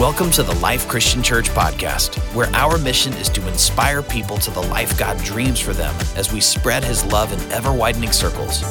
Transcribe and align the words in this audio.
Welcome 0.00 0.30
to 0.30 0.42
the 0.42 0.54
Life 0.60 0.88
Christian 0.88 1.22
Church 1.22 1.50
podcast, 1.50 2.16
where 2.34 2.48
our 2.54 2.78
mission 2.78 3.12
is 3.12 3.28
to 3.28 3.46
inspire 3.46 4.02
people 4.02 4.38
to 4.38 4.50
the 4.50 4.62
life 4.62 4.98
God 4.98 5.22
dreams 5.22 5.60
for 5.60 5.74
them 5.74 5.94
as 6.16 6.32
we 6.32 6.40
spread 6.40 6.82
his 6.82 7.04
love 7.04 7.30
in 7.34 7.52
ever 7.52 7.70
widening 7.70 8.10
circles. 8.10 8.64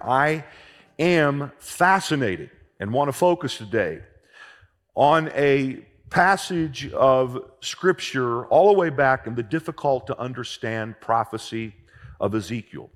I 0.00 0.42
am 0.98 1.52
fascinated 1.58 2.50
and 2.80 2.94
want 2.94 3.08
to 3.08 3.12
focus 3.12 3.58
today 3.58 4.00
on 4.94 5.30
a 5.34 5.84
passage 6.08 6.90
of 6.94 7.38
scripture 7.60 8.46
all 8.46 8.72
the 8.72 8.78
way 8.78 8.88
back 8.88 9.26
in 9.26 9.34
the 9.34 9.42
difficult 9.42 10.06
to 10.06 10.18
understand 10.18 10.98
prophecy 10.98 11.74
of 12.20 12.34
Ezekiel. 12.34 12.88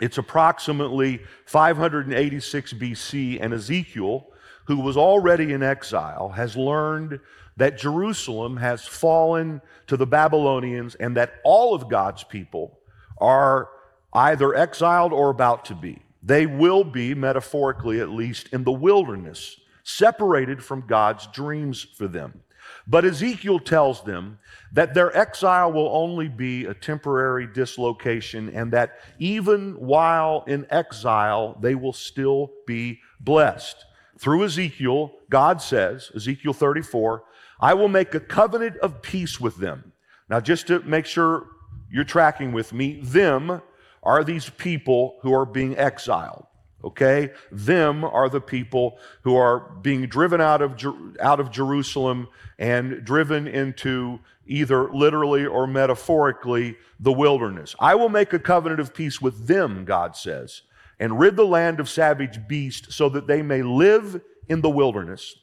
It's 0.00 0.16
approximately 0.16 1.20
586 1.44 2.72
BC, 2.72 3.38
and 3.38 3.52
Ezekiel, 3.52 4.28
who 4.66 4.78
was 4.78 4.96
already 4.96 5.52
in 5.52 5.62
exile, 5.62 6.30
has 6.30 6.56
learned 6.56 7.20
that 7.56 7.78
Jerusalem 7.78 8.56
has 8.58 8.86
fallen 8.86 9.62
to 9.86 9.96
the 9.96 10.06
Babylonians 10.06 10.94
and 10.96 11.16
that 11.16 11.34
all 11.44 11.74
of 11.74 11.88
God's 11.88 12.24
people 12.24 12.78
are 13.18 13.68
either 14.12 14.54
exiled 14.54 15.12
or 15.12 15.30
about 15.30 15.64
to 15.66 15.74
be. 15.74 16.02
They 16.22 16.46
will 16.46 16.84
be, 16.84 17.14
metaphorically 17.14 18.00
at 18.00 18.10
least, 18.10 18.48
in 18.52 18.64
the 18.64 18.72
wilderness, 18.72 19.58
separated 19.84 20.62
from 20.62 20.86
God's 20.86 21.26
dreams 21.28 21.86
for 21.96 22.08
them. 22.08 22.42
But 22.86 23.04
Ezekiel 23.04 23.60
tells 23.60 24.02
them 24.02 24.38
that 24.72 24.94
their 24.94 25.16
exile 25.16 25.72
will 25.72 25.88
only 25.88 26.28
be 26.28 26.66
a 26.66 26.74
temporary 26.74 27.46
dislocation 27.46 28.48
and 28.48 28.72
that 28.72 28.98
even 29.18 29.74
while 29.74 30.44
in 30.46 30.66
exile, 30.70 31.56
they 31.60 31.74
will 31.74 31.92
still 31.92 32.52
be 32.66 33.00
blessed. 33.20 33.85
Through 34.18 34.44
Ezekiel, 34.44 35.12
God 35.30 35.60
says, 35.60 36.10
Ezekiel 36.14 36.52
34, 36.52 37.24
I 37.60 37.74
will 37.74 37.88
make 37.88 38.14
a 38.14 38.20
covenant 38.20 38.76
of 38.78 39.02
peace 39.02 39.40
with 39.40 39.56
them. 39.56 39.92
Now, 40.28 40.40
just 40.40 40.66
to 40.68 40.80
make 40.80 41.06
sure 41.06 41.46
you're 41.90 42.04
tracking 42.04 42.52
with 42.52 42.72
me, 42.72 43.00
them 43.02 43.62
are 44.02 44.24
these 44.24 44.48
people 44.50 45.18
who 45.22 45.32
are 45.32 45.46
being 45.46 45.76
exiled. 45.76 46.46
Okay? 46.84 47.32
Them 47.50 48.04
are 48.04 48.28
the 48.28 48.40
people 48.40 48.98
who 49.22 49.36
are 49.36 49.60
being 49.82 50.06
driven 50.06 50.40
out 50.40 50.62
of, 50.62 50.80
out 51.20 51.40
of 51.40 51.50
Jerusalem 51.50 52.28
and 52.58 53.04
driven 53.04 53.46
into 53.46 54.20
either 54.46 54.92
literally 54.92 55.44
or 55.44 55.66
metaphorically 55.66 56.76
the 57.00 57.12
wilderness. 57.12 57.74
I 57.80 57.96
will 57.96 58.08
make 58.08 58.32
a 58.32 58.38
covenant 58.38 58.80
of 58.80 58.94
peace 58.94 59.20
with 59.20 59.46
them, 59.46 59.84
God 59.84 60.16
says, 60.16 60.62
and 60.98 61.18
rid 61.18 61.36
the 61.36 61.46
land 61.46 61.80
of 61.80 61.88
savage 61.88 62.46
beasts 62.48 62.94
so 62.94 63.08
that 63.08 63.26
they 63.26 63.42
may 63.42 63.62
live 63.62 64.20
in 64.48 64.60
the 64.60 64.70
wilderness 64.70 65.34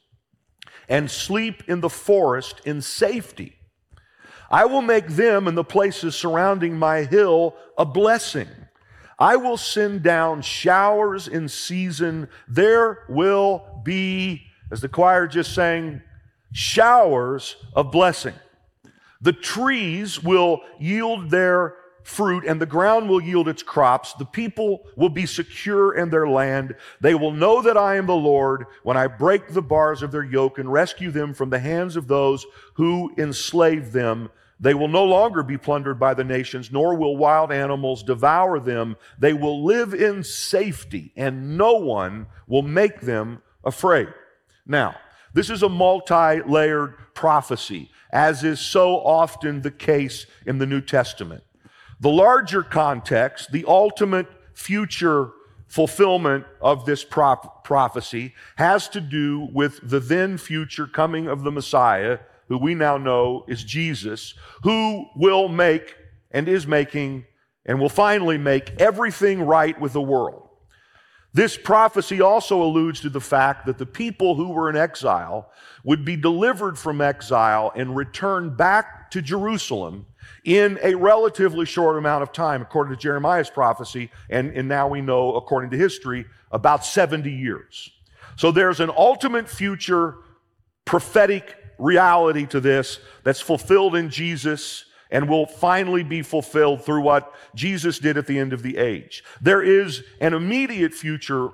and 0.89 1.09
sleep 1.09 1.63
in 1.67 1.81
the 1.81 1.89
forest 1.89 2.61
in 2.65 2.81
safety. 2.81 3.55
I 4.49 4.65
will 4.65 4.81
make 4.81 5.07
them 5.07 5.47
and 5.47 5.57
the 5.57 5.63
places 5.63 6.15
surrounding 6.15 6.77
my 6.77 7.03
hill 7.03 7.55
a 7.77 7.85
blessing. 7.85 8.47
I 9.17 9.35
will 9.35 9.57
send 9.57 10.03
down 10.03 10.41
showers 10.41 11.27
in 11.27 11.47
season. 11.47 12.27
There 12.47 13.05
will 13.09 13.81
be, 13.83 14.43
as 14.71 14.81
the 14.81 14.89
choir 14.89 15.27
just 15.27 15.53
sang, 15.53 16.01
showers 16.51 17.55
of 17.73 17.91
blessing. 17.91 18.33
The 19.21 19.33
trees 19.33 20.21
will 20.21 20.61
yield 20.79 21.29
their 21.29 21.75
fruit 22.03 22.45
and 22.45 22.61
the 22.61 22.65
ground 22.65 23.09
will 23.09 23.21
yield 23.21 23.47
its 23.47 23.63
crops. 23.63 24.13
The 24.13 24.25
people 24.25 24.85
will 24.95 25.09
be 25.09 25.25
secure 25.25 25.95
in 25.95 26.09
their 26.09 26.27
land. 26.27 26.75
They 27.01 27.15
will 27.15 27.31
know 27.31 27.61
that 27.61 27.77
I 27.77 27.95
am 27.95 28.05
the 28.05 28.15
Lord 28.15 28.65
when 28.83 28.97
I 28.97 29.07
break 29.07 29.49
the 29.49 29.61
bars 29.61 30.01
of 30.03 30.11
their 30.11 30.23
yoke 30.23 30.57
and 30.59 30.71
rescue 30.71 31.11
them 31.11 31.33
from 31.33 31.49
the 31.49 31.59
hands 31.59 31.95
of 31.95 32.07
those 32.07 32.45
who 32.75 33.13
enslave 33.17 33.91
them. 33.91 34.29
They 34.59 34.73
will 34.73 34.87
no 34.87 35.03
longer 35.03 35.43
be 35.43 35.57
plundered 35.57 35.99
by 35.99 36.13
the 36.13 36.23
nations, 36.23 36.71
nor 36.71 36.95
will 36.95 37.17
wild 37.17 37.51
animals 37.51 38.03
devour 38.03 38.59
them. 38.59 38.95
They 39.19 39.33
will 39.33 39.65
live 39.65 39.93
in 39.93 40.23
safety, 40.23 41.11
and 41.17 41.57
no 41.57 41.73
one 41.73 42.27
will 42.47 42.61
make 42.61 43.01
them 43.01 43.41
afraid. 43.63 44.07
Now, 44.65 44.95
this 45.33 45.49
is 45.49 45.63
a 45.63 45.69
multi 45.69 46.41
layered 46.41 46.95
prophecy, 47.13 47.89
as 48.11 48.43
is 48.43 48.59
so 48.59 48.99
often 48.99 49.61
the 49.61 49.71
case 49.71 50.27
in 50.45 50.59
the 50.59 50.65
New 50.65 50.81
Testament. 50.81 51.43
The 52.03 52.09
larger 52.09 52.63
context, 52.63 53.53
the 53.53 53.63
ultimate 53.65 54.27
future 54.53 55.29
fulfillment 55.67 56.43
of 56.59 56.85
this 56.85 57.01
prop- 57.01 57.63
prophecy, 57.63 58.33
has 58.57 58.89
to 58.89 58.99
do 58.99 59.47
with 59.53 59.79
the 59.81 60.01
then 60.01 60.37
future 60.37 60.85
coming 60.85 61.27
of 61.27 61.45
the 61.45 61.51
Messiah 61.51 62.19
who 62.49 62.57
we 62.57 62.75
now 62.75 62.97
know 62.97 63.45
is 63.47 63.63
Jesus, 63.63 64.33
who 64.63 65.05
will 65.15 65.47
make 65.47 65.95
and 66.29 66.49
is 66.49 66.67
making 66.67 67.23
and 67.65 67.79
will 67.79 67.87
finally 67.87 68.37
make 68.37 68.81
everything 68.81 69.41
right 69.41 69.79
with 69.79 69.93
the 69.93 70.01
world. 70.01 70.42
This 71.33 71.57
prophecy 71.57 72.21
also 72.21 72.61
alludes 72.61 72.99
to 73.01 73.09
the 73.09 73.19
fact 73.19 73.65
that 73.65 73.79
the 73.79 73.85
people 73.85 74.35
who 74.35 74.49
were 74.49 74.69
in 74.69 74.75
exile 74.75 75.51
would 75.83 76.05
be 76.05 76.15
delivered 76.15 76.77
from 76.77 77.01
exile 77.01 77.71
and 77.75 77.95
returned 77.95 78.55
back 78.55 79.09
to 79.11 79.21
Jerusalem 79.21 80.05
in 80.45 80.79
a 80.83 80.93
relatively 80.93 81.65
short 81.65 81.97
amount 81.97 82.21
of 82.21 82.31
time, 82.31 82.61
according 82.61 82.95
to 82.95 83.01
Jeremiah's 83.01 83.49
prophecy, 83.49 84.11
and, 84.29 84.51
and 84.51 84.67
now 84.67 84.87
we 84.87 85.01
know, 85.01 85.35
according 85.35 85.71
to 85.71 85.77
history, 85.77 86.25
about 86.51 86.85
70 86.85 87.31
years. 87.31 87.89
So 88.35 88.51
there's 88.51 88.79
an 88.79 88.91
ultimate 88.95 89.49
future 89.49 90.17
prophetic 90.85 91.55
reality 91.79 92.45
to 92.47 92.59
this 92.59 92.99
that's 93.23 93.41
fulfilled 93.41 93.95
in 93.95 94.09
Jesus 94.09 94.85
and 95.13 95.29
will 95.29 95.45
finally 95.45 96.03
be 96.03 96.21
fulfilled 96.21 96.83
through 96.83 97.01
what 97.01 97.33
Jesus 97.55 97.99
did 97.99 98.17
at 98.17 98.27
the 98.27 98.37
end 98.37 98.51
of 98.51 98.63
the 98.63 98.77
age. 98.77 99.23
There 99.39 99.61
is 99.61 100.03
an 100.19 100.33
immediate 100.33 100.93
future 100.93 101.51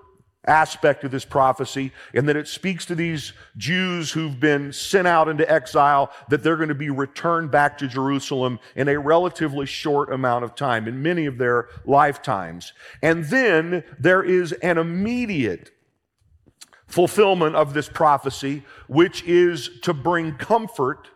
aspect 0.48 1.04
of 1.04 1.12
this 1.12 1.26
prophecy 1.26 1.92
in 2.14 2.26
that 2.26 2.38
it 2.38 2.48
speaks 2.48 2.86
to 2.86 2.96
these 2.96 3.34
Jews 3.58 4.12
who've 4.12 4.40
been 4.40 4.72
sent 4.72 5.06
out 5.06 5.28
into 5.28 5.50
exile 5.52 6.12
that 6.30 6.42
they're 6.42 6.56
going 6.56 6.70
to 6.70 6.76
be 6.76 6.90
returned 6.90 7.52
back 7.52 7.78
to 7.80 7.88
Jerusalem 7.88 8.60
in 8.76 8.88
a 8.88 8.98
relatively 8.98 9.66
short 9.66 10.12
amount 10.12 10.46
of 10.46 10.56
time, 10.56 10.88
in 10.88 11.04
many 11.04 11.26
of 11.26 11.38
their 11.38 11.68
lifetimes. 11.86 12.72
And 13.04 13.26
then 13.26 13.84
there 14.00 14.24
is 14.24 14.54
an 14.54 14.78
immediate 14.78 15.72
fulfillment 16.88 17.56
of 17.56 17.74
this 17.74 17.90
prophecy, 17.90 18.64
which 18.88 19.22
is 19.24 19.70
to 19.82 19.94
bring 19.94 20.36
comfort 20.36 21.10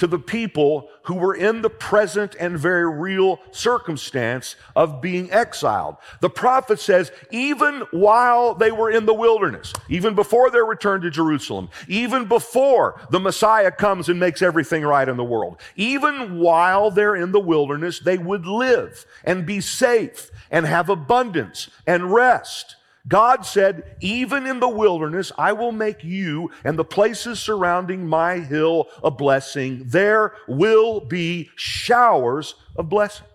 to 0.00 0.06
the 0.06 0.18
people 0.18 0.88
who 1.02 1.14
were 1.14 1.34
in 1.34 1.60
the 1.60 1.68
present 1.68 2.34
and 2.40 2.58
very 2.58 2.90
real 2.90 3.38
circumstance 3.50 4.56
of 4.74 5.02
being 5.02 5.30
exiled. 5.30 5.96
The 6.22 6.30
prophet 6.30 6.80
says, 6.80 7.12
even 7.30 7.82
while 7.90 8.54
they 8.54 8.72
were 8.72 8.90
in 8.90 9.04
the 9.04 9.12
wilderness, 9.12 9.74
even 9.90 10.14
before 10.14 10.50
their 10.50 10.64
return 10.64 11.02
to 11.02 11.10
Jerusalem, 11.10 11.68
even 11.86 12.24
before 12.24 12.98
the 13.10 13.20
Messiah 13.20 13.70
comes 13.70 14.08
and 14.08 14.18
makes 14.18 14.40
everything 14.40 14.84
right 14.84 15.06
in 15.06 15.18
the 15.18 15.22
world, 15.22 15.60
even 15.76 16.38
while 16.38 16.90
they're 16.90 17.14
in 17.14 17.32
the 17.32 17.38
wilderness, 17.38 18.00
they 18.00 18.16
would 18.16 18.46
live 18.46 19.04
and 19.22 19.44
be 19.44 19.60
safe 19.60 20.30
and 20.50 20.64
have 20.64 20.88
abundance 20.88 21.68
and 21.86 22.10
rest. 22.10 22.76
God 23.08 23.46
said, 23.46 23.96
even 24.00 24.46
in 24.46 24.60
the 24.60 24.68
wilderness, 24.68 25.32
I 25.38 25.52
will 25.52 25.72
make 25.72 26.04
you 26.04 26.50
and 26.64 26.78
the 26.78 26.84
places 26.84 27.40
surrounding 27.40 28.06
my 28.06 28.40
hill 28.40 28.88
a 29.02 29.10
blessing. 29.10 29.84
There 29.86 30.34
will 30.46 31.00
be 31.00 31.50
showers 31.56 32.54
of 32.76 32.88
blessing. 32.88 33.26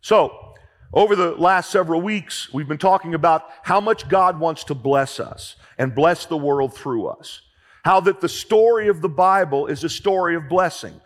So, 0.00 0.54
over 0.92 1.14
the 1.14 1.32
last 1.36 1.70
several 1.70 2.00
weeks, 2.00 2.52
we've 2.52 2.66
been 2.66 2.78
talking 2.78 3.14
about 3.14 3.44
how 3.62 3.80
much 3.80 4.08
God 4.08 4.40
wants 4.40 4.64
to 4.64 4.74
bless 4.74 5.20
us 5.20 5.54
and 5.78 5.94
bless 5.94 6.26
the 6.26 6.36
world 6.36 6.74
through 6.74 7.06
us. 7.06 7.42
How 7.84 8.00
that 8.00 8.20
the 8.20 8.28
story 8.28 8.88
of 8.88 9.00
the 9.00 9.08
Bible 9.08 9.66
is 9.66 9.84
a 9.84 9.88
story 9.88 10.34
of 10.34 10.48
blessing. 10.48 11.00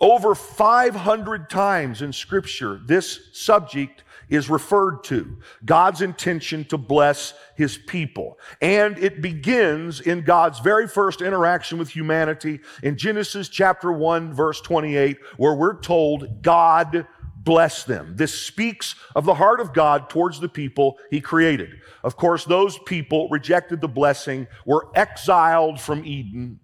Over 0.00 0.34
500 0.34 1.48
times 1.48 2.02
in 2.02 2.12
Scripture, 2.12 2.80
this 2.84 3.20
subject 3.32 4.02
is 4.30 4.48
referred 4.48 5.04
to 5.04 5.38
God's 5.64 6.00
intention 6.00 6.64
to 6.66 6.78
bless 6.78 7.34
his 7.56 7.76
people. 7.76 8.38
And 8.62 8.96
it 8.98 9.20
begins 9.20 10.00
in 10.00 10.22
God's 10.22 10.60
very 10.60 10.88
first 10.88 11.20
interaction 11.20 11.78
with 11.78 11.90
humanity 11.90 12.60
in 12.82 12.96
Genesis 12.96 13.48
chapter 13.48 13.92
1, 13.92 14.32
verse 14.32 14.60
28, 14.60 15.18
where 15.36 15.54
we're 15.54 15.80
told 15.80 16.42
God 16.42 17.06
bless 17.42 17.84
them. 17.84 18.14
This 18.16 18.38
speaks 18.38 18.94
of 19.16 19.24
the 19.24 19.34
heart 19.34 19.60
of 19.60 19.72
God 19.72 20.08
towards 20.10 20.40
the 20.40 20.48
people 20.48 20.98
he 21.10 21.20
created. 21.20 21.70
Of 22.04 22.16
course, 22.16 22.44
those 22.44 22.78
people 22.78 23.28
rejected 23.30 23.80
the 23.80 23.88
blessing, 23.88 24.46
were 24.66 24.88
exiled 24.94 25.80
from 25.80 26.04
Eden, 26.04 26.59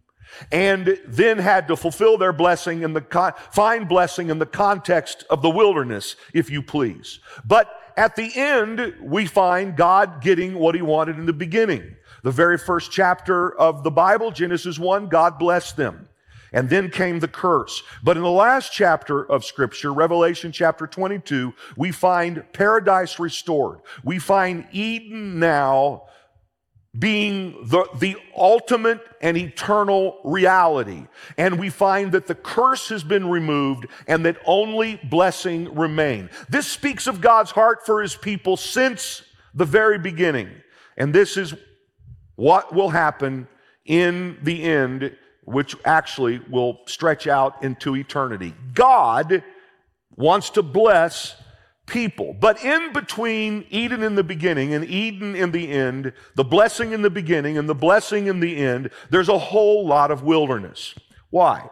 and 0.53 0.99
then 1.07 1.39
had 1.39 1.69
to 1.69 1.77
fulfill 1.77 2.19
their 2.19 2.33
blessing 2.33 2.83
in 2.83 2.93
the 2.93 3.01
con- 3.01 3.35
find 3.51 3.89
blessing 3.89 4.31
in 4.31 4.39
the 4.39 4.47
context 4.47 5.25
of 5.31 5.43
the 5.43 5.51
wilderness, 5.51 6.17
if 6.35 6.51
you 6.51 6.63
please. 6.63 7.21
But 7.45 7.71
at 7.97 8.17
the 8.17 8.31
end, 8.35 8.95
we 9.01 9.27
find 9.27 9.77
God 9.77 10.21
getting 10.21 10.59
what 10.59 10.75
he 10.75 10.83
wanted 10.83 11.19
in 11.19 11.27
the 11.27 11.33
beginning. 11.33 11.97
The 12.23 12.31
very 12.31 12.59
first 12.59 12.91
chapter 12.91 13.57
of 13.57 13.85
the 13.85 13.91
Bible, 13.91 14.31
Genesis 14.31 14.79
1, 14.79 15.09
God 15.09 15.39
blessed 15.39 15.77
them. 15.77 16.09
And 16.53 16.71
then 16.71 16.91
came 16.91 17.21
the 17.21 17.29
curse. 17.29 17.83
But 18.03 18.17
in 18.17 18.23
the 18.23 18.31
last 18.31 18.73
chapter 18.73 19.25
of 19.31 19.45
scripture, 19.45 19.93
Revelation 19.93 20.53
chapter 20.53 20.87
22, 20.87 21.53
we 21.77 21.93
find 21.93 22.45
paradise 22.53 23.19
restored. 23.19 23.81
We 24.05 24.19
find 24.19 24.67
Eden 24.73 25.39
now 25.39 26.05
being 26.99 27.67
the, 27.67 27.87
the 27.99 28.17
ultimate 28.37 29.01
and 29.21 29.37
eternal 29.37 30.19
reality. 30.25 31.07
And 31.37 31.59
we 31.59 31.69
find 31.69 32.13
that 32.13 32.27
the 32.27 32.35
curse 32.35 32.89
has 32.89 33.03
been 33.03 33.29
removed 33.29 33.87
and 34.07 34.25
that 34.25 34.39
only 34.47 35.01
blessing 35.05 35.75
remain. 35.75 36.31
This 36.49 36.67
speaks 36.67 37.07
of 37.07 37.21
God's 37.21 37.51
heart 37.51 37.85
for 37.85 38.01
his 38.01 38.15
people 38.15 38.57
since 38.57 39.23
the 39.55 39.65
very 39.65 39.99
beginning. 39.99 40.51
And 40.97 41.15
this 41.15 41.37
is 41.37 41.55
what 42.37 42.75
will 42.75 42.91
happen 42.91 43.49
in 43.85 44.39
the 44.43 44.63
end, 44.63 45.17
which 45.45 45.77
actually 45.85 46.41
will 46.51 46.81
stretch 46.87 47.27
out 47.27 47.63
into 47.63 47.97
eternity. 47.97 48.55
God 48.75 49.43
wants 50.17 50.51
to 50.51 50.63
bless 50.63 51.37
people. 51.87 52.35
But 52.39 52.65
in 52.65 52.93
between 52.93 53.65
Eden 53.71 54.03
in 54.03 54.15
the 54.15 54.25
beginning 54.25 54.75
and 54.75 54.85
Eden 54.85 55.35
in 55.35 55.53
the 55.53 55.71
end, 55.71 56.13
the 56.35 56.45
blessing 56.45 56.93
in 56.93 57.03
the 57.03 57.11
beginning 57.11 57.59
and 57.59 57.69
the 57.69 57.75
blessing 57.75 58.27
in 58.27 58.41
the 58.41 58.57
end, 58.57 58.91
there's 59.11 59.29
a 59.29 59.39
whole 59.39 59.87
lot 59.87 60.11
of 60.11 60.23
wilderness. 60.23 60.95
Why? 61.31 61.69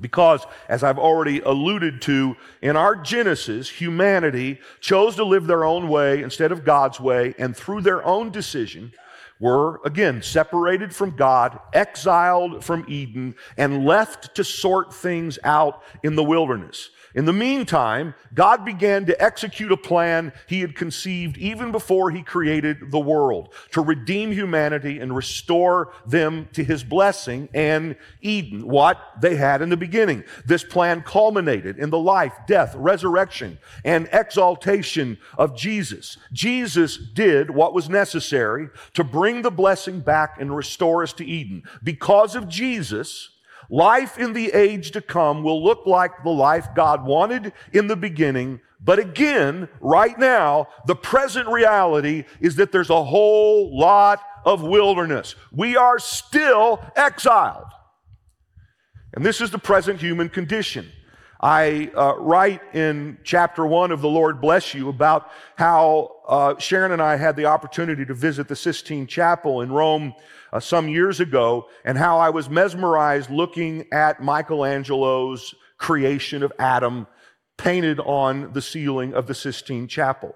Because, 0.00 0.44
as 0.68 0.82
I've 0.82 0.98
already 0.98 1.40
alluded 1.40 2.02
to, 2.02 2.36
in 2.62 2.76
our 2.76 2.96
Genesis, 2.96 3.68
humanity 3.68 4.58
chose 4.80 5.14
to 5.16 5.24
live 5.24 5.46
their 5.46 5.64
own 5.64 5.88
way 5.88 6.22
instead 6.22 6.50
of 6.50 6.64
God's 6.64 6.98
way, 6.98 7.34
and 7.38 7.56
through 7.56 7.82
their 7.82 8.04
own 8.04 8.30
decision, 8.30 8.92
were 9.40 9.80
again 9.84 10.22
separated 10.22 10.94
from 10.94 11.16
God, 11.16 11.58
exiled 11.72 12.64
from 12.64 12.84
Eden, 12.88 13.34
and 13.56 13.84
left 13.84 14.34
to 14.36 14.44
sort 14.44 14.92
things 14.92 15.38
out 15.44 15.82
in 16.02 16.16
the 16.16 16.24
wilderness. 16.24 16.90
In 17.14 17.26
the 17.26 17.32
meantime, 17.32 18.14
God 18.34 18.64
began 18.64 19.06
to 19.06 19.22
execute 19.22 19.70
a 19.70 19.76
plan 19.76 20.32
he 20.48 20.60
had 20.60 20.74
conceived 20.74 21.38
even 21.38 21.70
before 21.70 22.10
he 22.10 22.22
created 22.22 22.90
the 22.90 22.98
world 22.98 23.54
to 23.70 23.80
redeem 23.80 24.32
humanity 24.32 24.98
and 24.98 25.14
restore 25.14 25.92
them 26.04 26.48
to 26.54 26.64
his 26.64 26.82
blessing 26.82 27.48
and 27.54 27.94
Eden, 28.20 28.66
what 28.66 28.98
they 29.20 29.36
had 29.36 29.62
in 29.62 29.68
the 29.68 29.76
beginning. 29.76 30.24
This 30.44 30.64
plan 30.64 31.02
culminated 31.02 31.78
in 31.78 31.90
the 31.90 31.98
life, 31.98 32.32
death, 32.48 32.74
resurrection, 32.74 33.58
and 33.84 34.08
exaltation 34.12 35.18
of 35.38 35.56
Jesus. 35.56 36.16
Jesus 36.32 36.96
did 36.96 37.48
what 37.50 37.74
was 37.74 37.88
necessary 37.88 38.70
to 38.94 39.04
bring 39.04 39.42
the 39.42 39.52
blessing 39.52 40.00
back 40.00 40.40
and 40.40 40.54
restore 40.54 41.04
us 41.04 41.12
to 41.12 41.24
Eden. 41.24 41.62
Because 41.84 42.34
of 42.34 42.48
Jesus, 42.48 43.30
Life 43.70 44.18
in 44.18 44.32
the 44.32 44.52
age 44.52 44.90
to 44.92 45.00
come 45.00 45.42
will 45.42 45.62
look 45.62 45.86
like 45.86 46.22
the 46.22 46.30
life 46.30 46.68
God 46.74 47.04
wanted 47.04 47.52
in 47.72 47.86
the 47.86 47.96
beginning. 47.96 48.60
But 48.80 48.98
again, 48.98 49.68
right 49.80 50.18
now, 50.18 50.68
the 50.86 50.96
present 50.96 51.48
reality 51.48 52.24
is 52.40 52.56
that 52.56 52.70
there's 52.70 52.90
a 52.90 53.04
whole 53.04 53.78
lot 53.78 54.20
of 54.44 54.62
wilderness. 54.62 55.34
We 55.50 55.76
are 55.76 55.98
still 55.98 56.84
exiled. 56.94 57.68
And 59.14 59.24
this 59.24 59.40
is 59.40 59.50
the 59.50 59.58
present 59.58 60.00
human 60.00 60.28
condition. 60.28 60.90
I 61.40 61.90
uh, 61.94 62.14
write 62.18 62.62
in 62.74 63.18
chapter 63.22 63.66
one 63.66 63.92
of 63.92 64.00
The 64.00 64.08
Lord 64.08 64.40
Bless 64.40 64.74
You 64.74 64.88
about 64.88 65.30
how 65.56 66.16
uh, 66.26 66.58
Sharon 66.58 66.92
and 66.92 67.02
I 67.02 67.16
had 67.16 67.36
the 67.36 67.44
opportunity 67.46 68.04
to 68.06 68.14
visit 68.14 68.48
the 68.48 68.56
Sistine 68.56 69.06
Chapel 69.06 69.60
in 69.60 69.70
Rome 69.70 70.14
uh, 70.54 70.60
some 70.60 70.88
years 70.88 71.18
ago, 71.18 71.66
and 71.84 71.98
how 71.98 72.18
I 72.18 72.30
was 72.30 72.48
mesmerized 72.48 73.28
looking 73.28 73.86
at 73.92 74.22
Michelangelo's 74.22 75.52
creation 75.78 76.44
of 76.44 76.52
Adam 76.60 77.08
painted 77.58 77.98
on 77.98 78.52
the 78.52 78.62
ceiling 78.62 79.14
of 79.14 79.26
the 79.26 79.34
Sistine 79.34 79.88
Chapel, 79.88 80.34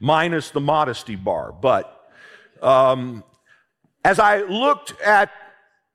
minus 0.00 0.50
the 0.50 0.60
modesty 0.60 1.16
bar. 1.16 1.50
But 1.50 2.08
um, 2.60 3.24
as 4.04 4.18
I 4.18 4.42
looked 4.42 5.00
at 5.00 5.30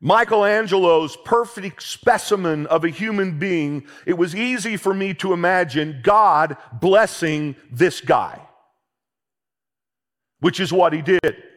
Michelangelo's 0.01 1.15
perfect 1.23 1.83
specimen 1.83 2.65
of 2.65 2.83
a 2.83 2.89
human 2.89 3.37
being, 3.37 3.85
it 4.07 4.17
was 4.17 4.35
easy 4.35 4.77
for 4.77 4.95
me 4.95 5.13
to 5.15 5.31
imagine 5.31 6.01
God 6.01 6.57
blessing 6.73 7.55
this 7.71 8.01
guy, 8.01 8.41
which 10.39 10.59
is 10.59 10.73
what 10.73 10.91
he 10.91 11.03
did. 11.03 11.50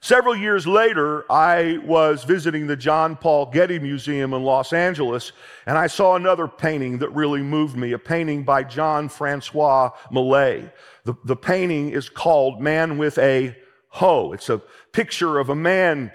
Several 0.00 0.36
years 0.36 0.64
later, 0.66 1.24
I 1.30 1.78
was 1.84 2.22
visiting 2.22 2.68
the 2.68 2.76
John 2.76 3.16
Paul 3.16 3.46
Getty 3.46 3.80
Museum 3.80 4.32
in 4.32 4.44
Los 4.44 4.72
Angeles, 4.72 5.32
and 5.66 5.76
I 5.76 5.88
saw 5.88 6.14
another 6.14 6.46
painting 6.46 6.98
that 6.98 7.10
really 7.10 7.42
moved 7.42 7.76
me 7.76 7.92
a 7.92 7.98
painting 7.98 8.44
by 8.44 8.62
John 8.62 9.08
Francois 9.08 9.90
Millet. 10.12 10.72
The, 11.04 11.14
the 11.24 11.36
painting 11.36 11.90
is 11.90 12.08
called 12.08 12.60
Man 12.60 12.96
with 12.96 13.18
a 13.18 13.56
Hoe. 13.88 14.32
It's 14.32 14.48
a 14.48 14.62
picture 14.92 15.40
of 15.40 15.48
a 15.48 15.56
man 15.56 16.12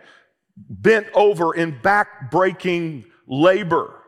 bent 0.55 1.07
over 1.13 1.53
in 1.53 1.81
back-breaking 1.81 3.05
labor 3.27 3.99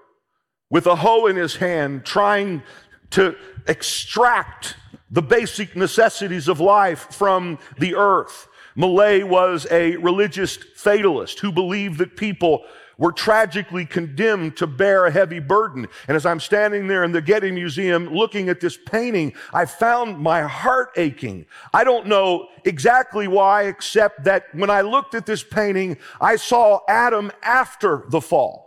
with 0.70 0.88
a 0.88 0.96
hoe 0.96 1.28
in 1.28 1.36
his 1.36 1.56
hand, 1.58 2.06
trying 2.06 2.64
to 3.10 3.36
extract 3.68 4.78
the 5.10 5.22
basic 5.22 5.76
necessities 5.76 6.48
of 6.48 6.60
life 6.60 7.08
from 7.12 7.60
the 7.78 7.96
earth. 7.96 8.48
Millet 8.76 9.28
was 9.28 9.66
a 9.72 9.96
religious 9.98 10.58
fatalist 10.58 11.40
who 11.40 11.52
believed 11.52 11.98
that 12.00 12.18
people 12.18 12.66
were 12.98 13.12
tragically 13.12 13.86
condemned 13.86 14.56
to 14.58 14.68
bear 14.68 15.06
a 15.06 15.12
heavy 15.12 15.40
burden. 15.40 15.88
And 16.08 16.16
as 16.16 16.26
I'm 16.26 16.40
standing 16.40 16.88
there 16.88 17.04
in 17.04 17.12
the 17.12 17.22
Getty 17.22 17.52
Museum 17.52 18.14
looking 18.14 18.50
at 18.50 18.62
this 18.62 18.78
painting, 18.78 19.34
I 19.54 19.66
found 19.66 20.20
my 20.20 20.44
heart 20.44 20.92
aching. 20.96 21.46
I 21.74 21.84
don't 21.84 22.08
know 22.08 22.48
exactly 22.64 23.28
why, 23.28 23.64
except 23.64 24.24
that 24.26 24.46
when 24.54 24.70
I 24.70 24.82
looked 24.82 25.14
at 25.14 25.26
this 25.26 25.44
painting, 25.44 25.98
I 26.22 26.38
saw 26.38 26.80
Adam 26.88 27.32
after 27.44 28.04
the 28.10 28.22
fall. 28.22 28.66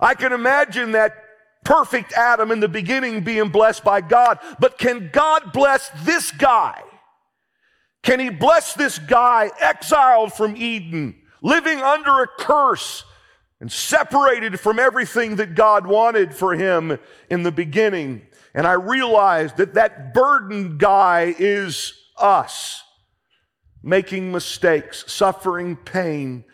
I 0.00 0.14
can 0.14 0.32
imagine 0.32 0.92
that 0.92 1.14
perfect 1.64 2.12
Adam 2.14 2.50
in 2.50 2.60
the 2.60 2.68
beginning 2.68 3.22
being 3.22 3.50
blessed 3.50 3.84
by 3.84 4.00
God, 4.00 4.38
but 4.58 4.78
can 4.78 5.10
God 5.12 5.52
bless 5.52 5.90
this 6.04 6.30
guy? 6.30 6.82
Can 8.02 8.20
he 8.20 8.30
bless 8.30 8.74
this 8.74 8.98
guy 8.98 9.50
exiled 9.60 10.32
from 10.32 10.56
Eden, 10.56 11.16
living 11.42 11.80
under 11.80 12.22
a 12.22 12.26
curse, 12.26 13.04
and 13.60 13.70
separated 13.70 14.58
from 14.58 14.78
everything 14.78 15.36
that 15.36 15.54
God 15.54 15.86
wanted 15.86 16.34
for 16.34 16.54
him 16.54 16.98
in 17.28 17.42
the 17.42 17.52
beginning. 17.52 18.22
And 18.54 18.66
I 18.66 18.72
realized 18.72 19.58
that 19.58 19.74
that 19.74 20.14
burdened 20.14 20.78
guy 20.78 21.34
is 21.38 21.92
us, 22.16 22.82
making 23.82 24.32
mistakes, 24.32 25.04
suffering 25.12 25.76
pain, 25.76 26.44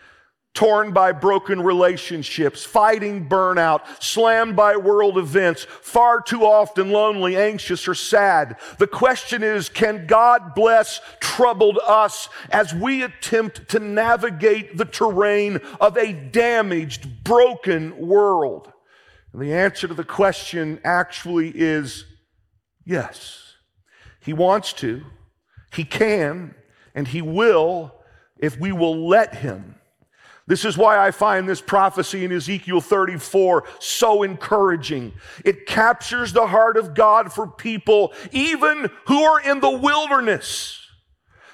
torn 0.56 0.90
by 0.90 1.12
broken 1.12 1.62
relationships, 1.62 2.64
fighting 2.64 3.28
burnout, 3.28 3.82
slammed 4.02 4.56
by 4.56 4.74
world 4.74 5.18
events, 5.18 5.64
far 5.64 6.20
too 6.20 6.44
often 6.44 6.90
lonely, 6.90 7.36
anxious, 7.36 7.86
or 7.86 7.94
sad. 7.94 8.56
The 8.78 8.86
question 8.86 9.42
is, 9.42 9.68
can 9.68 10.06
God 10.06 10.54
bless 10.54 11.00
troubled 11.20 11.78
us 11.86 12.30
as 12.50 12.74
we 12.74 13.02
attempt 13.02 13.68
to 13.68 13.78
navigate 13.78 14.78
the 14.78 14.86
terrain 14.86 15.60
of 15.78 15.96
a 15.98 16.12
damaged, 16.12 17.22
broken 17.22 17.96
world? 17.98 18.72
And 19.34 19.42
the 19.42 19.52
answer 19.52 19.86
to 19.86 19.94
the 19.94 20.04
question 20.04 20.80
actually 20.82 21.50
is 21.54 22.06
yes. 22.84 23.54
He 24.20 24.32
wants 24.32 24.72
to, 24.74 25.04
he 25.74 25.84
can, 25.84 26.54
and 26.94 27.06
he 27.06 27.20
will 27.20 27.92
if 28.38 28.58
we 28.58 28.72
will 28.72 29.06
let 29.06 29.36
him. 29.36 29.75
This 30.48 30.64
is 30.64 30.78
why 30.78 31.04
I 31.04 31.10
find 31.10 31.48
this 31.48 31.60
prophecy 31.60 32.24
in 32.24 32.30
Ezekiel 32.30 32.80
34 32.80 33.64
so 33.80 34.22
encouraging. 34.22 35.12
It 35.44 35.66
captures 35.66 36.32
the 36.32 36.46
heart 36.46 36.76
of 36.76 36.94
God 36.94 37.32
for 37.32 37.48
people, 37.48 38.12
even 38.30 38.88
who 39.06 39.22
are 39.22 39.40
in 39.40 39.58
the 39.58 39.70
wilderness. 39.70 40.86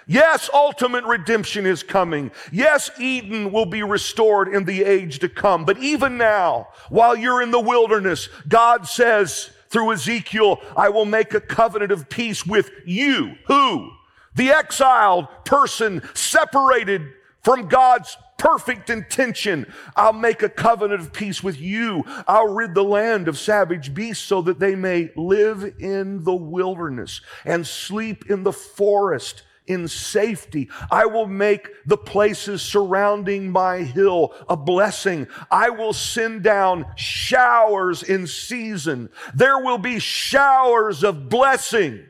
Yes, 0.07 0.51
ultimate 0.53 1.05
redemption 1.05 1.65
is 1.65 1.83
coming. 1.83 2.33
Yes, 2.51 2.91
Eden 3.01 3.51
will 3.51 3.65
be 3.67 3.83
restored 3.83 4.49
in 4.49 4.65
the 4.65 4.85
age 4.85 5.21
to 5.21 5.29
come. 5.29 5.65
But 5.65 5.79
even 5.79 6.19
now, 6.19 6.69
while 6.91 7.17
you're 7.17 7.41
in 7.41 7.51
the 7.51 7.61
wilderness, 7.61 8.29
God 8.47 8.87
says 8.87 9.51
through 9.71 9.93
Ezekiel, 9.93 10.61
I 10.77 10.91
will 10.91 11.07
make 11.07 11.33
a 11.33 11.41
covenant 11.41 11.93
of 11.93 12.11
peace 12.11 12.45
with 12.45 12.71
you. 12.85 13.37
Who? 13.47 13.91
The 14.35 14.51
exiled 14.51 15.29
person 15.45 16.03
separated 16.15 17.09
from 17.43 17.69
God's 17.69 18.17
perfect 18.39 18.91
intention. 18.91 19.73
I'll 19.95 20.13
make 20.13 20.43
a 20.43 20.49
covenant 20.49 21.01
of 21.01 21.13
peace 21.13 21.43
with 21.43 21.61
you. 21.61 22.05
I'll 22.27 22.49
rid 22.49 22.75
the 22.75 22.83
land 22.83 23.29
of 23.29 23.39
savage 23.39 23.95
beasts 23.95 24.25
so 24.25 24.43
that 24.43 24.59
they 24.59 24.75
may 24.75 25.11
live 25.17 25.75
in 25.79 26.25
the 26.25 26.35
wilderness 26.35 27.21
and 27.45 27.67
sleep 27.67 28.29
in 28.31 28.43
the 28.43 28.53
forest 28.53 29.45
in 29.69 29.87
safety. 29.87 30.69
I 30.91 31.07
will 31.07 31.27
make 31.27 31.69
the 31.87 31.97
places 31.97 32.63
surrounding 32.63 33.51
my 33.51 33.79
hill 33.79 34.35
a 34.49 34.57
blessing. 34.57 35.29
I 35.51 35.71
will 35.71 35.93
send 35.93 36.43
down 36.43 36.87
showers 36.97 38.03
in 38.03 38.27
season. 38.27 39.09
There 39.35 39.59
will 39.59 39.79
be 39.79 40.01
showers 40.01 41.05
of 41.05 41.29
blessing. 41.29 42.07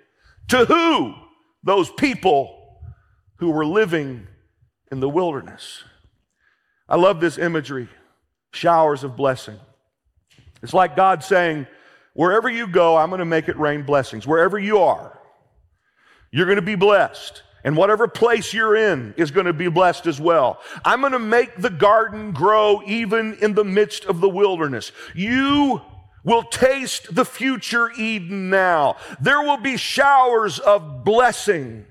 To 0.48 0.64
who? 0.64 1.14
Those 1.62 1.90
people 1.90 2.58
who 3.36 3.50
were 3.50 3.66
living 3.66 4.26
in 4.92 5.00
the 5.00 5.08
wilderness. 5.08 5.82
I 6.88 6.96
love 6.96 7.18
this 7.18 7.38
imagery 7.38 7.88
showers 8.52 9.02
of 9.02 9.16
blessing. 9.16 9.58
It's 10.62 10.74
like 10.74 10.94
God 10.94 11.24
saying, 11.24 11.66
Wherever 12.14 12.50
you 12.50 12.66
go, 12.66 12.98
I'm 12.98 13.08
going 13.08 13.20
to 13.20 13.24
make 13.24 13.48
it 13.48 13.58
rain 13.58 13.84
blessings. 13.84 14.26
Wherever 14.26 14.58
you 14.58 14.80
are, 14.80 15.18
you're 16.30 16.44
going 16.44 16.56
to 16.56 16.62
be 16.62 16.74
blessed. 16.74 17.42
And 17.64 17.74
whatever 17.74 18.06
place 18.06 18.52
you're 18.52 18.76
in 18.76 19.14
is 19.16 19.30
going 19.30 19.46
to 19.46 19.54
be 19.54 19.68
blessed 19.68 20.06
as 20.06 20.20
well. 20.20 20.60
I'm 20.84 21.00
going 21.00 21.12
to 21.12 21.18
make 21.18 21.56
the 21.56 21.70
garden 21.70 22.32
grow 22.32 22.82
even 22.84 23.38
in 23.40 23.54
the 23.54 23.64
midst 23.64 24.04
of 24.04 24.20
the 24.20 24.28
wilderness. 24.28 24.92
You 25.14 25.80
will 26.22 26.42
taste 26.42 27.14
the 27.14 27.24
future 27.24 27.90
Eden 27.92 28.50
now. 28.50 28.96
There 29.20 29.40
will 29.40 29.56
be 29.56 29.78
showers 29.78 30.58
of 30.58 31.02
blessing. 31.02 31.86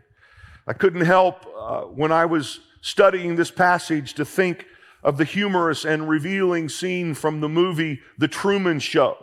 I 0.68 0.74
couldn't 0.74 1.06
help 1.06 1.48
uh, 1.58 1.82
when 1.84 2.12
I 2.12 2.26
was 2.26 2.60
studying 2.82 3.36
this 3.36 3.52
passage 3.52 4.14
to 4.16 4.26
think 4.26 4.66
of 5.04 5.18
the 5.18 5.24
humorous 5.24 5.86
and 5.86 6.10
revealing 6.10 6.70
scene 6.70 7.14
from 7.14 7.40
the 7.40 7.50
movie 7.50 8.02
The 8.18 8.28
Truman 8.28 8.80
Show. 8.80 9.18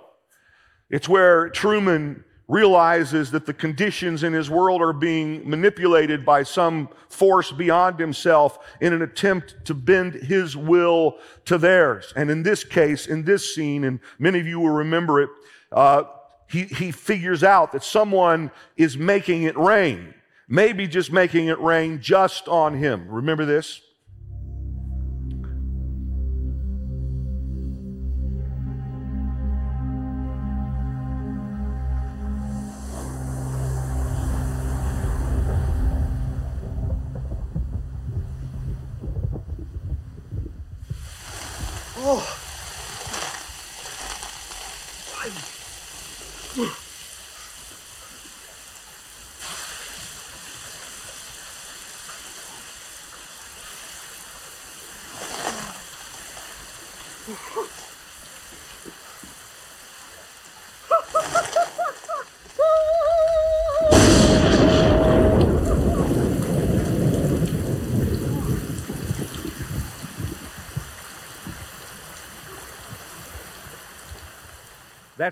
It's 0.91 1.09
where 1.09 1.49
Truman 1.51 2.25
realizes 2.49 3.31
that 3.31 3.45
the 3.45 3.53
conditions 3.53 4.23
in 4.23 4.33
his 4.33 4.49
world 4.49 4.81
are 4.81 4.95
being 4.95 5.49
manipulated 5.49 6.25
by 6.25 6.43
some 6.43 6.89
force 7.11 7.53
beyond 7.53 8.01
himself 8.01 8.59
in 8.81 8.95
an 8.95 9.03
attempt 9.03 9.55
to 9.67 9.75
bend 9.75 10.15
his 10.15 10.57
will 10.57 11.19
to 11.45 11.59
theirs. 11.59 12.13
And 12.17 12.31
in 12.31 12.43
this 12.43 12.65
case, 12.65 13.07
in 13.07 13.25
this 13.25 13.55
scene, 13.55 13.85
and 13.85 14.01
many 14.19 14.41
of 14.41 14.47
you 14.47 14.61
will 14.61 14.71
remember 14.71 15.21
it, 15.21 15.31
uh, 15.71 16.05
he, 16.49 16.65
he 16.65 16.91
figures 16.91 17.45
out 17.45 17.73
that 17.73 17.85
someone 17.85 18.51
is 18.79 18.97
making 18.97 19.43
it 19.43 19.57
rain, 19.59 20.15
maybe 20.49 20.89
just 20.89 21.13
making 21.13 21.47
it 21.47 21.61
rain 21.61 22.01
just 22.01 22.49
on 22.49 22.75
him. 22.75 23.07
Remember 23.09 23.45
this? 23.45 23.81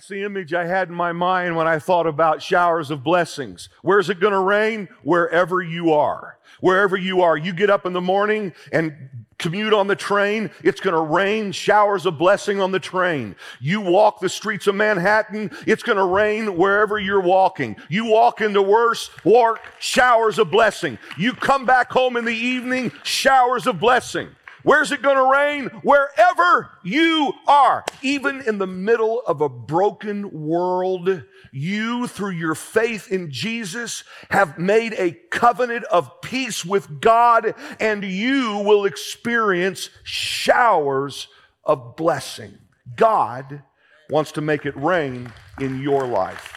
That's 0.06 0.20
the 0.20 0.24
image 0.24 0.54
I 0.54 0.66
had 0.66 0.88
in 0.88 0.94
my 0.94 1.10
mind 1.10 1.56
when 1.56 1.66
I 1.66 1.80
thought 1.80 2.06
about 2.06 2.40
showers 2.40 2.92
of 2.92 3.02
blessings. 3.02 3.68
Where's 3.82 4.08
it 4.08 4.20
going 4.20 4.34
to 4.34 4.38
rain? 4.38 4.86
Wherever 5.02 5.60
you 5.60 5.94
are. 5.94 6.38
Wherever 6.60 6.96
you 6.96 7.22
are. 7.22 7.36
You 7.36 7.52
get 7.52 7.70
up 7.70 7.86
in 7.86 7.92
the 7.92 8.00
morning 8.00 8.52
and 8.70 8.94
commute 9.40 9.72
on 9.72 9.88
the 9.88 9.96
train, 9.96 10.52
it's 10.62 10.80
going 10.80 10.94
to 10.94 11.00
rain 11.00 11.50
showers 11.50 12.06
of 12.06 12.18
blessing 12.18 12.60
on 12.60 12.70
the 12.70 12.78
train. 12.78 13.34
You 13.58 13.80
walk 13.80 14.20
the 14.20 14.28
streets 14.28 14.68
of 14.68 14.76
Manhattan, 14.76 15.50
it's 15.66 15.82
going 15.82 15.98
to 15.98 16.04
rain 16.04 16.56
wherever 16.56 17.00
you're 17.00 17.20
walking. 17.20 17.74
You 17.88 18.04
walk 18.04 18.40
into 18.40 18.62
worse 18.62 19.10
work, 19.24 19.60
showers 19.80 20.38
of 20.38 20.52
blessing. 20.52 21.00
You 21.18 21.32
come 21.32 21.66
back 21.66 21.90
home 21.90 22.16
in 22.16 22.24
the 22.24 22.30
evening, 22.30 22.92
showers 23.02 23.66
of 23.66 23.80
blessing. 23.80 24.28
Where's 24.66 24.90
it 24.90 25.00
going 25.00 25.16
to 25.16 25.30
rain? 25.30 25.66
Wherever 25.84 26.72
you 26.82 27.34
are. 27.46 27.84
Even 28.02 28.40
in 28.40 28.58
the 28.58 28.66
middle 28.66 29.22
of 29.24 29.40
a 29.40 29.48
broken 29.48 30.28
world, 30.32 31.22
you, 31.52 32.08
through 32.08 32.32
your 32.32 32.56
faith 32.56 33.12
in 33.12 33.30
Jesus, 33.30 34.02
have 34.28 34.58
made 34.58 34.92
a 34.94 35.12
covenant 35.30 35.84
of 35.84 36.20
peace 36.20 36.64
with 36.64 37.00
God, 37.00 37.54
and 37.78 38.02
you 38.02 38.58
will 38.66 38.86
experience 38.86 39.88
showers 40.02 41.28
of 41.62 41.94
blessing. 41.94 42.58
God 42.96 43.62
wants 44.10 44.32
to 44.32 44.40
make 44.40 44.66
it 44.66 44.76
rain 44.76 45.32
in 45.60 45.80
your 45.80 46.08
life. 46.08 46.52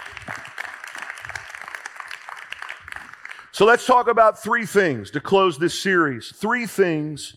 So 3.51 3.65
let's 3.65 3.85
talk 3.85 4.07
about 4.07 4.41
three 4.41 4.65
things 4.65 5.11
to 5.11 5.21
close 5.21 5.59
this 5.59 5.79
series. 5.79 6.31
Three 6.35 6.65
things 6.65 7.35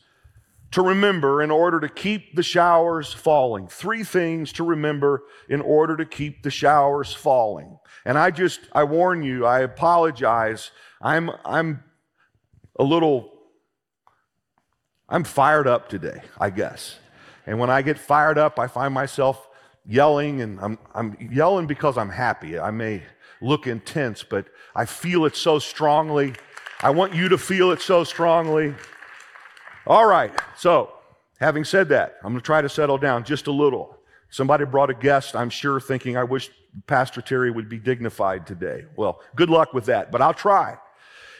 to 0.72 0.82
remember 0.82 1.42
in 1.42 1.50
order 1.50 1.78
to 1.80 1.88
keep 1.88 2.34
the 2.34 2.42
showers 2.42 3.12
falling. 3.12 3.68
Three 3.68 4.04
things 4.04 4.52
to 4.54 4.64
remember 4.64 5.22
in 5.48 5.60
order 5.60 5.96
to 5.96 6.04
keep 6.04 6.42
the 6.42 6.50
showers 6.50 7.14
falling. 7.14 7.78
And 8.04 8.18
I 8.18 8.30
just, 8.30 8.60
I 8.72 8.84
warn 8.84 9.22
you, 9.22 9.46
I 9.46 9.60
apologize. 9.60 10.70
I'm, 11.00 11.30
I'm 11.44 11.84
a 12.78 12.84
little, 12.84 13.30
I'm 15.08 15.24
fired 15.24 15.66
up 15.66 15.88
today, 15.88 16.22
I 16.40 16.50
guess. 16.50 16.98
And 17.46 17.58
when 17.58 17.70
I 17.70 17.82
get 17.82 17.98
fired 17.98 18.38
up, 18.38 18.58
I 18.58 18.66
find 18.66 18.94
myself 18.94 19.48
yelling, 19.84 20.40
and 20.40 20.58
I'm, 20.60 20.78
I'm 20.94 21.16
yelling 21.20 21.66
because 21.66 21.98
I'm 21.98 22.10
happy. 22.10 22.58
I 22.58 22.70
may 22.70 23.02
look 23.40 23.66
intense, 23.66 24.22
but 24.22 24.46
I 24.74 24.86
feel 24.86 25.26
it 25.26 25.36
so 25.36 25.58
strongly. 25.58 26.34
I 26.80 26.90
want 26.90 27.14
you 27.14 27.28
to 27.28 27.38
feel 27.38 27.72
it 27.72 27.82
so 27.82 28.04
strongly. 28.04 28.74
All 29.86 30.06
right, 30.06 30.32
so 30.56 30.92
having 31.40 31.64
said 31.64 31.88
that, 31.88 32.16
I'm 32.22 32.30
going 32.32 32.40
to 32.40 32.46
try 32.46 32.62
to 32.62 32.68
settle 32.68 32.98
down 32.98 33.24
just 33.24 33.48
a 33.48 33.52
little. 33.52 33.96
Somebody 34.30 34.64
brought 34.64 34.90
a 34.90 34.94
guest, 34.94 35.34
I'm 35.34 35.50
sure, 35.50 35.80
thinking, 35.80 36.16
I 36.16 36.24
wish 36.24 36.50
Pastor 36.86 37.20
Terry 37.20 37.50
would 37.50 37.68
be 37.68 37.78
dignified 37.78 38.46
today. 38.46 38.84
Well, 38.96 39.20
good 39.34 39.50
luck 39.50 39.74
with 39.74 39.86
that, 39.86 40.12
but 40.12 40.22
I'll 40.22 40.34
try. 40.34 40.78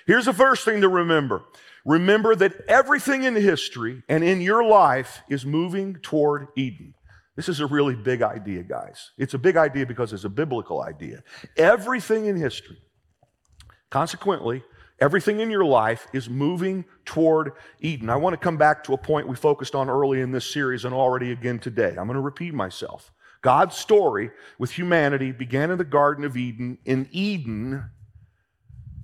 Here's 0.06 0.24
the 0.24 0.32
first 0.32 0.64
thing 0.64 0.80
to 0.80 0.88
remember 0.88 1.44
remember 1.84 2.34
that 2.36 2.52
everything 2.68 3.24
in 3.24 3.34
history 3.34 4.02
and 4.08 4.22
in 4.22 4.40
your 4.40 4.64
life 4.64 5.22
is 5.28 5.44
moving 5.44 5.94
toward 5.96 6.48
Eden. 6.56 6.94
This 7.34 7.48
is 7.48 7.60
a 7.60 7.66
really 7.66 7.96
big 7.96 8.22
idea, 8.22 8.62
guys. 8.62 9.12
It's 9.18 9.34
a 9.34 9.38
big 9.38 9.56
idea 9.56 9.86
because 9.86 10.12
it's 10.12 10.24
a 10.24 10.28
biblical 10.28 10.82
idea. 10.82 11.22
Everything 11.56 12.26
in 12.26 12.36
history, 12.36 12.78
consequently, 13.90 14.62
Everything 15.02 15.40
in 15.40 15.50
your 15.50 15.64
life 15.64 16.06
is 16.12 16.30
moving 16.30 16.84
toward 17.04 17.54
Eden. 17.80 18.08
I 18.08 18.14
want 18.14 18.34
to 18.34 18.36
come 18.36 18.56
back 18.56 18.84
to 18.84 18.94
a 18.94 18.96
point 18.96 19.26
we 19.26 19.34
focused 19.34 19.74
on 19.74 19.90
early 19.90 20.20
in 20.20 20.30
this 20.30 20.48
series 20.48 20.84
and 20.84 20.94
already 20.94 21.32
again 21.32 21.58
today. 21.58 21.88
I'm 21.88 22.06
going 22.06 22.10
to 22.10 22.20
repeat 22.20 22.54
myself. 22.54 23.10
God's 23.40 23.76
story 23.76 24.30
with 24.60 24.70
humanity 24.70 25.32
began 25.32 25.72
in 25.72 25.78
the 25.78 25.84
Garden 25.84 26.24
of 26.24 26.36
Eden. 26.36 26.78
In 26.84 27.08
Eden, 27.10 27.90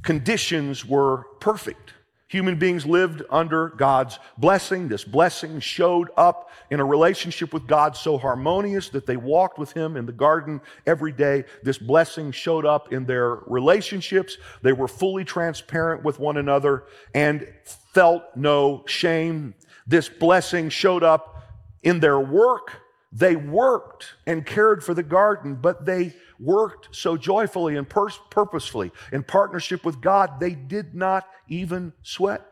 conditions 0.02 0.86
were 0.86 1.24
perfect. 1.40 1.94
Human 2.28 2.58
beings 2.58 2.84
lived 2.84 3.22
under 3.30 3.70
God's 3.70 4.18
blessing. 4.36 4.88
This 4.88 5.02
blessing 5.02 5.60
showed 5.60 6.10
up 6.14 6.50
in 6.70 6.78
a 6.78 6.84
relationship 6.84 7.54
with 7.54 7.66
God 7.66 7.96
so 7.96 8.18
harmonious 8.18 8.90
that 8.90 9.06
they 9.06 9.16
walked 9.16 9.58
with 9.58 9.72
Him 9.72 9.96
in 9.96 10.04
the 10.04 10.12
garden 10.12 10.60
every 10.86 11.10
day. 11.10 11.44
This 11.62 11.78
blessing 11.78 12.30
showed 12.32 12.66
up 12.66 12.92
in 12.92 13.06
their 13.06 13.36
relationships. 13.46 14.36
They 14.60 14.74
were 14.74 14.88
fully 14.88 15.24
transparent 15.24 16.04
with 16.04 16.18
one 16.18 16.36
another 16.36 16.84
and 17.14 17.48
felt 17.94 18.24
no 18.36 18.84
shame. 18.86 19.54
This 19.86 20.10
blessing 20.10 20.68
showed 20.68 21.02
up 21.02 21.42
in 21.82 22.00
their 22.00 22.20
work. 22.20 22.82
They 23.10 23.36
worked 23.36 24.14
and 24.26 24.44
cared 24.44 24.84
for 24.84 24.92
the 24.92 25.02
garden, 25.02 25.54
but 25.54 25.86
they 25.86 26.14
worked 26.38 26.94
so 26.94 27.16
joyfully 27.16 27.76
and 27.76 27.88
pur- 27.88 28.10
purposefully 28.30 28.92
in 29.12 29.22
partnership 29.22 29.84
with 29.84 30.00
God, 30.00 30.40
they 30.40 30.54
did 30.54 30.94
not 30.94 31.26
even 31.48 31.94
sweat. 32.02 32.44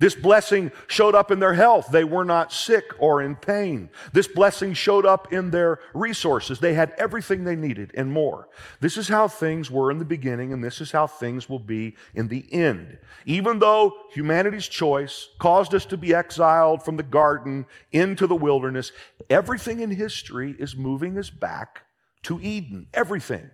This 0.00 0.14
blessing 0.14 0.72
showed 0.86 1.14
up 1.14 1.30
in 1.30 1.40
their 1.40 1.52
health. 1.52 1.88
They 1.92 2.04
were 2.04 2.24
not 2.24 2.52
sick 2.52 2.90
or 2.98 3.22
in 3.22 3.36
pain. 3.36 3.90
This 4.14 4.26
blessing 4.26 4.72
showed 4.72 5.04
up 5.04 5.30
in 5.32 5.50
their 5.50 5.78
resources. 5.94 6.58
They 6.58 6.72
had 6.72 6.94
everything 6.96 7.44
they 7.44 7.54
needed 7.54 7.92
and 7.94 8.10
more. 8.10 8.48
This 8.80 8.96
is 8.96 9.08
how 9.08 9.28
things 9.28 9.70
were 9.70 9.90
in 9.90 9.98
the 9.98 10.04
beginning, 10.06 10.54
and 10.54 10.64
this 10.64 10.80
is 10.80 10.90
how 10.90 11.06
things 11.06 11.48
will 11.50 11.58
be 11.58 11.96
in 12.14 12.28
the 12.28 12.50
end. 12.50 12.98
Even 13.26 13.58
though 13.58 13.94
humanity's 14.10 14.68
choice 14.68 15.28
caused 15.38 15.74
us 15.74 15.84
to 15.84 15.98
be 15.98 16.14
exiled 16.14 16.82
from 16.82 16.96
the 16.96 17.02
garden 17.02 17.66
into 17.92 18.26
the 18.26 18.34
wilderness, 18.34 18.92
everything 19.28 19.80
in 19.80 19.90
history 19.90 20.56
is 20.58 20.74
moving 20.74 21.18
us 21.18 21.28
back 21.28 21.82
to 22.22 22.40
Eden. 22.40 22.86
Everything. 22.94 23.50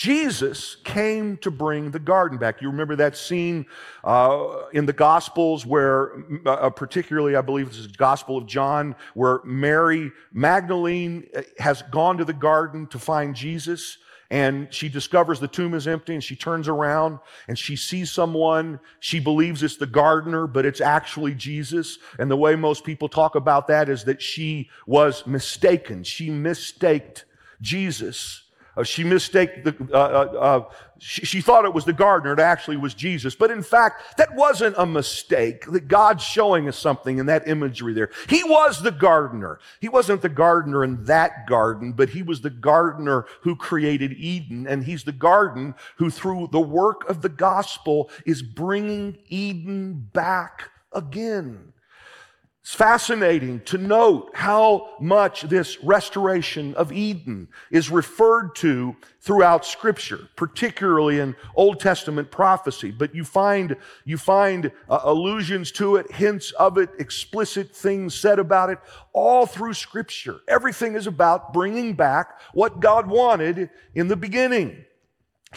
Jesus 0.00 0.76
came 0.76 1.36
to 1.42 1.50
bring 1.50 1.90
the 1.90 1.98
garden 1.98 2.38
back. 2.38 2.62
You 2.62 2.70
remember 2.70 2.96
that 2.96 3.18
scene 3.18 3.66
uh, 4.02 4.62
in 4.72 4.86
the 4.86 4.94
Gospels 4.94 5.66
where, 5.66 6.24
uh, 6.46 6.70
particularly, 6.70 7.36
I 7.36 7.42
believe 7.42 7.68
this 7.68 7.76
is 7.76 7.88
the 7.88 7.98
Gospel 7.98 8.38
of 8.38 8.46
John, 8.46 8.96
where 9.12 9.40
Mary 9.44 10.10
Magdalene 10.32 11.28
uh, 11.36 11.42
has 11.58 11.82
gone 11.82 12.16
to 12.16 12.24
the 12.24 12.32
garden 12.32 12.86
to 12.86 12.98
find 12.98 13.36
Jesus 13.36 13.98
and 14.30 14.72
she 14.72 14.88
discovers 14.88 15.38
the 15.38 15.48
tomb 15.48 15.74
is 15.74 15.86
empty 15.86 16.14
and 16.14 16.24
she 16.24 16.34
turns 16.34 16.66
around 16.66 17.18
and 17.46 17.58
she 17.58 17.76
sees 17.76 18.10
someone. 18.10 18.80
She 19.00 19.20
believes 19.20 19.62
it's 19.62 19.76
the 19.76 19.86
gardener, 19.86 20.46
but 20.46 20.64
it's 20.64 20.80
actually 20.80 21.34
Jesus. 21.34 21.98
And 22.18 22.30
the 22.30 22.38
way 22.38 22.56
most 22.56 22.84
people 22.84 23.10
talk 23.10 23.34
about 23.34 23.66
that 23.66 23.90
is 23.90 24.04
that 24.04 24.22
she 24.22 24.70
was 24.86 25.26
mistaken. 25.26 26.04
She 26.04 26.30
mistaked 26.30 27.26
Jesus 27.60 28.44
uh, 28.76 28.82
she 28.82 29.04
mistaked 29.04 29.64
the, 29.64 29.74
uh, 29.92 29.96
uh, 29.96 30.38
uh, 30.38 30.64
she, 30.98 31.24
she, 31.24 31.40
thought 31.40 31.64
it 31.64 31.74
was 31.74 31.84
the 31.84 31.92
gardener. 31.92 32.32
It 32.32 32.40
actually 32.40 32.76
was 32.76 32.94
Jesus. 32.94 33.34
But 33.34 33.50
in 33.50 33.62
fact, 33.62 34.18
that 34.18 34.34
wasn't 34.34 34.76
a 34.78 34.86
mistake. 34.86 35.66
That 35.66 35.88
God's 35.88 36.22
showing 36.22 36.68
us 36.68 36.78
something 36.78 37.18
in 37.18 37.26
that 37.26 37.48
imagery 37.48 37.94
there. 37.94 38.10
He 38.28 38.44
was 38.44 38.82
the 38.82 38.92
gardener. 38.92 39.58
He 39.80 39.88
wasn't 39.88 40.22
the 40.22 40.28
gardener 40.28 40.84
in 40.84 41.04
that 41.04 41.46
garden, 41.46 41.92
but 41.92 42.10
he 42.10 42.22
was 42.22 42.42
the 42.42 42.50
gardener 42.50 43.26
who 43.42 43.56
created 43.56 44.12
Eden. 44.12 44.66
And 44.66 44.84
he's 44.84 45.04
the 45.04 45.12
garden 45.12 45.74
who, 45.96 46.10
through 46.10 46.50
the 46.52 46.60
work 46.60 47.08
of 47.08 47.22
the 47.22 47.28
gospel, 47.28 48.10
is 48.24 48.42
bringing 48.42 49.18
Eden 49.28 50.08
back 50.12 50.70
again. 50.92 51.69
It's 52.62 52.74
fascinating 52.74 53.60
to 53.60 53.78
note 53.78 54.32
how 54.34 54.90
much 55.00 55.42
this 55.42 55.82
restoration 55.82 56.74
of 56.74 56.92
Eden 56.92 57.48
is 57.70 57.88
referred 57.88 58.54
to 58.56 58.96
throughout 59.18 59.64
scripture, 59.64 60.28
particularly 60.36 61.20
in 61.20 61.36
Old 61.54 61.80
Testament 61.80 62.30
prophecy. 62.30 62.90
But 62.90 63.14
you 63.14 63.24
find, 63.24 63.76
you 64.04 64.18
find 64.18 64.72
uh, 64.90 65.00
allusions 65.04 65.72
to 65.72 65.96
it, 65.96 66.12
hints 66.12 66.50
of 66.52 66.76
it, 66.76 66.90
explicit 66.98 67.74
things 67.74 68.14
said 68.14 68.38
about 68.38 68.68
it, 68.68 68.78
all 69.14 69.46
through 69.46 69.72
scripture. 69.72 70.40
Everything 70.46 70.96
is 70.96 71.06
about 71.06 71.54
bringing 71.54 71.94
back 71.94 72.38
what 72.52 72.80
God 72.80 73.06
wanted 73.06 73.70
in 73.94 74.08
the 74.08 74.16
beginning. 74.16 74.84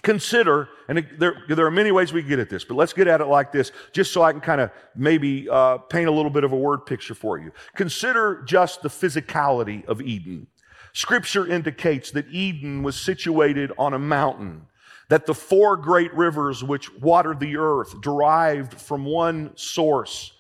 Consider, 0.01 0.69
and 0.87 1.05
there, 1.19 1.43
there 1.47 1.65
are 1.65 1.71
many 1.71 1.91
ways 1.91 2.11
we 2.11 2.23
get 2.23 2.39
at 2.39 2.49
this, 2.49 2.65
but 2.65 2.75
let's 2.75 2.93
get 2.93 3.07
at 3.07 3.21
it 3.21 3.25
like 3.25 3.51
this, 3.51 3.71
just 3.91 4.11
so 4.11 4.23
I 4.23 4.31
can 4.31 4.41
kind 4.41 4.59
of 4.59 4.71
maybe 4.95 5.47
uh, 5.47 5.77
paint 5.77 6.07
a 6.07 6.11
little 6.11 6.31
bit 6.31 6.43
of 6.43 6.51
a 6.51 6.57
word 6.57 6.85
picture 6.87 7.13
for 7.13 7.37
you. 7.37 7.51
Consider 7.75 8.41
just 8.41 8.81
the 8.81 8.89
physicality 8.89 9.85
of 9.85 10.01
Eden. 10.01 10.47
Scripture 10.93 11.47
indicates 11.47 12.09
that 12.11 12.27
Eden 12.29 12.81
was 12.81 12.99
situated 12.99 13.71
on 13.77 13.93
a 13.93 13.99
mountain, 13.99 14.65
that 15.09 15.27
the 15.27 15.33
four 15.35 15.77
great 15.77 16.13
rivers 16.15 16.63
which 16.63 16.91
watered 16.95 17.39
the 17.39 17.57
earth 17.57 18.01
derived 18.01 18.73
from 18.73 19.05
one 19.05 19.51
source, 19.55 20.33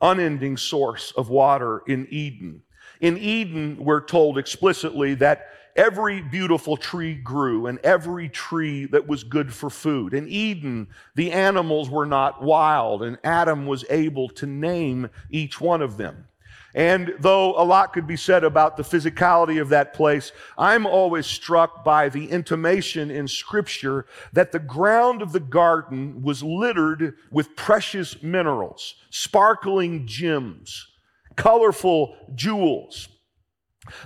unending 0.00 0.56
source 0.56 1.12
of 1.16 1.28
water 1.28 1.82
in 1.88 2.06
Eden. 2.10 2.62
In 3.00 3.18
Eden, 3.18 3.76
we're 3.80 4.04
told 4.04 4.38
explicitly 4.38 5.14
that 5.14 5.46
every 5.80 6.20
beautiful 6.20 6.76
tree 6.76 7.14
grew 7.14 7.66
and 7.66 7.78
every 7.78 8.28
tree 8.28 8.84
that 8.84 9.08
was 9.08 9.24
good 9.24 9.50
for 9.50 9.70
food. 9.70 10.12
In 10.12 10.28
Eden, 10.28 10.88
the 11.14 11.32
animals 11.32 11.88
were 11.88 12.04
not 12.04 12.42
wild, 12.42 13.02
and 13.02 13.18
Adam 13.24 13.66
was 13.66 13.82
able 13.88 14.28
to 14.28 14.46
name 14.46 15.08
each 15.30 15.58
one 15.58 15.80
of 15.80 15.96
them. 15.96 16.26
And 16.74 17.14
though 17.18 17.58
a 17.60 17.64
lot 17.64 17.94
could 17.94 18.06
be 18.06 18.16
said 18.16 18.44
about 18.44 18.76
the 18.76 18.82
physicality 18.82 19.60
of 19.60 19.70
that 19.70 19.94
place, 19.94 20.32
I'm 20.58 20.84
always 20.84 21.26
struck 21.26 21.82
by 21.82 22.10
the 22.10 22.30
intimation 22.30 23.10
in 23.10 23.26
Scripture 23.26 24.04
that 24.34 24.52
the 24.52 24.58
ground 24.58 25.22
of 25.22 25.32
the 25.32 25.40
garden 25.40 26.22
was 26.22 26.42
littered 26.42 27.14
with 27.32 27.56
precious 27.56 28.22
minerals, 28.22 28.96
sparkling 29.08 30.06
gems, 30.06 30.86
colorful 31.36 32.16
jewels. 32.34 33.08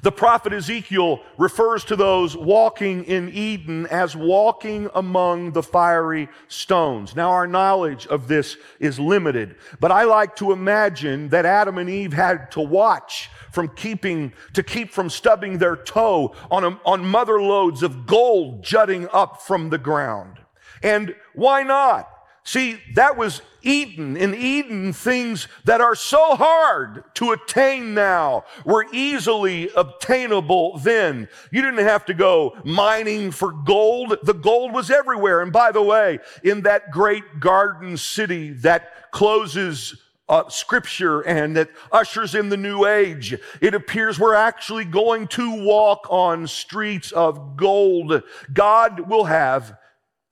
The 0.02 0.12
prophet 0.12 0.52
Ezekiel 0.52 1.20
refers 1.38 1.84
to 1.84 1.96
those 1.96 2.36
walking 2.36 3.04
in 3.04 3.30
Eden 3.30 3.86
as 3.86 4.16
walking 4.16 4.88
among 4.94 5.52
the 5.52 5.62
fiery 5.62 6.28
stones. 6.48 7.16
Now, 7.16 7.30
our 7.30 7.46
knowledge 7.46 8.06
of 8.06 8.28
this 8.28 8.56
is 8.80 8.98
limited, 8.98 9.56
but 9.80 9.90
I 9.90 10.04
like 10.04 10.36
to 10.36 10.52
imagine 10.52 11.28
that 11.30 11.46
Adam 11.46 11.78
and 11.78 11.90
Eve 11.90 12.12
had 12.12 12.50
to 12.52 12.60
watch 12.60 13.30
from 13.52 13.68
keeping, 13.68 14.32
to 14.52 14.62
keep 14.62 14.92
from 14.92 15.08
stubbing 15.08 15.58
their 15.58 15.76
toe 15.76 16.34
on, 16.50 16.64
a, 16.64 16.80
on 16.84 17.04
mother 17.04 17.40
lodes 17.40 17.82
of 17.82 18.06
gold 18.06 18.64
jutting 18.64 19.08
up 19.12 19.42
from 19.42 19.70
the 19.70 19.78
ground. 19.78 20.38
And 20.82 21.14
why 21.34 21.62
not? 21.62 22.08
See, 22.44 22.78
that 22.92 23.16
was 23.16 23.40
Eden. 23.62 24.18
In 24.18 24.34
Eden, 24.34 24.92
things 24.92 25.48
that 25.64 25.80
are 25.80 25.94
so 25.94 26.36
hard 26.36 27.04
to 27.14 27.32
attain 27.32 27.94
now 27.94 28.44
were 28.66 28.86
easily 28.92 29.70
obtainable 29.74 30.78
then. 30.78 31.28
You 31.50 31.62
didn't 31.62 31.86
have 31.86 32.04
to 32.04 32.14
go 32.14 32.58
mining 32.62 33.30
for 33.30 33.50
gold. 33.50 34.18
The 34.22 34.34
gold 34.34 34.74
was 34.74 34.90
everywhere. 34.90 35.40
And 35.40 35.52
by 35.52 35.72
the 35.72 35.82
way, 35.82 36.18
in 36.42 36.62
that 36.62 36.90
great 36.90 37.40
garden 37.40 37.96
city 37.96 38.50
that 38.50 39.10
closes 39.10 39.96
uh, 40.28 40.48
scripture 40.48 41.22
and 41.22 41.56
that 41.56 41.70
ushers 41.92 42.34
in 42.34 42.50
the 42.50 42.56
new 42.58 42.84
age. 42.84 43.34
It 43.62 43.74
appears 43.74 44.18
we're 44.18 44.34
actually 44.34 44.84
going 44.84 45.28
to 45.28 45.64
walk 45.64 46.06
on 46.10 46.46
streets 46.46 47.10
of 47.12 47.56
gold. 47.56 48.22
God 48.52 49.00
will 49.00 49.24
have, 49.24 49.76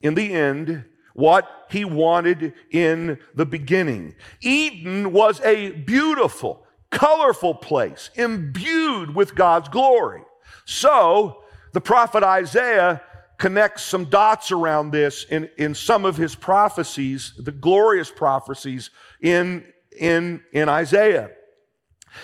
in 0.01 0.15
the 0.15 0.33
end, 0.33 0.85
what 1.15 1.67
he 1.71 1.85
wanted 1.85 2.55
in 2.71 3.19
the 3.35 3.47
beginning. 3.47 4.15
Eden 4.41 5.13
was 5.13 5.41
a 5.43 5.73
beautiful, 5.73 6.67
colorful 6.91 7.55
place, 7.55 8.11
imbued 8.15 9.15
with 9.15 9.35
God's 9.35 9.69
glory. 9.69 10.23
So, 10.65 11.43
the 11.73 11.81
prophet 11.81 12.23
Isaiah 12.23 13.03
connects 13.39 13.83
some 13.83 14.05
dots 14.05 14.53
around 14.53 14.93
this 14.93 15.25
in, 15.25 15.51
in 15.57 15.75
some 15.75 16.05
of 16.05 16.17
his 16.17 16.35
prophecies, 16.35 17.33
the 17.39 17.51
glorious 17.51 18.11
prophecies 18.11 18.91
in, 19.21 19.65
in, 19.99 20.43
in 20.53 20.69
Isaiah. 20.69 21.31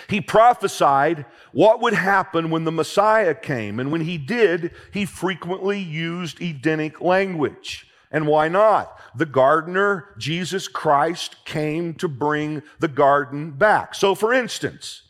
He 0.07 0.21
prophesied 0.21 1.25
what 1.51 1.81
would 1.81 1.93
happen 1.93 2.51
when 2.51 2.63
the 2.63 2.71
Messiah 2.71 3.33
came. 3.33 3.79
And 3.79 3.91
when 3.91 4.01
he 4.01 4.17
did, 4.17 4.71
he 4.93 5.05
frequently 5.05 5.79
used 5.79 6.41
Edenic 6.41 7.01
language. 7.01 7.88
And 8.11 8.27
why 8.27 8.47
not? 8.47 8.99
The 9.15 9.25
gardener, 9.25 10.15
Jesus 10.17 10.67
Christ, 10.67 11.45
came 11.45 11.93
to 11.95 12.07
bring 12.07 12.63
the 12.79 12.87
garden 12.87 13.51
back. 13.51 13.93
So, 13.93 14.15
for 14.15 14.33
instance, 14.33 15.03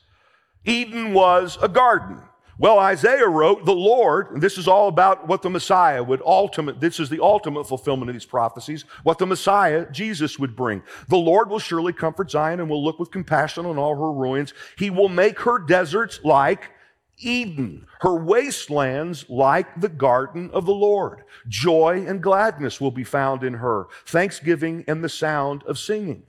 Eden 0.66 1.14
was 1.14 1.58
a 1.62 1.70
garden. 1.70 2.22
Well, 2.58 2.78
Isaiah 2.78 3.28
wrote, 3.28 3.64
the 3.64 3.72
Lord, 3.74 4.42
this 4.42 4.58
is 4.58 4.68
all 4.68 4.90
about 4.90 5.30
what 5.30 5.42
the 5.42 5.50
Messiah 5.50 6.04
would 6.04 6.22
ultimate, 6.26 6.82
this 6.82 7.00
is 7.00 7.08
the 7.08 7.24
ultimate 7.24 7.64
fulfillment 7.64 8.10
of 8.10 8.16
these 8.16 8.26
prophecies, 8.26 8.84
what 9.04 9.18
the 9.18 9.26
Messiah, 9.26 9.90
Jesus, 9.92 10.38
would 10.38 10.58
bring. 10.58 10.84
The 11.08 11.16
Lord 11.16 11.50
will 11.50 11.60
surely 11.60 11.94
comfort 11.94 12.30
Zion 12.32 12.60
and 12.60 12.70
will 12.70 12.84
look 12.84 13.00
with 13.00 13.12
compassion 13.12 13.66
on 13.66 13.78
all 13.78 13.96
her 13.96 14.12
ruins. 14.12 14.54
He 14.78 14.90
will 14.90 15.08
make 15.08 15.40
her 15.40 15.58
deserts 15.58 16.20
like 16.26 16.72
Eden, 17.20 17.86
her 18.02 18.16
wastelands 18.16 19.26
like 19.30 19.80
the 19.80 19.90
garden 19.90 20.50
of 20.54 20.66
the 20.66 20.74
Lord. 20.74 21.24
Joy 21.48 22.06
and 22.08 22.24
gladness 22.24 22.80
will 22.80 22.92
be 22.92 23.04
found 23.04 23.44
in 23.44 23.56
her, 23.56 23.88
thanksgiving 24.06 24.84
and 24.88 25.04
the 25.04 25.10
sound 25.10 25.64
of 25.64 25.78
singing. 25.78 26.24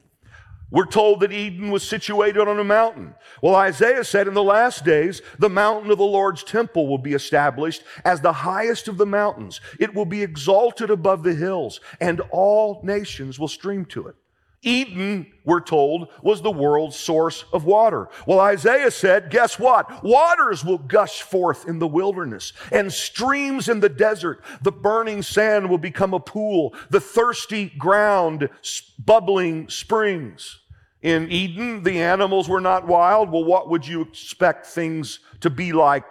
We're 0.72 0.86
told 0.86 1.20
that 1.20 1.32
Eden 1.32 1.70
was 1.70 1.82
situated 1.82 2.46
on 2.46 2.60
a 2.60 2.64
mountain. 2.64 3.14
Well, 3.42 3.56
Isaiah 3.56 4.04
said 4.04 4.28
in 4.28 4.34
the 4.34 4.42
last 4.42 4.84
days, 4.84 5.20
the 5.38 5.50
mountain 5.50 5.90
of 5.90 5.98
the 5.98 6.04
Lord's 6.04 6.44
temple 6.44 6.86
will 6.86 6.98
be 6.98 7.12
established 7.12 7.82
as 8.04 8.20
the 8.20 8.32
highest 8.32 8.86
of 8.86 8.96
the 8.96 9.06
mountains. 9.06 9.60
It 9.80 9.94
will 9.94 10.04
be 10.04 10.22
exalted 10.22 10.90
above 10.90 11.24
the 11.24 11.34
hills, 11.34 11.80
and 12.00 12.20
all 12.30 12.80
nations 12.84 13.38
will 13.38 13.48
stream 13.48 13.84
to 13.86 14.06
it. 14.06 14.14
Eden, 14.62 15.26
we're 15.44 15.60
told, 15.60 16.08
was 16.22 16.42
the 16.42 16.50
world's 16.50 16.96
source 16.96 17.44
of 17.52 17.64
water. 17.64 18.08
Well, 18.26 18.40
Isaiah 18.40 18.90
said, 18.90 19.30
guess 19.30 19.58
what? 19.58 20.04
Waters 20.04 20.62
will 20.64 20.78
gush 20.78 21.22
forth 21.22 21.66
in 21.66 21.78
the 21.78 21.86
wilderness 21.86 22.52
and 22.70 22.92
streams 22.92 23.70
in 23.70 23.80
the 23.80 23.88
desert. 23.88 24.44
The 24.60 24.72
burning 24.72 25.22
sand 25.22 25.70
will 25.70 25.78
become 25.78 26.12
a 26.12 26.20
pool, 26.20 26.74
the 26.90 27.00
thirsty 27.00 27.70
ground, 27.78 28.50
bubbling 28.98 29.70
springs. 29.70 30.58
In 31.00 31.30
Eden, 31.30 31.82
the 31.82 32.02
animals 32.02 32.46
were 32.46 32.60
not 32.60 32.86
wild. 32.86 33.30
Well, 33.30 33.44
what 33.44 33.70
would 33.70 33.86
you 33.86 34.02
expect 34.02 34.66
things 34.66 35.20
to 35.40 35.48
be 35.48 35.72
like 35.72 36.04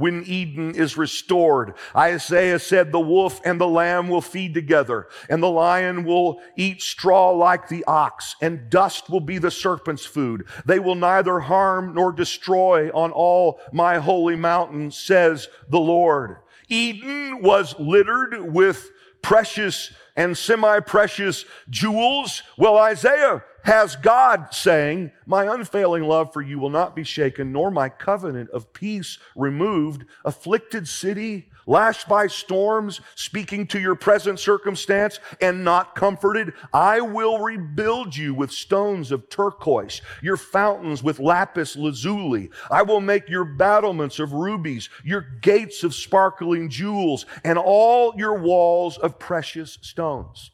when 0.00 0.24
Eden 0.24 0.74
is 0.74 0.96
restored. 0.96 1.74
Isaiah 1.94 2.58
said, 2.58 2.90
The 2.90 2.98
wolf 2.98 3.40
and 3.44 3.60
the 3.60 3.68
lamb 3.68 4.08
will 4.08 4.20
feed 4.20 4.54
together, 4.54 5.06
and 5.28 5.42
the 5.42 5.50
lion 5.50 6.04
will 6.04 6.40
eat 6.56 6.82
straw 6.82 7.30
like 7.30 7.68
the 7.68 7.84
ox, 7.84 8.34
and 8.40 8.70
dust 8.70 9.10
will 9.10 9.20
be 9.20 9.38
the 9.38 9.50
serpent's 9.50 10.06
food. 10.06 10.46
They 10.64 10.78
will 10.78 10.94
neither 10.94 11.40
harm 11.40 11.94
nor 11.94 12.12
destroy 12.12 12.90
on 12.90 13.12
all 13.12 13.60
my 13.72 13.98
holy 13.98 14.36
mountain, 14.36 14.90
says 14.90 15.48
the 15.68 15.80
Lord. 15.80 16.36
Eden 16.68 17.42
was 17.42 17.78
littered 17.78 18.52
with 18.52 18.90
precious 19.22 19.92
and 20.20 20.36
semi 20.36 20.80
precious 20.80 21.46
jewels. 21.70 22.42
Well, 22.58 22.76
Isaiah 22.76 23.42
has 23.64 23.96
God 23.96 24.48
saying, 24.52 25.12
My 25.24 25.52
unfailing 25.52 26.02
love 26.02 26.30
for 26.34 26.42
you 26.42 26.58
will 26.58 26.68
not 26.68 26.94
be 26.94 27.04
shaken, 27.04 27.52
nor 27.52 27.70
my 27.70 27.88
covenant 27.88 28.50
of 28.50 28.74
peace 28.74 29.18
removed. 29.34 30.04
Afflicted 30.26 30.86
city, 30.86 31.48
lashed 31.66 32.08
by 32.08 32.26
storms, 32.26 33.00
speaking 33.14 33.66
to 33.68 33.80
your 33.80 33.94
present 33.94 34.38
circumstance 34.38 35.18
and 35.40 35.64
not 35.64 35.94
comforted. 35.94 36.52
I 36.72 37.00
will 37.00 37.38
rebuild 37.38 38.16
you 38.16 38.34
with 38.34 38.52
stones 38.52 39.12
of 39.12 39.28
turquoise, 39.28 40.00
your 40.22 40.36
fountains 40.36 41.02
with 41.02 41.20
lapis 41.20 41.76
lazuli. 41.76 42.50
I 42.70 42.82
will 42.82 43.00
make 43.00 43.28
your 43.28 43.44
battlements 43.44 44.18
of 44.18 44.32
rubies, 44.32 44.88
your 45.04 45.22
gates 45.40 45.84
of 45.84 45.94
sparkling 45.94 46.68
jewels, 46.68 47.26
and 47.44 47.58
all 47.58 48.14
your 48.16 48.38
walls 48.38 48.98
of 48.98 49.18
precious 49.18 49.78
stones. 49.82 50.50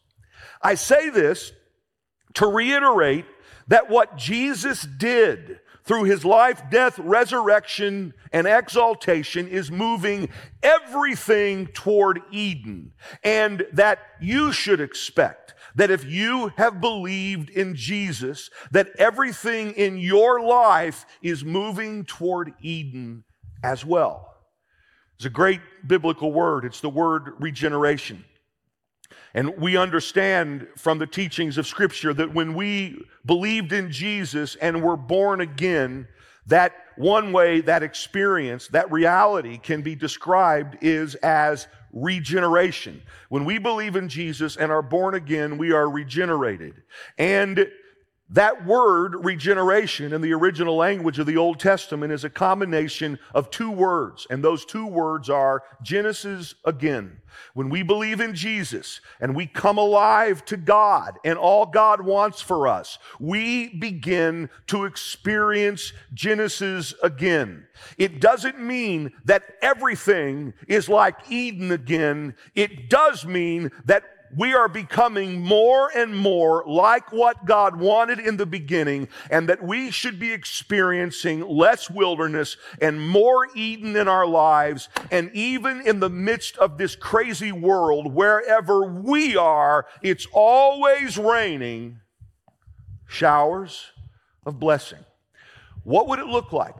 I 0.62 0.75
say 0.75 1.11
this 1.11 1.53
to 2.35 2.47
reiterate 2.47 3.27
that 3.69 3.90
what 3.90 4.16
Jesus 4.16 4.83
did 4.83 5.61
through 5.87 6.05
his 6.05 6.25
life, 6.25 6.62
death, 6.70 6.99
resurrection, 6.99 8.12
and 8.33 8.46
exaltation 8.46 9.46
is 9.46 9.70
moving 9.70 10.29
everything 10.62 11.68
toward 11.68 12.20
Eden. 12.33 12.92
And 13.22 13.64
that 13.72 14.01
you 14.20 14.53
should 14.53 14.81
expect 14.81 15.55
that 15.77 15.90
if 15.90 16.05
you 16.05 16.53
have 16.57 16.81
believed 16.81 17.51
in 17.51 17.77
Jesus, 17.77 18.51
that 18.72 18.88
everything 18.99 19.72
in 19.72 19.96
your 19.96 20.40
life 20.40 21.07
is 21.22 21.44
moving 21.44 22.05
toward 22.05 22.55
Eden 22.61 23.25
as 23.62 23.85
well. 23.85 24.35
It's 25.16 25.27
a 25.27 25.31
great 25.31 25.61
biblical 25.87 26.33
word. 26.33 26.64
It's 26.64 26.81
the 26.81 26.90
word 26.90 27.35
regeneration. 27.38 28.25
And 29.37 29.55
we 29.59 29.77
understand 29.77 30.66
from 30.79 30.99
the 30.99 31.07
teachings 31.07 31.59
of 31.59 31.66
Scripture 31.66 32.14
that 32.14 32.33
when 32.33 32.55
we 32.55 33.05
believed 33.27 33.70
in 33.70 33.92
Jesus 33.92 34.57
and 34.57 34.83
were 34.83 34.96
born 34.96 35.42
again, 35.42 36.09
that 36.46 36.72
one 36.96 37.33
way 37.33 37.61
that 37.61 37.83
experience, 37.83 38.68
that 38.68 38.90
reality 38.90 39.59
can 39.59 39.83
be 39.83 39.94
described 39.94 40.79
is 40.81 41.16
as 41.16 41.68
regeneration. 41.92 43.03
When 43.29 43.44
we 43.44 43.59
believe 43.59 43.94
in 43.94 44.09
Jesus 44.09 44.57
and 44.57 44.72
are 44.72 44.81
born 44.81 45.14
again, 45.14 45.59
we 45.59 45.70
are 45.70 45.90
regenerated. 45.90 46.83
And 47.18 47.70
that 48.30 48.66
word 48.66 49.24
regeneration 49.24 50.12
in 50.12 50.20
the 50.20 50.32
original 50.32 50.76
language 50.76 51.18
of 51.18 51.26
the 51.26 51.36
Old 51.36 51.60
Testament 51.60 52.12
is 52.12 52.24
a 52.24 52.30
combination 52.30 53.18
of 53.32 53.50
two 53.50 53.70
words, 53.70 54.26
and 54.28 54.42
those 54.42 54.64
two 54.64 54.86
words 54.86 55.30
are 55.30 55.62
Genesis 55.82 56.54
again. 56.64 57.18
When 57.54 57.68
we 57.68 57.82
believe 57.82 58.20
in 58.20 58.34
Jesus 58.34 59.00
and 59.20 59.36
we 59.36 59.46
come 59.46 59.78
alive 59.78 60.44
to 60.46 60.56
God 60.56 61.18
and 61.24 61.38
all 61.38 61.66
God 61.66 62.00
wants 62.00 62.40
for 62.40 62.66
us, 62.66 62.98
we 63.20 63.68
begin 63.68 64.50
to 64.68 64.84
experience 64.84 65.92
Genesis 66.14 66.94
again. 67.02 67.66
It 67.98 68.20
doesn't 68.20 68.58
mean 68.58 69.12
that 69.24 69.42
everything 69.62 70.54
is 70.66 70.88
like 70.88 71.30
Eden 71.30 71.70
again. 71.70 72.34
It 72.54 72.88
does 72.88 73.24
mean 73.24 73.70
that 73.84 74.04
we 74.34 74.54
are 74.54 74.68
becoming 74.68 75.40
more 75.40 75.90
and 75.94 76.16
more 76.16 76.64
like 76.66 77.12
what 77.12 77.44
God 77.44 77.76
wanted 77.76 78.18
in 78.18 78.36
the 78.36 78.46
beginning, 78.46 79.08
and 79.30 79.48
that 79.48 79.62
we 79.62 79.90
should 79.90 80.18
be 80.18 80.32
experiencing 80.32 81.46
less 81.46 81.90
wilderness 81.90 82.56
and 82.80 83.08
more 83.08 83.48
Eden 83.54 83.96
in 83.96 84.08
our 84.08 84.26
lives. 84.26 84.88
And 85.10 85.30
even 85.34 85.80
in 85.86 86.00
the 86.00 86.10
midst 86.10 86.56
of 86.58 86.78
this 86.78 86.96
crazy 86.96 87.52
world, 87.52 88.12
wherever 88.14 88.86
we 88.86 89.36
are, 89.36 89.86
it's 90.02 90.26
always 90.32 91.18
raining 91.18 92.00
showers 93.06 93.92
of 94.44 94.58
blessing. 94.58 95.04
What 95.84 96.08
would 96.08 96.18
it 96.18 96.26
look 96.26 96.52
like 96.52 96.74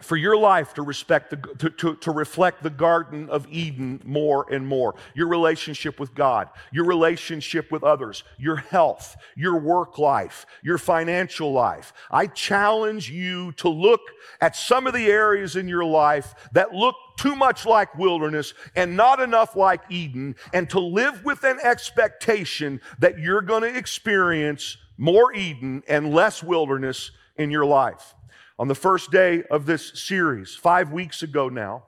for 0.00 0.16
your 0.16 0.36
life 0.36 0.74
to 0.74 0.82
respect 0.82 1.30
the, 1.30 1.36
to, 1.58 1.70
to, 1.70 1.96
to, 1.96 2.10
reflect 2.12 2.62
the 2.62 2.70
garden 2.70 3.28
of 3.30 3.46
eden 3.50 4.00
more 4.04 4.46
and 4.50 4.66
more. 4.66 4.94
Your 5.14 5.26
relationship 5.26 5.98
with 5.98 6.14
god 6.14 6.48
your 6.70 6.84
relationship 6.84 7.70
with 7.70 7.82
others 7.82 8.24
your 8.38 8.56
health 8.56 9.16
your 9.36 9.58
work 9.58 9.98
life 9.98 10.46
your 10.62 10.78
financial 10.78 11.52
life. 11.52 11.92
I 12.10 12.26
challenge 12.26 13.10
you 13.10 13.52
to 13.52 13.68
look 13.68 14.00
at 14.40 14.54
some 14.54 14.86
of 14.86 14.94
the 14.94 15.06
areas 15.06 15.56
in 15.56 15.68
your 15.68 15.84
life 15.84 16.34
that 16.52 16.72
look 16.72 16.94
too 17.16 17.34
much 17.34 17.66
like 17.66 17.96
wilderness 17.96 18.54
and 18.76 18.96
not 18.96 19.20
enough 19.20 19.56
like 19.56 19.82
eden 19.88 20.36
and 20.52 20.70
to 20.70 20.80
live 20.80 21.24
with 21.24 21.42
an 21.42 21.58
expectation 21.62 22.80
that 23.00 23.18
you're 23.18 23.42
going 23.42 23.62
to 23.62 23.76
experience 23.76 24.76
more 24.96 25.32
eden 25.34 25.82
and 25.88 26.14
less 26.14 26.42
wilderness 26.42 27.10
in 27.36 27.50
your 27.50 27.64
life 27.64 28.14
on 28.58 28.68
the 28.68 28.74
first 28.74 29.10
day 29.10 29.44
of 29.50 29.66
this 29.66 29.92
series, 29.94 30.54
five 30.54 30.90
weeks 30.90 31.22
ago 31.22 31.48
now, 31.48 31.84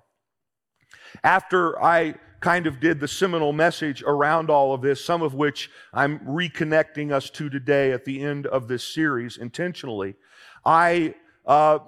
after 1.24 1.83
I 1.83 2.14
kind 2.38 2.66
of 2.66 2.80
did 2.80 3.00
the 3.00 3.09
seminal 3.09 3.52
message 3.52 4.02
around 4.02 4.50
all 4.50 4.72
of 4.72 4.80
this, 4.80 5.04
some 5.04 5.20
of 5.20 5.35
which 5.35 5.70
I'm 5.92 6.20
reconnecting 6.20 7.12
us 7.12 7.28
to 7.30 7.50
today 7.50 7.92
at 7.92 8.04
the 8.04 8.22
end 8.22 8.46
of 8.46 8.68
this 8.68 8.85
series 8.85 9.37
intentionally, 9.37 10.14
I 10.64 11.14
uh, 11.44 11.80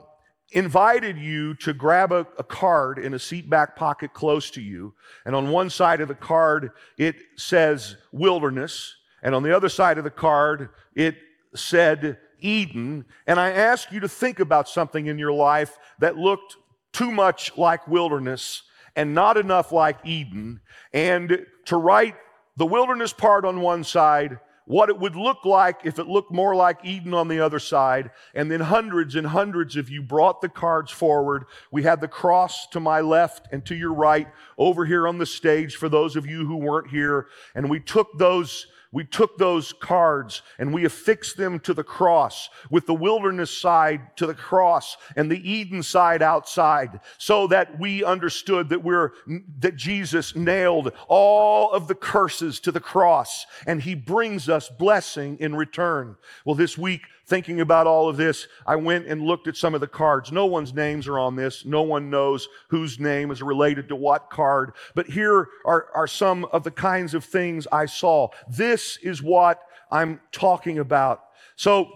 invited 0.50 1.16
you 1.16 1.54
to 1.54 1.72
grab 1.72 2.12
a, 2.12 2.26
a, 2.38 2.44
card 2.44 2.98
in 2.98 3.14
a 3.14 3.18
seat 3.18 3.48
back 3.48 3.76
pocket 3.76 4.12
close 4.12 4.50
to 4.50 4.60
you. 4.60 4.94
And 5.24 5.34
on 5.34 5.50
one 5.50 5.70
side 5.70 6.00
of 6.00 6.08
the 6.08 6.14
card, 6.14 6.72
it 6.98 7.16
says 7.36 7.96
wilderness. 8.12 8.94
And 9.22 9.34
on 9.34 9.42
the 9.42 9.56
other 9.56 9.68
side 9.68 9.96
of 9.96 10.04
the 10.04 10.10
card, 10.10 10.70
it 10.94 11.16
said 11.54 12.18
Eden, 12.42 13.04
and 13.26 13.40
I 13.40 13.50
ask 13.50 13.90
you 13.92 14.00
to 14.00 14.08
think 14.08 14.40
about 14.40 14.68
something 14.68 15.06
in 15.06 15.18
your 15.18 15.32
life 15.32 15.78
that 15.98 16.16
looked 16.16 16.56
too 16.92 17.10
much 17.10 17.56
like 17.56 17.88
wilderness 17.88 18.62
and 18.94 19.14
not 19.14 19.36
enough 19.36 19.72
like 19.72 19.98
Eden, 20.04 20.60
and 20.92 21.46
to 21.64 21.76
write 21.76 22.16
the 22.56 22.66
wilderness 22.66 23.12
part 23.12 23.44
on 23.44 23.62
one 23.62 23.84
side, 23.84 24.38
what 24.66 24.88
it 24.88 24.98
would 24.98 25.16
look 25.16 25.44
like 25.44 25.80
if 25.84 25.98
it 25.98 26.06
looked 26.06 26.30
more 26.30 26.54
like 26.54 26.78
Eden 26.84 27.14
on 27.14 27.28
the 27.28 27.40
other 27.40 27.58
side. 27.58 28.10
And 28.34 28.50
then 28.50 28.60
hundreds 28.60 29.16
and 29.16 29.26
hundreds 29.26 29.76
of 29.76 29.90
you 29.90 30.02
brought 30.02 30.40
the 30.40 30.48
cards 30.48 30.90
forward. 30.90 31.44
We 31.70 31.82
had 31.82 32.00
the 32.00 32.08
cross 32.08 32.66
to 32.68 32.80
my 32.80 33.00
left 33.00 33.48
and 33.50 33.64
to 33.66 33.74
your 33.74 33.92
right 33.92 34.28
over 34.58 34.84
here 34.84 35.08
on 35.08 35.18
the 35.18 35.26
stage 35.26 35.76
for 35.76 35.88
those 35.88 36.14
of 36.14 36.26
you 36.26 36.46
who 36.46 36.56
weren't 36.56 36.90
here. 36.90 37.26
And 37.54 37.68
we 37.68 37.80
took 37.80 38.16
those 38.18 38.66
we 38.92 39.04
took 39.04 39.38
those 39.38 39.72
cards 39.72 40.42
and 40.58 40.72
we 40.72 40.84
affixed 40.84 41.38
them 41.38 41.58
to 41.60 41.72
the 41.72 41.82
cross 41.82 42.50
with 42.70 42.86
the 42.86 42.94
wilderness 42.94 43.56
side 43.56 44.16
to 44.16 44.26
the 44.26 44.34
cross 44.34 44.98
and 45.16 45.30
the 45.30 45.50
Eden 45.50 45.82
side 45.82 46.22
outside 46.22 47.00
so 47.16 47.46
that 47.46 47.78
we 47.80 48.04
understood 48.04 48.68
that 48.68 48.84
we're, 48.84 49.12
that 49.60 49.76
Jesus 49.76 50.36
nailed 50.36 50.92
all 51.08 51.70
of 51.70 51.88
the 51.88 51.94
curses 51.94 52.60
to 52.60 52.70
the 52.70 52.80
cross 52.80 53.46
and 53.66 53.82
he 53.82 53.94
brings 53.94 54.48
us 54.48 54.68
blessing 54.68 55.38
in 55.40 55.56
return. 55.56 56.16
Well, 56.44 56.54
this 56.54 56.76
week, 56.76 57.02
thinking 57.26 57.60
about 57.60 57.86
all 57.86 58.08
of 58.08 58.16
this, 58.16 58.48
I 58.66 58.76
went 58.76 59.06
and 59.06 59.22
looked 59.22 59.48
at 59.48 59.56
some 59.56 59.74
of 59.74 59.80
the 59.80 59.86
cards. 59.86 60.32
No 60.32 60.46
one's 60.46 60.74
names 60.74 61.06
are 61.08 61.18
on 61.18 61.36
this. 61.36 61.64
No 61.64 61.82
one 61.82 62.10
knows 62.10 62.48
whose 62.68 62.98
name 62.98 63.30
is 63.30 63.42
related 63.42 63.88
to 63.88 63.96
what 63.96 64.30
card. 64.30 64.72
But 64.94 65.06
here 65.06 65.48
are, 65.64 65.86
are 65.94 66.06
some 66.06 66.44
of 66.46 66.64
the 66.64 66.70
kinds 66.70 67.14
of 67.14 67.24
things 67.24 67.66
I 67.70 67.86
saw. 67.86 68.28
This 68.48 68.98
is 69.02 69.22
what 69.22 69.60
I'm 69.90 70.20
talking 70.32 70.78
about. 70.78 71.22
So 71.56 71.90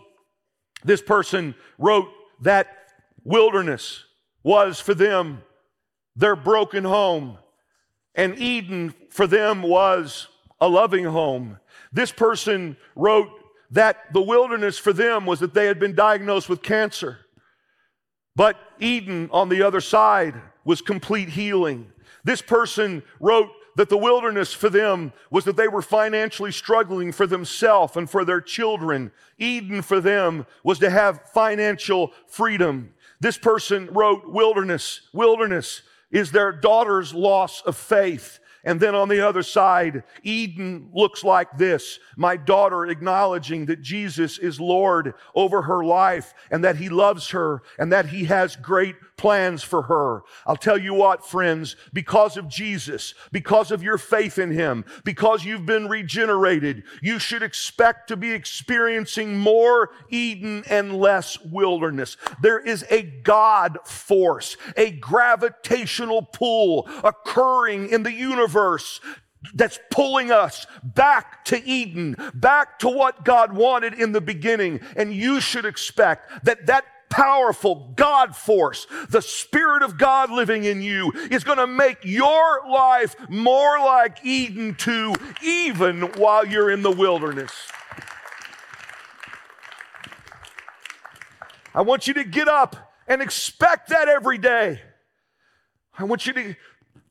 this 0.84 1.02
person 1.02 1.54
wrote 1.78 2.08
that 2.42 2.68
wilderness 3.24 4.04
was 4.42 4.80
for 4.80 4.94
them 4.94 5.42
their 6.14 6.36
broken 6.36 6.84
home, 6.84 7.36
and 8.14 8.38
Eden 8.38 8.94
for 9.10 9.26
them 9.26 9.62
was 9.62 10.28
a 10.60 10.68
loving 10.68 11.04
home. 11.04 11.58
This 11.92 12.10
person 12.10 12.76
wrote 12.94 13.28
that 13.70 14.12
the 14.12 14.22
wilderness 14.22 14.78
for 14.78 14.92
them 14.92 15.26
was 15.26 15.40
that 15.40 15.54
they 15.54 15.66
had 15.66 15.78
been 15.78 15.94
diagnosed 15.94 16.48
with 16.48 16.62
cancer. 16.62 17.18
But 18.34 18.56
Eden 18.78 19.28
on 19.32 19.48
the 19.48 19.62
other 19.62 19.80
side 19.80 20.34
was 20.64 20.82
complete 20.82 21.30
healing. 21.30 21.90
This 22.24 22.42
person 22.42 23.02
wrote 23.20 23.50
that 23.76 23.88
the 23.88 23.96
wilderness 23.96 24.52
for 24.52 24.68
them 24.70 25.12
was 25.30 25.44
that 25.44 25.56
they 25.56 25.68
were 25.68 25.82
financially 25.82 26.50
struggling 26.50 27.12
for 27.12 27.26
themselves 27.26 27.96
and 27.96 28.08
for 28.08 28.24
their 28.24 28.40
children. 28.40 29.12
Eden 29.38 29.82
for 29.82 30.00
them 30.00 30.46
was 30.64 30.78
to 30.78 30.90
have 30.90 31.30
financial 31.32 32.12
freedom. 32.26 32.94
This 33.20 33.38
person 33.38 33.88
wrote, 33.92 34.30
Wilderness, 34.30 35.02
wilderness 35.12 35.82
is 36.10 36.32
their 36.32 36.52
daughter's 36.52 37.14
loss 37.14 37.62
of 37.62 37.76
faith. 37.76 38.38
And 38.66 38.80
then 38.80 38.96
on 38.96 39.08
the 39.08 39.26
other 39.26 39.44
side, 39.44 40.02
Eden 40.24 40.90
looks 40.92 41.22
like 41.22 41.56
this. 41.56 42.00
My 42.16 42.36
daughter 42.36 42.84
acknowledging 42.84 43.66
that 43.66 43.80
Jesus 43.80 44.38
is 44.38 44.60
Lord 44.60 45.14
over 45.36 45.62
her 45.62 45.84
life 45.84 46.34
and 46.50 46.64
that 46.64 46.76
he 46.76 46.88
loves 46.88 47.30
her 47.30 47.62
and 47.78 47.92
that 47.92 48.06
he 48.06 48.24
has 48.24 48.56
great 48.56 48.96
plans 49.16 49.62
for 49.62 49.82
her. 49.82 50.22
I'll 50.46 50.56
tell 50.56 50.78
you 50.78 50.94
what, 50.94 51.26
friends, 51.26 51.76
because 51.92 52.36
of 52.36 52.48
Jesus, 52.48 53.14
because 53.32 53.70
of 53.70 53.82
your 53.82 53.98
faith 53.98 54.38
in 54.38 54.50
him, 54.50 54.84
because 55.04 55.44
you've 55.44 55.66
been 55.66 55.88
regenerated, 55.88 56.84
you 57.02 57.18
should 57.18 57.42
expect 57.42 58.08
to 58.08 58.16
be 58.16 58.32
experiencing 58.32 59.38
more 59.38 59.90
Eden 60.10 60.64
and 60.68 60.96
less 60.96 61.40
wilderness. 61.40 62.16
There 62.42 62.58
is 62.58 62.84
a 62.90 63.02
God 63.02 63.78
force, 63.84 64.56
a 64.76 64.90
gravitational 64.90 66.22
pull 66.22 66.88
occurring 67.02 67.90
in 67.90 68.02
the 68.02 68.12
universe 68.12 69.00
that's 69.54 69.78
pulling 69.90 70.32
us 70.32 70.66
back 70.82 71.44
to 71.46 71.64
Eden, 71.64 72.16
back 72.34 72.78
to 72.80 72.88
what 72.88 73.24
God 73.24 73.52
wanted 73.52 73.94
in 73.94 74.12
the 74.12 74.20
beginning. 74.20 74.80
And 74.96 75.14
you 75.14 75.40
should 75.40 75.64
expect 75.64 76.44
that 76.44 76.66
that 76.66 76.84
powerful 77.16 77.94
God 77.96 78.36
force, 78.36 78.86
the 79.08 79.22
Spirit 79.22 79.82
of 79.82 79.96
God 79.96 80.30
living 80.30 80.64
in 80.64 80.82
you, 80.82 81.10
is 81.30 81.44
going 81.44 81.56
to 81.56 81.66
make 81.66 82.04
your 82.04 82.60
life 82.68 83.16
more 83.30 83.78
like 83.78 84.22
Eden 84.22 84.74
too, 84.74 85.14
even 85.42 86.02
while 86.18 86.46
you're 86.46 86.70
in 86.70 86.82
the 86.82 86.90
wilderness. 86.90 87.52
I 91.74 91.80
want 91.80 92.06
you 92.06 92.12
to 92.14 92.24
get 92.24 92.48
up 92.48 92.76
and 93.08 93.22
expect 93.22 93.88
that 93.88 94.08
every 94.08 94.36
day. 94.36 94.82
I 95.98 96.04
want 96.04 96.26
you 96.26 96.34
to 96.34 96.54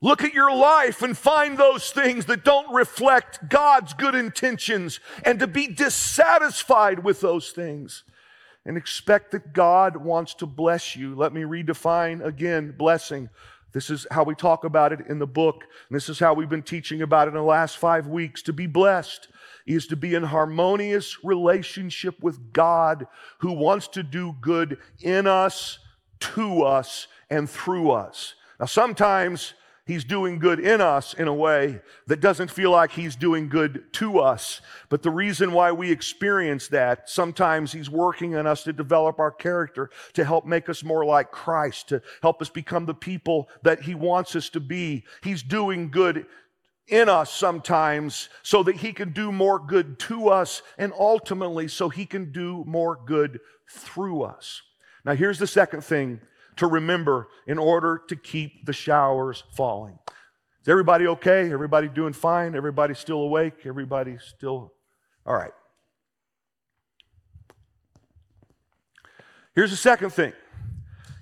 look 0.01 0.23
at 0.23 0.35
your 0.35 0.55
life 0.55 1.01
and 1.01 1.17
find 1.17 1.57
those 1.57 1.89
things 1.89 2.25
that 2.27 2.45
don't 2.45 2.71
reflect 2.71 3.49
God's 3.49 3.95
good 3.95 4.13
intentions 4.13 4.99
and 5.23 5.39
to 5.39 5.47
be 5.47 5.65
dissatisfied 5.65 7.03
with 7.03 7.21
those 7.21 7.49
things 7.49 8.03
and 8.65 8.77
expect 8.77 9.31
that 9.31 9.53
God 9.53 9.97
wants 9.97 10.33
to 10.35 10.45
bless 10.45 10.95
you. 10.95 11.15
Let 11.15 11.33
me 11.33 11.41
redefine 11.41 12.23
again 12.25 12.73
blessing. 12.77 13.29
This 13.73 13.89
is 13.89 14.07
how 14.09 14.23
we 14.23 14.35
talk 14.35 14.63
about 14.63 14.93
it 14.93 15.01
in 15.09 15.19
the 15.19 15.27
book. 15.27 15.65
And 15.89 15.95
this 15.95 16.07
is 16.07 16.17
how 16.17 16.33
we've 16.33 16.49
been 16.49 16.63
teaching 16.63 17.01
about 17.01 17.27
it 17.27 17.31
in 17.31 17.35
the 17.35 17.43
last 17.43 17.77
five 17.77 18.07
weeks. 18.07 18.41
To 18.43 18.53
be 18.53 18.67
blessed 18.67 19.27
is 19.67 19.85
to 19.87 19.95
be 19.95 20.15
in 20.15 20.23
harmonious 20.23 21.23
relationship 21.23 22.21
with 22.23 22.53
God 22.53 23.05
who 23.39 23.51
wants 23.51 23.89
to 23.89 24.03
do 24.03 24.35
good 24.39 24.77
in 25.01 25.27
us, 25.27 25.79
to 26.21 26.63
us, 26.63 27.07
and 27.29 27.49
through 27.49 27.91
us. 27.91 28.35
Now, 28.59 28.67
sometimes 28.67 29.53
He's 29.85 30.03
doing 30.03 30.39
good 30.39 30.59
in 30.59 30.81
us 30.81 31.13
in 31.13 31.27
a 31.27 31.33
way 31.33 31.79
that 32.07 32.19
doesn't 32.19 32.49
feel 32.49 32.71
like 32.71 32.91
He's 32.91 33.15
doing 33.15 33.49
good 33.49 33.93
to 33.93 34.17
us. 34.19 34.61
But 34.89 35.03
the 35.03 35.11
reason 35.11 35.51
why 35.51 35.71
we 35.71 35.91
experience 35.91 36.67
that, 36.69 37.07
sometimes 37.07 37.71
He's 37.71 37.89
working 37.89 38.35
on 38.35 38.47
us 38.47 38.63
to 38.63 38.73
develop 38.73 39.19
our 39.19 39.29
character, 39.31 39.91
to 40.13 40.25
help 40.25 40.43
make 40.43 40.69
us 40.69 40.83
more 40.83 41.05
like 41.05 41.31
Christ, 41.31 41.89
to 41.89 42.01
help 42.23 42.41
us 42.41 42.49
become 42.49 42.87
the 42.87 42.95
people 42.95 43.47
that 43.61 43.83
He 43.83 43.93
wants 43.93 44.35
us 44.35 44.49
to 44.49 44.59
be. 44.59 45.03
He's 45.21 45.43
doing 45.43 45.91
good 45.91 46.25
in 46.87 47.07
us 47.07 47.31
sometimes 47.31 48.29
so 48.41 48.63
that 48.63 48.77
He 48.77 48.91
can 48.91 49.11
do 49.11 49.31
more 49.31 49.59
good 49.59 49.99
to 49.99 50.29
us 50.29 50.63
and 50.79 50.93
ultimately 50.97 51.67
so 51.67 51.89
He 51.89 52.07
can 52.07 52.31
do 52.31 52.63
more 52.65 52.97
good 53.05 53.39
through 53.69 54.23
us. 54.23 54.63
Now, 55.03 55.13
here's 55.13 55.37
the 55.37 55.45
second 55.45 55.83
thing 55.83 56.21
to 56.57 56.67
remember 56.67 57.27
in 57.47 57.57
order 57.57 58.01
to 58.07 58.15
keep 58.15 58.65
the 58.65 58.73
showers 58.73 59.43
falling. 59.55 59.97
Is 60.61 60.69
everybody 60.69 61.07
okay? 61.07 61.51
Everybody 61.51 61.87
doing 61.87 62.13
fine? 62.13 62.55
Everybody 62.55 62.93
still 62.93 63.21
awake? 63.21 63.65
Everybody 63.65 64.17
still. 64.19 64.73
All 65.25 65.35
right. 65.35 65.51
Here's 69.53 69.71
the 69.71 69.77
second 69.77 70.09
thing 70.09 70.33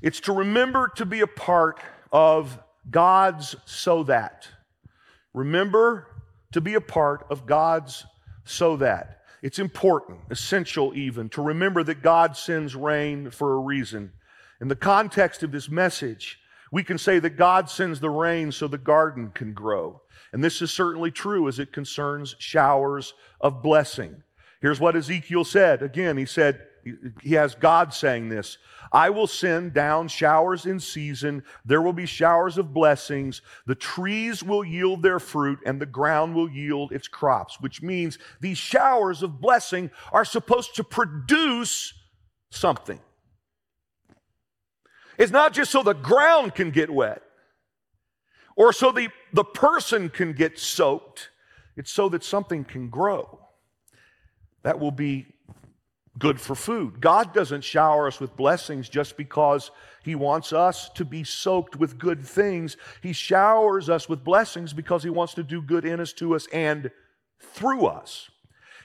it's 0.02 0.20
to 0.22 0.34
remember 0.34 0.92
to 0.96 1.06
be 1.06 1.22
a 1.22 1.28
part 1.28 1.80
of 2.12 2.60
God's 2.90 3.56
so 3.66 4.04
that. 4.04 4.48
Remember 5.34 6.08
to 6.52 6.62
be 6.62 6.76
a 6.76 6.82
part 6.82 7.26
of 7.30 7.46
God's 7.46 8.06
so 8.46 8.78
that. 8.78 9.22
It's 9.42 9.60
important, 9.60 10.20
essential 10.30 10.94
even, 10.96 11.28
to 11.30 11.42
remember 11.42 11.84
that 11.84 12.02
God 12.02 12.38
sends 12.38 12.76
rain 12.76 13.30
for 13.30 13.54
a 13.54 13.60
reason. 13.60 14.14
In 14.62 14.68
the 14.68 14.76
context 14.76 15.44
of 15.44 15.52
this 15.52 15.70
message, 15.70 16.40
we 16.72 16.84
can 16.84 16.98
say 16.98 17.20
that 17.20 17.38
God 17.38 17.70
sends 17.70 18.00
the 18.00 18.10
rain 18.10 18.52
so 18.52 18.68
the 18.68 18.78
garden 18.78 19.32
can 19.34 19.54
grow. 19.54 20.02
And 20.32 20.44
this 20.44 20.62
is 20.62 20.72
certainly 20.72 21.12
true 21.12 21.48
as 21.48 21.60
it 21.60 21.72
concerns 21.72 22.36
showers 22.40 23.14
of 23.40 23.62
blessing. 23.62 24.24
Here's 24.62 24.80
what 24.80 24.96
Ezekiel 24.96 25.44
said. 25.44 25.84
Again, 25.84 26.18
he 26.18 26.26
said, 26.26 26.66
he 27.22 27.34
has 27.34 27.56
God 27.56 27.94
saying 27.94 28.30
this 28.30 28.58
I 28.92 29.10
will 29.10 29.28
send 29.28 29.74
down 29.74 30.08
showers 30.08 30.66
in 30.66 30.80
season. 30.80 31.44
There 31.66 31.82
will 31.82 31.94
be 31.94 32.06
showers 32.06 32.58
of 32.58 32.74
blessings. 32.74 33.42
The 33.66 33.76
trees 33.76 34.44
will 34.44 34.64
yield 34.64 35.02
their 35.02 35.20
fruit, 35.20 35.60
and 35.66 35.80
the 35.80 35.86
ground 35.86 36.36
will 36.36 36.50
yield 36.50 36.92
its 36.92 37.08
crops, 37.08 37.60
which 37.60 37.82
means 37.82 38.20
these 38.42 38.58
showers 38.58 39.24
of 39.24 39.42
blessing 39.42 39.90
are 40.12 40.26
supposed 40.26 40.76
to 40.76 40.84
produce 40.84 41.94
something. 42.50 43.00
It's 45.18 45.32
not 45.32 45.54
just 45.54 45.72
so 45.72 45.84
the 45.84 45.94
ground 45.94 46.56
can 46.56 46.72
get 46.72 46.90
wet 46.90 47.22
or 48.56 48.72
so 48.74 48.92
the, 48.92 49.10
the 49.32 49.44
person 49.44 50.10
can 50.10 50.34
get 50.34 50.60
soaked, 50.60 51.30
it's 51.76 51.92
so 51.92 52.10
that 52.10 52.24
something 52.24 52.64
can 52.64 52.90
grow. 52.90 53.40
That 54.62 54.80
will 54.80 54.92
be 54.92 55.28
good 56.20 56.40
for 56.40 56.56
food. 56.56 57.02
God 57.02 57.34
doesn't 57.34 57.64
shower 57.64 58.08
us 58.08 58.20
with 58.20 58.36
blessings 58.36 58.88
just 58.88 59.18
because 59.18 59.72
He 60.04 60.16
wants 60.16 60.54
us 60.54 60.90
to 60.90 61.04
be 61.04 61.24
soaked 61.24 61.76
with 61.76 61.98
good 61.98 62.24
things. 62.24 62.78
He 63.02 63.14
showers 63.14 63.90
us 63.90 64.08
with 64.08 64.24
blessings 64.24 64.74
because 64.74 65.04
He 65.04 65.10
wants 65.10 65.34
to 65.34 65.44
do 65.44 65.62
good 65.62 65.86
in 65.86 66.00
us, 66.00 66.14
to 66.14 66.36
us, 66.36 66.48
and 66.54 66.92
through 67.40 67.88
us. 67.88 68.30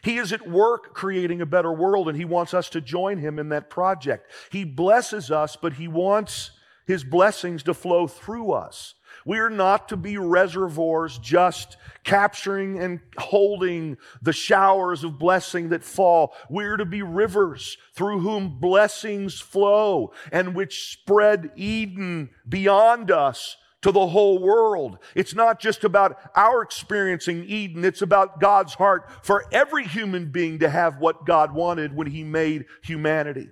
He 0.02 0.18
is 0.18 0.32
at 0.32 0.48
work 0.48 0.94
creating 0.94 1.40
a 1.40 1.46
better 1.46 1.72
world, 1.72 2.08
and 2.08 2.16
He 2.16 2.24
wants 2.24 2.54
us 2.54 2.68
to 2.70 2.80
join 2.80 3.18
Him 3.18 3.38
in 3.38 3.48
that 3.50 3.70
project. 3.70 4.30
He 4.50 4.64
blesses 4.64 5.30
us, 5.30 5.56
but 5.56 5.74
He 5.74 5.88
wants 5.88 6.52
His 6.86 7.04
blessings 7.04 7.62
to 7.64 7.74
flow 7.74 8.06
through 8.06 8.52
us. 8.52 8.94
We 9.24 9.38
are 9.38 9.50
not 9.50 9.88
to 9.90 9.96
be 9.96 10.16
reservoirs 10.16 11.18
just 11.18 11.76
capturing 12.04 12.78
and 12.78 13.00
holding 13.18 13.98
the 14.22 14.32
showers 14.32 15.04
of 15.04 15.18
blessing 15.18 15.70
that 15.70 15.84
fall. 15.84 16.34
We 16.48 16.64
are 16.64 16.76
to 16.76 16.84
be 16.84 17.02
rivers 17.02 17.76
through 17.94 18.20
whom 18.20 18.58
blessings 18.60 19.40
flow 19.40 20.12
and 20.32 20.54
which 20.54 20.92
spread 20.92 21.50
Eden 21.56 22.30
beyond 22.48 23.10
us 23.10 23.56
to 23.82 23.92
the 23.92 24.06
whole 24.08 24.38
world. 24.38 24.98
It's 25.14 25.34
not 25.34 25.60
just 25.60 25.84
about 25.84 26.18
our 26.34 26.62
experiencing 26.62 27.44
Eden, 27.44 27.84
it's 27.84 28.02
about 28.02 28.40
God's 28.40 28.74
heart 28.74 29.08
for 29.22 29.44
every 29.52 29.86
human 29.86 30.30
being 30.30 30.58
to 30.60 30.68
have 30.68 30.98
what 30.98 31.26
God 31.26 31.52
wanted 31.52 31.94
when 31.94 32.08
He 32.08 32.24
made 32.24 32.66
humanity. 32.82 33.50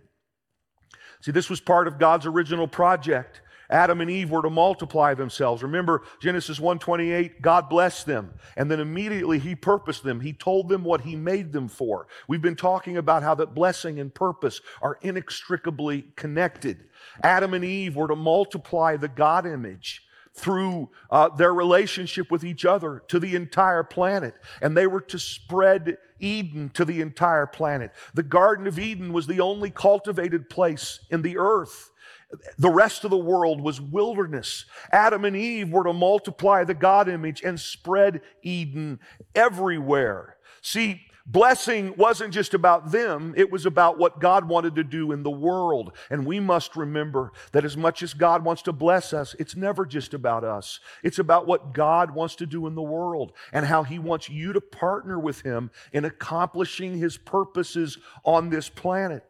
See, 1.20 1.32
this 1.32 1.50
was 1.50 1.60
part 1.60 1.88
of 1.88 1.98
God's 1.98 2.26
original 2.26 2.68
project. 2.68 3.40
Adam 3.68 4.00
and 4.00 4.10
Eve 4.10 4.30
were 4.30 4.42
to 4.42 4.50
multiply 4.50 5.14
themselves. 5.14 5.62
Remember 5.62 6.02
Genesis 6.20 6.60
1:28, 6.60 7.42
God 7.42 7.68
blessed 7.68 8.06
them, 8.06 8.34
and 8.56 8.70
then 8.70 8.78
immediately 8.78 9.38
he 9.38 9.56
purposed 9.56 10.04
them. 10.04 10.20
He 10.20 10.32
told 10.32 10.68
them 10.68 10.84
what 10.84 11.00
he 11.00 11.16
made 11.16 11.52
them 11.52 11.68
for. 11.68 12.06
We've 12.28 12.42
been 12.42 12.56
talking 12.56 12.96
about 12.96 13.24
how 13.24 13.34
that 13.36 13.54
blessing 13.54 13.98
and 13.98 14.14
purpose 14.14 14.60
are 14.80 14.98
inextricably 15.02 16.12
connected. 16.14 16.84
Adam 17.22 17.54
and 17.54 17.64
Eve 17.64 17.96
were 17.96 18.08
to 18.08 18.16
multiply 18.16 18.96
the 18.96 19.08
God 19.08 19.46
image 19.46 20.05
through 20.36 20.90
uh, 21.10 21.30
their 21.30 21.52
relationship 21.52 22.30
with 22.30 22.44
each 22.44 22.64
other 22.64 23.02
to 23.08 23.18
the 23.18 23.34
entire 23.34 23.82
planet. 23.82 24.34
And 24.60 24.76
they 24.76 24.86
were 24.86 25.00
to 25.02 25.18
spread 25.18 25.96
Eden 26.20 26.70
to 26.74 26.84
the 26.84 27.00
entire 27.00 27.46
planet. 27.46 27.92
The 28.14 28.22
Garden 28.22 28.66
of 28.66 28.78
Eden 28.78 29.12
was 29.12 29.26
the 29.26 29.40
only 29.40 29.70
cultivated 29.70 30.50
place 30.50 31.00
in 31.10 31.22
the 31.22 31.38
earth. 31.38 31.90
The 32.58 32.70
rest 32.70 33.04
of 33.04 33.10
the 33.10 33.16
world 33.16 33.60
was 33.60 33.80
wilderness. 33.80 34.66
Adam 34.92 35.24
and 35.24 35.36
Eve 35.36 35.70
were 35.70 35.84
to 35.84 35.92
multiply 35.92 36.64
the 36.64 36.74
God 36.74 37.08
image 37.08 37.42
and 37.42 37.58
spread 37.58 38.20
Eden 38.42 38.98
everywhere. 39.34 40.36
See, 40.60 41.05
Blessing 41.28 41.92
wasn't 41.96 42.32
just 42.32 42.54
about 42.54 42.92
them, 42.92 43.34
it 43.36 43.50
was 43.50 43.66
about 43.66 43.98
what 43.98 44.20
God 44.20 44.48
wanted 44.48 44.76
to 44.76 44.84
do 44.84 45.10
in 45.10 45.24
the 45.24 45.30
world. 45.30 45.92
And 46.08 46.24
we 46.24 46.38
must 46.38 46.76
remember 46.76 47.32
that 47.50 47.64
as 47.64 47.76
much 47.76 48.00
as 48.04 48.14
God 48.14 48.44
wants 48.44 48.62
to 48.62 48.72
bless 48.72 49.12
us, 49.12 49.34
it's 49.40 49.56
never 49.56 49.84
just 49.84 50.14
about 50.14 50.44
us. 50.44 50.78
It's 51.02 51.18
about 51.18 51.48
what 51.48 51.74
God 51.74 52.12
wants 52.12 52.36
to 52.36 52.46
do 52.46 52.68
in 52.68 52.76
the 52.76 52.82
world 52.82 53.32
and 53.52 53.66
how 53.66 53.82
He 53.82 53.98
wants 53.98 54.30
you 54.30 54.52
to 54.52 54.60
partner 54.60 55.18
with 55.18 55.40
Him 55.40 55.72
in 55.92 56.04
accomplishing 56.04 56.96
His 56.96 57.16
purposes 57.16 57.98
on 58.24 58.50
this 58.50 58.68
planet. 58.68 59.24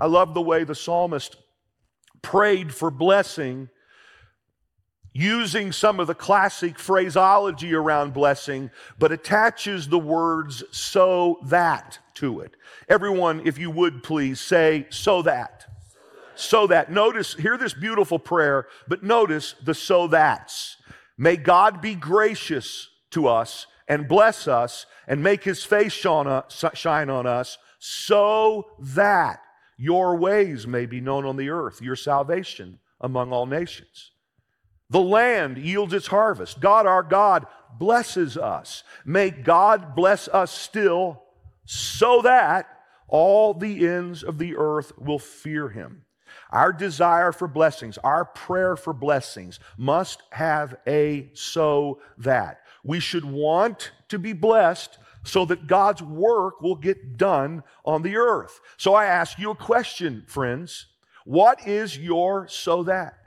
I 0.00 0.06
love 0.06 0.34
the 0.34 0.42
way 0.42 0.64
the 0.64 0.74
psalmist 0.74 1.36
prayed 2.22 2.74
for 2.74 2.90
blessing 2.90 3.68
using 5.16 5.72
some 5.72 5.98
of 5.98 6.06
the 6.06 6.14
classic 6.14 6.78
phraseology 6.78 7.74
around 7.74 8.12
blessing, 8.12 8.70
but 8.98 9.12
attaches 9.12 9.88
the 9.88 9.98
words 9.98 10.62
so 10.70 11.38
that 11.44 11.98
to 12.14 12.40
it. 12.40 12.54
Everyone, 12.86 13.40
if 13.46 13.56
you 13.56 13.70
would 13.70 14.02
please 14.02 14.40
say, 14.40 14.86
so 14.90 15.22
that. 15.22 15.64
So 16.34 16.66
that. 16.66 16.92
Notice, 16.92 17.32
hear 17.32 17.56
this 17.56 17.72
beautiful 17.72 18.18
prayer, 18.18 18.66
but 18.88 19.02
notice 19.02 19.54
the 19.64 19.72
so 19.72 20.06
that's. 20.06 20.76
May 21.16 21.36
God 21.36 21.80
be 21.80 21.94
gracious 21.94 22.90
to 23.12 23.26
us 23.26 23.66
and 23.88 24.08
bless 24.08 24.46
us 24.46 24.84
and 25.08 25.22
make 25.22 25.44
his 25.44 25.64
face 25.64 25.94
shine 25.94 27.10
on 27.10 27.26
us 27.26 27.58
so 27.78 28.66
that 28.80 29.40
your 29.78 30.16
ways 30.16 30.66
may 30.66 30.84
be 30.84 31.00
known 31.00 31.24
on 31.24 31.36
the 31.36 31.48
earth, 31.48 31.80
your 31.80 31.96
salvation 31.96 32.80
among 33.00 33.32
all 33.32 33.46
nations. 33.46 34.10
The 34.90 35.00
land 35.00 35.58
yields 35.58 35.92
its 35.92 36.06
harvest. 36.06 36.60
God, 36.60 36.86
our 36.86 37.02
God, 37.02 37.46
blesses 37.78 38.36
us. 38.36 38.84
May 39.04 39.30
God 39.30 39.94
bless 39.94 40.28
us 40.28 40.52
still 40.52 41.22
so 41.64 42.22
that 42.22 42.68
all 43.08 43.54
the 43.54 43.86
ends 43.86 44.22
of 44.22 44.38
the 44.38 44.56
earth 44.56 44.92
will 44.98 45.18
fear 45.18 45.68
him. 45.68 46.04
Our 46.50 46.72
desire 46.72 47.32
for 47.32 47.48
blessings, 47.48 47.98
our 47.98 48.24
prayer 48.24 48.76
for 48.76 48.92
blessings 48.92 49.58
must 49.76 50.22
have 50.30 50.76
a 50.86 51.30
so 51.34 52.00
that. 52.18 52.60
We 52.84 53.00
should 53.00 53.24
want 53.24 53.90
to 54.08 54.18
be 54.18 54.32
blessed 54.32 54.98
so 55.24 55.44
that 55.46 55.66
God's 55.66 56.02
work 56.02 56.60
will 56.60 56.76
get 56.76 57.16
done 57.16 57.64
on 57.84 58.02
the 58.02 58.16
earth. 58.16 58.60
So 58.76 58.94
I 58.94 59.06
ask 59.06 59.38
you 59.38 59.50
a 59.50 59.56
question, 59.56 60.24
friends. 60.28 60.86
What 61.24 61.66
is 61.66 61.98
your 61.98 62.46
so 62.46 62.84
that? 62.84 63.18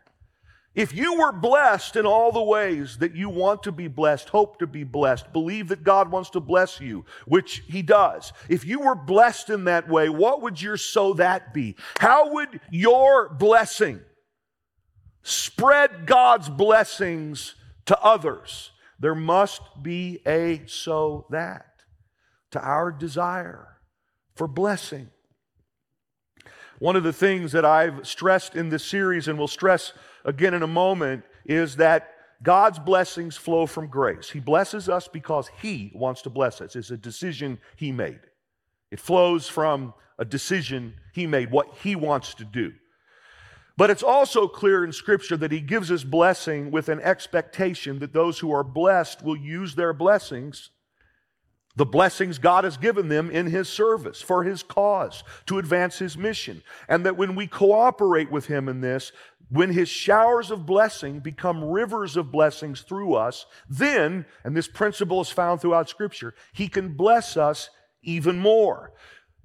If 0.79 0.95
you 0.95 1.19
were 1.19 1.33
blessed 1.33 1.97
in 1.97 2.05
all 2.05 2.31
the 2.31 2.41
ways 2.41 2.99
that 2.99 3.13
you 3.13 3.27
want 3.27 3.63
to 3.63 3.71
be 3.73 3.89
blessed, 3.89 4.29
hope 4.29 4.59
to 4.59 4.65
be 4.65 4.85
blessed, 4.85 5.33
believe 5.33 5.67
that 5.67 5.83
God 5.83 6.09
wants 6.09 6.29
to 6.29 6.39
bless 6.39 6.79
you, 6.79 7.03
which 7.25 7.63
He 7.67 7.81
does, 7.81 8.31
if 8.47 8.65
you 8.65 8.79
were 8.79 8.95
blessed 8.95 9.49
in 9.49 9.65
that 9.65 9.89
way, 9.89 10.07
what 10.07 10.41
would 10.41 10.61
your 10.61 10.77
so 10.77 11.11
that 11.15 11.53
be? 11.53 11.75
How 11.97 12.31
would 12.31 12.61
your 12.71 13.27
blessing 13.27 13.99
spread 15.21 16.05
God's 16.05 16.47
blessings 16.47 17.55
to 17.87 17.99
others? 18.01 18.71
There 19.01 19.15
must 19.15 19.61
be 19.83 20.21
a 20.25 20.61
so 20.65 21.27
that 21.29 21.65
to 22.51 22.61
our 22.61 22.89
desire 22.89 23.79
for 24.33 24.47
blessing. 24.47 25.09
One 26.79 26.95
of 26.95 27.03
the 27.03 27.11
things 27.11 27.51
that 27.51 27.65
I've 27.65 28.07
stressed 28.07 28.55
in 28.55 28.69
this 28.69 28.85
series 28.85 29.27
and 29.27 29.37
will 29.37 29.49
stress 29.49 29.91
again 30.25 30.53
in 30.53 30.63
a 30.63 30.67
moment 30.67 31.23
is 31.45 31.77
that 31.77 32.11
God's 32.41 32.79
blessings 32.79 33.35
flow 33.35 33.65
from 33.65 33.87
grace. 33.87 34.29
He 34.29 34.39
blesses 34.39 34.87
us 34.87 35.07
because 35.07 35.49
He 35.61 35.91
wants 35.93 36.21
to 36.23 36.29
bless 36.29 36.61
us. 36.61 36.75
It's 36.75 36.91
a 36.91 36.97
decision 36.97 37.59
He 37.75 37.91
made. 37.91 38.19
It 38.91 38.99
flows 38.99 39.47
from 39.47 39.93
a 40.17 40.25
decision 40.25 40.95
He 41.13 41.27
made, 41.27 41.51
what 41.51 41.73
He 41.83 41.95
wants 41.95 42.33
to 42.35 42.45
do. 42.45 42.73
But 43.75 43.89
it's 43.89 44.03
also 44.03 44.47
clear 44.47 44.83
in 44.83 44.91
Scripture 44.91 45.37
that 45.37 45.51
He 45.51 45.61
gives 45.61 45.91
us 45.91 46.03
blessing 46.03 46.71
with 46.71 46.89
an 46.89 47.01
expectation 47.01 47.99
that 47.99 48.13
those 48.13 48.39
who 48.39 48.51
are 48.51 48.63
blessed 48.63 49.23
will 49.23 49.37
use 49.37 49.75
their 49.75 49.93
blessings 49.93 50.69
the 51.79 51.85
blessings 51.85 52.39
God 52.39 52.65
has 52.65 52.75
given 52.75 53.07
them 53.07 53.31
in 53.31 53.47
His 53.47 53.69
service, 53.69 54.21
for 54.21 54.43
His 54.43 54.63
cause, 54.63 55.23
to 55.45 55.59
advance 55.59 55.97
His 55.97 56.17
mission. 56.17 56.61
And 56.89 57.05
that 57.05 57.15
when 57.15 57.35
we 57.35 57.47
cooperate 57.47 58.29
with 58.29 58.47
Him 58.47 58.67
in 58.67 58.81
this, 58.81 59.13
when 59.49 59.71
His 59.71 59.89
showers 59.89 60.51
of 60.51 60.65
blessing 60.65 61.19
become 61.19 61.63
rivers 61.63 62.15
of 62.15 62.31
blessings 62.31 62.81
through 62.81 63.15
us, 63.15 63.45
then, 63.67 64.25
and 64.43 64.55
this 64.55 64.67
principle 64.67 65.21
is 65.21 65.29
found 65.29 65.61
throughout 65.61 65.89
Scripture, 65.89 66.33
He 66.53 66.67
can 66.67 66.95
bless 66.95 67.35
us 67.35 67.69
even 68.03 68.39
more. 68.39 68.93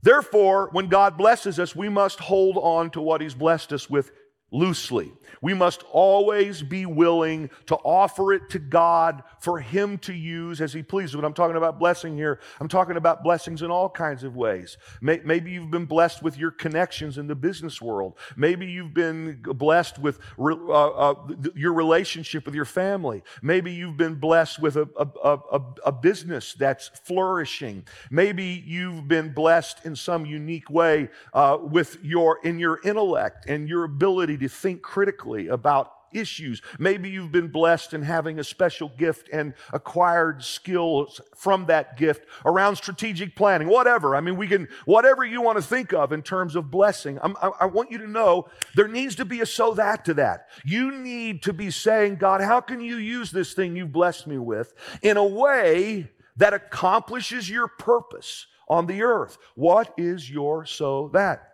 Therefore, 0.02 0.68
when 0.72 0.88
God 0.88 1.16
blesses 1.16 1.58
us, 1.58 1.74
we 1.74 1.88
must 1.88 2.20
hold 2.20 2.58
on 2.58 2.90
to 2.90 3.00
what 3.00 3.22
He's 3.22 3.34
blessed 3.34 3.72
us 3.72 3.88
with 3.88 4.12
loosely. 4.54 5.12
We 5.42 5.52
must 5.52 5.82
always 5.90 6.62
be 6.62 6.86
willing 6.86 7.50
to 7.66 7.74
offer 7.76 8.32
it 8.32 8.48
to 8.50 8.58
God 8.58 9.22
for 9.40 9.58
Him 9.58 9.98
to 9.98 10.14
use 10.14 10.60
as 10.60 10.72
He 10.72 10.82
pleases. 10.82 11.16
When 11.16 11.24
I'm 11.24 11.34
talking 11.34 11.56
about 11.56 11.78
blessing 11.78 12.16
here, 12.16 12.40
I'm 12.60 12.68
talking 12.68 12.96
about 12.96 13.22
blessings 13.22 13.60
in 13.60 13.70
all 13.70 13.90
kinds 13.90 14.22
of 14.22 14.36
ways. 14.36 14.78
Maybe 15.02 15.50
you've 15.50 15.70
been 15.70 15.86
blessed 15.86 16.22
with 16.22 16.38
your 16.38 16.52
connections 16.52 17.18
in 17.18 17.26
the 17.26 17.34
business 17.34 17.82
world. 17.82 18.14
Maybe 18.36 18.66
you've 18.66 18.94
been 18.94 19.42
blessed 19.42 19.98
with 19.98 20.20
uh, 20.38 20.44
uh, 20.44 21.14
your 21.54 21.72
relationship 21.72 22.46
with 22.46 22.54
your 22.54 22.64
family. 22.64 23.22
Maybe 23.42 23.72
you've 23.72 23.96
been 23.96 24.14
blessed 24.14 24.60
with 24.60 24.76
a, 24.76 24.88
a, 24.96 25.38
a, 25.52 25.60
a 25.86 25.92
business 25.92 26.54
that's 26.54 26.88
flourishing. 26.88 27.84
Maybe 28.08 28.62
you've 28.64 29.08
been 29.08 29.34
blessed 29.34 29.84
in 29.84 29.96
some 29.96 30.24
unique 30.24 30.70
way 30.70 31.08
uh, 31.32 31.58
with 31.60 31.98
your 32.02 32.38
in 32.44 32.58
your 32.58 32.80
intellect 32.84 33.46
and 33.48 33.68
your 33.68 33.84
ability 33.84 34.38
to 34.38 34.43
think 34.48 34.82
critically 34.82 35.48
about 35.48 35.92
issues. 36.14 36.62
Maybe 36.78 37.10
you've 37.10 37.32
been 37.32 37.48
blessed 37.48 37.92
in 37.92 38.02
having 38.02 38.38
a 38.38 38.44
special 38.44 38.88
gift 38.96 39.28
and 39.32 39.54
acquired 39.72 40.42
skills 40.42 41.20
from 41.34 41.66
that 41.66 41.96
gift 41.96 42.26
around 42.44 42.76
strategic 42.76 43.36
planning, 43.36 43.68
whatever. 43.68 44.14
I 44.16 44.20
mean, 44.20 44.36
we 44.36 44.46
can, 44.46 44.68
whatever 44.84 45.24
you 45.24 45.42
want 45.42 45.58
to 45.58 45.62
think 45.62 45.92
of 45.92 46.12
in 46.12 46.22
terms 46.22 46.56
of 46.56 46.70
blessing. 46.70 47.18
I, 47.22 47.50
I 47.60 47.66
want 47.66 47.90
you 47.90 47.98
to 47.98 48.06
know 48.06 48.46
there 48.74 48.88
needs 48.88 49.16
to 49.16 49.24
be 49.24 49.40
a 49.40 49.46
so 49.46 49.74
that 49.74 50.04
to 50.06 50.14
that. 50.14 50.48
You 50.64 50.92
need 50.92 51.42
to 51.42 51.52
be 51.52 51.70
saying, 51.70 52.16
God, 52.16 52.40
how 52.40 52.60
can 52.60 52.80
you 52.80 52.96
use 52.96 53.30
this 53.30 53.52
thing 53.52 53.76
you've 53.76 53.92
blessed 53.92 54.26
me 54.26 54.38
with 54.38 54.72
in 55.02 55.16
a 55.16 55.24
way 55.24 56.10
that 56.36 56.54
accomplishes 56.54 57.50
your 57.50 57.68
purpose 57.68 58.46
on 58.68 58.86
the 58.86 59.02
earth? 59.02 59.36
What 59.54 59.92
is 59.96 60.30
your 60.30 60.64
so 60.64 61.10
that? 61.12 61.53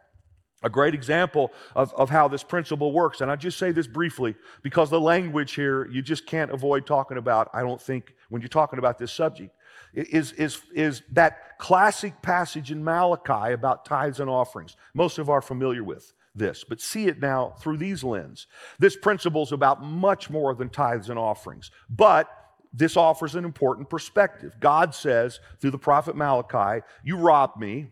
A 0.63 0.69
great 0.69 0.95
example 0.95 1.53
of, 1.75 1.95
of 1.95 2.11
how 2.11 2.29
this 2.29 2.43
principle 2.43 2.93
works, 2.93 3.23
and 3.23 3.31
I 3.31 3.37
just 3.37 3.59
say 3.59 3.73
this 3.73 3.87
briefly 3.87 4.35
because 4.63 4.91
the 4.91 5.01
language 5.01 5.53
here 5.53 5.87
you 5.89 6.03
just 6.03 6.27
can't 6.27 6.51
avoid 6.51 6.87
talking 6.87 7.17
about, 7.17 7.49
I 7.55 7.63
don't 7.63 7.81
think, 7.81 8.15
when 8.29 8.43
you're 8.43 8.49
talking 8.49 8.79
about 8.79 8.99
this 8.99 9.11
subject, 9.11 9.55
is, 9.95 10.33
is, 10.33 10.61
is 10.75 11.03
that 11.13 11.59
classic 11.59 12.21
passage 12.23 12.71
in 12.71 12.85
Malachi 12.85 13.53
about 13.53 13.85
tithes 13.85 14.21
and 14.21 14.29
offerings. 14.29 14.77
Most 14.95 15.19
of 15.19 15.31
are 15.31 15.41
familiar 15.41 15.83
with 15.83 16.13
this, 16.35 16.63
but 16.63 16.81
see 16.81 17.07
it 17.07 17.21
now 17.21 17.55
through 17.61 17.79
these 17.79 18.05
lens. 18.05 18.47
This 18.79 18.97
principle 18.97 19.43
is 19.43 19.53
about 19.53 19.83
much 19.83 20.31
more 20.31 20.55
than 20.55 20.69
tithes 20.69 21.09
and 21.09 21.19
offerings, 21.19 21.71
but 21.89 22.29
this 22.73 22.97
offers 22.97 23.35
an 23.35 23.45
important 23.45 23.91
perspective. 23.91 24.55
God 24.61 24.95
says 24.95 25.41
through 25.59 25.73
the 25.73 25.79
prophet 25.79 26.15
Malachi, 26.15 26.85
You 27.03 27.17
robbed 27.17 27.59
me, 27.59 27.91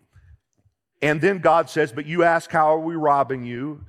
and 1.02 1.20
then 1.20 1.38
God 1.38 1.70
says, 1.70 1.92
But 1.92 2.06
you 2.06 2.22
ask, 2.24 2.50
How 2.50 2.74
are 2.74 2.80
we 2.80 2.96
robbing 2.96 3.44
you? 3.44 3.84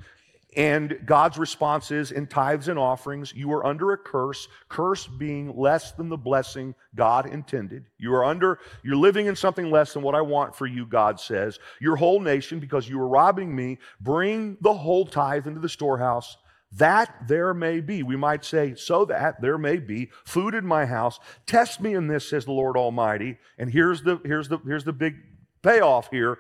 And 0.56 1.00
God's 1.06 1.38
response 1.38 1.92
is 1.92 2.12
in 2.12 2.26
tithes 2.26 2.70
and 2.70 2.80
offerings, 2.80 3.34
you 3.36 3.52
are 3.54 3.66
under 3.66 3.92
a 3.92 3.98
curse, 3.98 4.48
curse 4.68 5.06
being 5.06 5.56
less 5.56 5.92
than 5.92 6.10
the 6.10 6.18
blessing 6.18 6.74
God 6.96 7.28
intended. 7.28 7.86
You 8.00 8.16
are 8.16 8.26
under, 8.26 8.60
you're 8.82 8.96
living 8.96 9.28
in 9.28 9.36
something 9.36 9.70
less 9.70 9.94
than 9.94 10.02
what 10.02 10.16
I 10.16 10.22
want 10.22 10.56
for 10.56 10.66
you, 10.66 10.88
God 10.88 11.20
says. 11.20 11.60
Your 11.80 11.98
whole 11.98 12.20
nation, 12.20 12.60
because 12.60 12.90
you 12.90 13.00
are 13.00 13.08
robbing 13.08 13.56
me, 13.56 13.78
bring 14.02 14.58
the 14.62 14.74
whole 14.74 15.06
tithe 15.06 15.46
into 15.46 15.60
the 15.60 15.70
storehouse, 15.70 16.36
that 16.72 17.28
there 17.28 17.54
may 17.54 17.80
be. 17.80 18.02
We 18.02 18.16
might 18.16 18.44
say, 18.44 18.74
so 18.74 19.06
that 19.06 19.42
there 19.42 19.60
may 19.60 19.78
be 19.78 20.10
food 20.26 20.56
in 20.56 20.66
my 20.66 20.88
house. 20.88 21.20
Test 21.46 21.80
me 21.80 21.94
in 21.94 22.08
this, 22.08 22.28
says 22.28 22.46
the 22.46 22.52
Lord 22.52 22.76
Almighty. 22.76 23.38
And 23.60 23.72
here's 23.72 24.02
the 24.02 24.20
here's 24.24 24.50
the 24.50 24.58
here's 24.66 24.84
the 24.84 24.94
big 24.94 25.16
payoff 25.62 26.10
here 26.10 26.40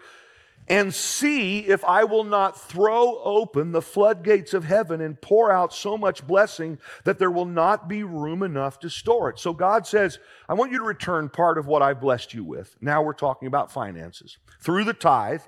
and 0.69 0.93
see 0.93 1.60
if 1.60 1.84
I 1.84 2.03
will 2.03 2.23
not 2.23 2.60
throw 2.60 3.19
open 3.23 3.71
the 3.71 3.82
floodgates 3.82 4.53
of 4.53 4.65
heaven 4.65 5.01
and 5.01 5.19
pour 5.19 5.51
out 5.51 5.73
so 5.73 5.97
much 5.97 6.25
blessing 6.25 6.77
that 7.05 7.17
there 7.17 7.32
will 7.32 7.45
not 7.45 7.89
be 7.89 8.03
room 8.03 8.43
enough 8.43 8.79
to 8.82 8.89
store 8.89 9.32
it. 9.32 9.39
So 9.39 9.51
God 9.51 9.88
says, 9.88 10.20
I 10.47 10.53
want 10.53 10.72
you 10.72 10.78
to 10.78 10.84
return 10.84 11.30
part 11.30 11.57
of 11.57 11.65
what 11.65 11.82
I've 11.82 11.99
blessed 11.99 12.36
you 12.36 12.43
with. 12.43 12.76
Now 12.82 13.01
we're 13.01 13.13
talking 13.13 13.47
about 13.47 13.72
finances. 13.72 14.38
Through 14.61 14.84
the 14.84 14.93
tithe 14.93 15.41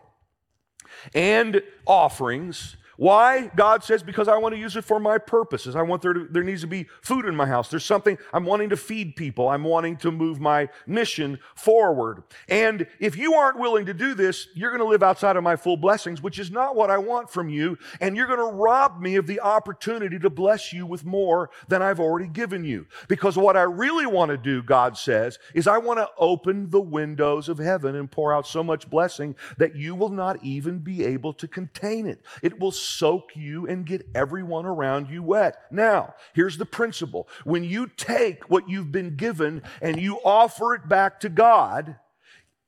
and 1.14 1.62
offerings, 1.86 2.76
Why? 3.02 3.48
God 3.56 3.84
says, 3.84 4.04
because 4.04 4.28
I 4.28 4.38
want 4.38 4.54
to 4.54 4.60
use 4.60 4.76
it 4.76 4.84
for 4.84 5.00
my 5.00 5.18
purposes. 5.18 5.76
I 5.76 5.82
want 5.82 6.04
there 6.04 6.14
to, 6.14 6.28
there 6.30 6.44
needs 6.44 6.62
to 6.62 6.68
be 6.68 6.86
food 7.02 7.26
in 7.26 7.36
my 7.36 7.48
house. 7.48 7.68
There's 7.68 7.84
something 7.84 8.16
I'm 8.32 8.46
wanting 8.46 8.70
to 8.70 8.78
feed 8.78 9.16
people. 9.16 9.50
I'm 9.50 9.64
wanting 9.64 9.98
to 9.98 10.12
move 10.12 10.40
my 10.40 10.70
mission 10.86 11.40
forward. 11.56 12.22
And 12.48 12.86
if 13.00 13.18
you 13.18 13.34
aren't 13.34 13.58
willing 13.58 13.88
to 13.88 13.96
do 13.96 14.14
this, 14.14 14.50
you're 14.54 14.70
going 14.70 14.84
to 14.84 14.88
live 14.88 15.02
outside 15.02 15.36
of 15.36 15.42
my 15.42 15.56
full 15.56 15.78
blessings, 15.78 16.22
which 16.22 16.38
is 16.38 16.52
not 16.52 16.76
what 16.76 16.92
I 16.92 17.00
want 17.00 17.32
from 17.32 17.50
you. 17.50 17.76
And 18.00 18.16
you're 18.16 18.28
going 18.28 18.38
to 18.38 18.56
rob 18.56 19.02
me 19.02 19.16
of 19.16 19.26
the 19.26 19.40
opportunity 19.40 20.20
to 20.20 20.30
bless 20.30 20.72
you 20.72 20.86
with 20.86 21.04
more 21.04 21.50
than 21.70 21.82
I've 21.82 22.00
already 22.00 22.28
given 22.28 22.64
you. 22.64 22.86
Because 23.08 23.36
what 23.36 23.58
I 23.58 23.64
really 23.64 24.06
want 24.06 24.30
to 24.30 24.38
do, 24.38 24.62
God 24.62 24.96
says, 24.96 25.40
is 25.56 25.66
I 25.66 25.80
want 25.80 25.98
to 25.98 26.08
open 26.20 26.70
the 26.70 26.80
windows 26.80 27.50
of 27.50 27.58
heaven 27.58 27.96
and 27.96 28.12
pour 28.12 28.32
out 28.32 28.46
so 28.46 28.64
much 28.64 28.92
blessing 28.92 29.36
that 29.58 29.76
you 29.76 29.96
will 29.96 30.10
not 30.10 30.44
even 30.44 30.78
be 30.78 31.04
able 31.04 31.34
to 31.34 31.48
contain 31.48 32.06
it. 32.06 32.24
It 32.44 32.60
will 32.60 32.72
soak 32.92 33.36
you 33.36 33.68
and 33.68 33.86
get 33.86 34.08
everyone 34.14 34.66
around 34.66 35.10
you 35.10 35.24
wet. 35.24 35.56
Now, 35.72 36.16
here's 36.34 36.58
the 36.58 36.66
principle. 36.66 37.28
When 37.44 37.64
you 37.64 37.88
take 37.88 38.50
what 38.50 38.70
you've 38.70 38.92
been 38.92 39.16
given 39.16 39.64
and 39.82 40.00
you 40.00 40.18
offer 40.24 40.74
it 40.76 40.88
back 40.88 41.20
to 41.22 41.30
God, 41.30 41.96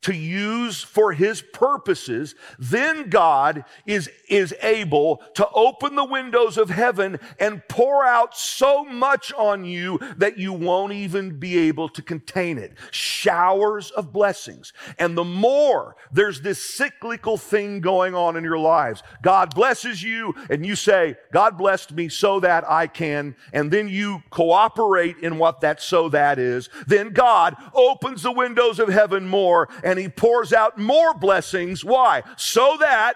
to 0.04 0.14
use 0.14 0.84
for 0.84 1.14
his 1.14 1.42
purposes, 1.42 2.36
then 2.60 3.10
God 3.10 3.66
is, 3.86 4.10
is 4.30 4.54
able 4.62 5.24
to 5.36 5.48
open 5.54 5.96
the 5.96 6.06
windows 6.06 6.58
of 6.58 6.70
heaven 6.70 7.20
and 7.40 7.68
pour 7.68 8.06
out 8.06 8.38
so 8.38 8.84
much 8.84 9.34
on 9.34 9.66
you 9.66 10.00
that 10.18 10.38
you 10.38 10.54
won't 10.54 10.94
even 10.94 11.40
be 11.40 11.58
able 11.58 11.90
to 11.90 12.02
contain 12.02 12.58
it. 12.58 12.74
Showers 12.92 13.92
of 13.92 14.12
blessings. 14.12 14.74
And 15.00 15.18
the 15.18 15.24
more 15.24 15.96
there's 16.12 16.42
this 16.42 16.64
cyclical 16.64 17.38
thing 17.38 17.80
going 17.80 18.14
on 18.14 18.36
in 18.36 18.44
your 18.44 18.60
lives, 18.60 19.04
God 19.22 19.56
blesses 19.56 20.04
you 20.04 20.36
and 20.50 20.66
you 20.66 20.76
say, 20.76 21.16
God 21.32 21.58
blessed 21.58 21.94
me 21.94 22.10
so 22.10 22.40
that 22.42 22.70
I 22.70 22.88
can, 22.88 23.36
and 23.54 23.72
then 23.72 23.88
you 23.88 24.22
cooperate 24.30 25.18
in 25.20 25.38
what 25.38 25.62
that 25.62 25.82
so 25.82 26.10
that 26.10 26.40
is, 26.40 26.70
then 26.88 27.12
God 27.14 27.56
opens 27.74 28.24
the 28.24 28.32
windows 28.32 28.80
of 28.80 28.90
heaven 28.90 29.28
more 29.28 29.70
and 29.84 29.93
and 29.94 30.02
he 30.02 30.10
pours 30.10 30.54
out 30.54 30.80
more 30.80 31.14
blessings. 31.14 31.86
Why? 31.86 32.24
So 32.36 32.78
that, 32.80 33.14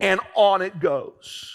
and 0.00 0.18
on 0.34 0.60
it 0.60 0.80
goes. 0.80 1.54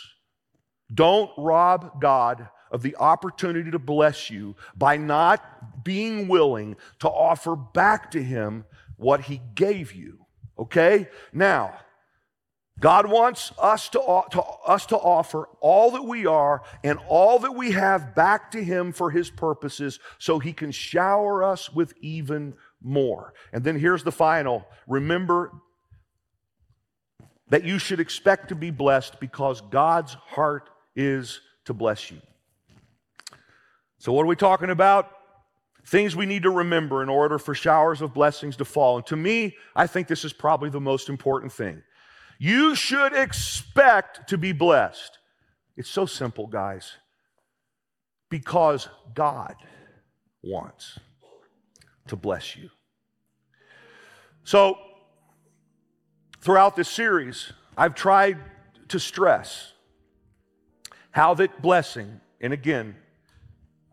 Don't 0.94 1.30
rob 1.38 2.00
God 2.00 2.48
of 2.72 2.84
the 2.84 2.96
opportunity 2.96 3.70
to 3.70 3.80
bless 3.80 4.30
you 4.30 4.56
by 4.78 4.96
not 4.96 5.84
being 5.84 6.30
willing 6.30 6.78
to 7.00 7.10
offer 7.10 7.58
back 7.58 8.12
to 8.12 8.24
him 8.24 8.64
what 8.96 9.20
he 9.22 9.42
gave 9.56 9.92
you. 9.92 10.26
Okay? 10.58 11.10
Now, 11.34 11.78
God 12.80 13.10
wants 13.10 13.52
us 13.62 13.88
to, 13.90 14.24
to, 14.32 14.42
us 14.42 14.86
to 14.88 14.98
offer 14.98 15.48
all 15.60 15.92
that 15.92 16.04
we 16.04 16.26
are 16.26 16.64
and 16.84 16.98
all 17.08 17.40
that 17.40 17.54
we 17.54 17.72
have 17.72 18.16
back 18.16 18.52
to 18.52 18.64
Him 18.64 18.92
for 18.92 19.12
His 19.12 19.30
purposes 19.30 20.00
so 20.18 20.40
He 20.40 20.54
can 20.54 20.72
shower 20.72 21.44
us 21.44 21.72
with 21.72 21.94
even 22.02 22.56
more. 22.84 23.34
And 23.52 23.64
then 23.64 23.80
here's 23.80 24.04
the 24.04 24.12
final 24.12 24.68
remember 24.88 25.52
that 27.50 27.64
you 27.64 27.80
should 27.80 28.00
expect 28.00 28.50
to 28.50 28.56
be 28.56 28.72
blessed 28.72 29.20
because 29.20 29.62
God's 29.62 30.14
heart 30.14 30.70
is 30.96 31.42
to 31.66 31.74
bless 31.74 32.12
you. 32.12 32.20
So, 34.00 34.12
what 34.12 34.24
are 34.24 34.28
we 34.28 34.36
talking 34.36 34.70
about? 34.70 35.10
Things 35.86 36.16
we 36.16 36.26
need 36.26 36.44
to 36.44 36.50
remember 36.50 37.04
in 37.04 37.10
order 37.10 37.38
for 37.38 37.54
showers 37.54 38.02
of 38.02 38.14
blessings 38.14 38.56
to 38.58 38.66
fall. 38.66 38.98
And 38.98 39.06
to 39.08 39.16
me, 39.16 39.56
I 39.76 39.86
think 39.86 40.08
this 40.08 40.24
is 40.24 40.32
probably 40.32 40.70
the 40.70 40.80
most 40.80 41.10
important 41.10 41.52
thing. 41.52 41.84
You 42.40 42.76
should 42.76 43.14
expect 43.14 44.30
to 44.30 44.38
be 44.38 44.52
blessed. 44.52 45.18
It's 45.76 45.90
so 45.90 46.06
simple, 46.06 46.48
guys. 46.48 46.94
Because 48.30 48.88
God 49.14 49.56
wants 50.42 51.00
to 52.08 52.16
bless 52.16 52.56
you. 52.56 52.70
So, 54.44 54.78
throughout 56.42 56.76
this 56.76 56.90
series, 56.90 57.54
I've 57.78 57.96
tried 57.96 58.38
to 58.90 59.00
stress 59.00 59.74
how 61.12 61.34
that 61.36 61.62
blessing, 61.62 62.20
and 62.42 62.52
again, 62.52 62.96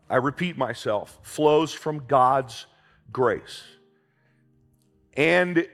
I 0.09 0.17
repeat 0.17 0.57
myself, 0.57 1.19
flows 1.23 1.71
from 1.71 2.05
God's 2.07 2.65
grace. 3.11 3.63
And 5.15 5.67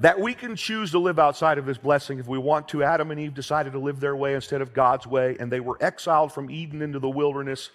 that 0.00 0.18
we 0.18 0.32
can 0.32 0.56
choose 0.56 0.90
to 0.92 0.98
live 0.98 1.18
outside 1.18 1.58
of 1.58 1.66
His 1.66 1.78
blessing 1.78 2.18
if 2.18 2.26
we 2.26 2.38
want 2.38 2.68
to. 2.68 2.82
Adam 2.82 3.10
and 3.10 3.20
Eve 3.20 3.34
decided 3.34 3.74
to 3.74 3.78
live 3.78 4.00
their 4.00 4.16
way 4.16 4.34
instead 4.34 4.62
of 4.62 4.72
God's 4.72 5.06
way, 5.06 5.36
and 5.38 5.52
they 5.52 5.60
were 5.60 5.76
exiled 5.80 6.32
from 6.32 6.50
Eden 6.50 6.82
into 6.82 6.98
the 6.98 7.08
wilderness. 7.08 7.70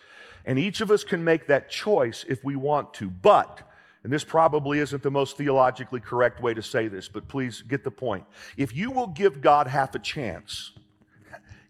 And 0.46 0.60
each 0.60 0.82
of 0.82 0.92
us 0.92 1.04
can 1.04 1.24
make 1.24 1.48
that 1.48 1.70
choice 1.70 2.26
if 2.28 2.44
we 2.44 2.56
want 2.56 2.94
to. 2.96 3.10
But 3.10 3.62
and 4.06 4.14
this 4.14 4.24
probably 4.24 4.78
isn't 4.78 5.02
the 5.02 5.10
most 5.10 5.36
theologically 5.36 6.00
correct 6.00 6.40
way 6.40 6.54
to 6.54 6.62
say 6.62 6.88
this, 6.88 7.10
but 7.10 7.28
please 7.28 7.64
get 7.64 7.84
the 7.84 7.90
point. 7.90 8.24
If 8.56 8.76
you 8.76 8.92
will 8.92 9.08
give 9.08 9.42
God 9.42 9.66
half 9.66 9.96
a 9.96 10.00
chance, 10.00 10.74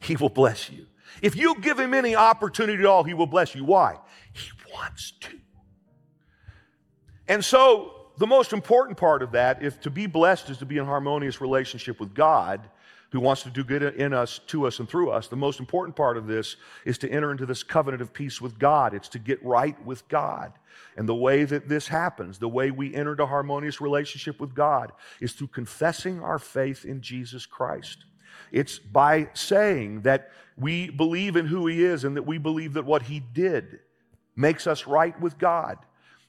He 0.02 0.18
will 0.18 0.28
bless 0.28 0.70
you. 0.70 0.86
If 1.22 1.38
you 1.38 1.56
give 1.62 1.80
Him 1.80 1.94
any 1.94 2.14
opportunity 2.14 2.80
at 2.80 2.86
all, 2.86 3.06
He 3.06 3.14
will 3.14 3.26
bless 3.26 3.56
you. 3.56 3.64
Why? 3.64 3.96
He 4.34 4.50
wants 4.74 5.14
to. 5.22 5.40
And 7.30 7.44
so, 7.44 8.10
the 8.18 8.28
most 8.28 8.52
important 8.52 8.98
part 8.98 9.24
of 9.24 9.32
that, 9.32 9.64
if 9.64 9.80
to 9.80 9.90
be 9.90 10.06
blessed 10.06 10.50
is 10.50 10.58
to 10.58 10.66
be 10.66 10.78
in 10.78 10.84
harmonious 10.84 11.40
relationship 11.40 12.02
with 12.02 12.14
God, 12.14 12.70
who 13.12 13.20
wants 13.20 13.44
to 13.44 13.50
do 13.50 13.64
good 13.64 13.84
in 13.84 14.14
us, 14.14 14.40
to 14.48 14.68
us, 14.68 14.80
and 14.80 14.90
through 14.90 15.12
us, 15.12 15.28
the 15.28 15.36
most 15.36 15.60
important 15.60 15.96
part 15.96 16.18
of 16.18 16.28
this 16.28 16.58
is 16.86 16.98
to 16.98 17.10
enter 17.10 17.32
into 17.32 17.46
this 17.46 17.64
covenant 17.64 18.02
of 18.02 18.14
peace 18.14 18.42
with 18.42 18.60
God. 18.60 18.94
It's 18.94 19.10
to 19.10 19.20
get 19.20 19.44
right 19.44 19.82
with 19.86 20.08
God. 20.08 20.54
And 20.98 21.08
the 21.08 21.16
way 21.16 21.44
that 21.44 21.70
this 21.70 21.88
happens, 21.88 22.40
the 22.40 22.50
way 22.50 22.72
we 22.72 22.94
enter 22.94 23.12
into 23.12 23.26
harmonious 23.26 23.80
relationship 23.80 24.40
with 24.40 24.54
God, 24.54 24.92
is 25.22 25.34
through 25.34 25.48
confessing 25.48 26.22
our 26.22 26.40
faith 26.40 26.86
in 26.86 27.02
Jesus 27.02 27.46
Christ. 27.46 28.06
It's 28.52 28.80
by 28.80 29.30
saying 29.34 30.02
that 30.02 30.32
we 30.58 30.90
believe 30.90 31.36
in 31.36 31.46
who 31.46 31.68
He 31.68 31.84
is 31.84 32.04
and 32.04 32.16
that 32.16 32.24
we 32.24 32.38
believe 32.38 32.74
that 32.74 32.86
what 32.86 33.04
He 33.04 33.20
did 33.20 33.80
makes 34.36 34.68
us 34.68 34.88
right 34.88 35.20
with 35.20 35.38
God. 35.38 35.78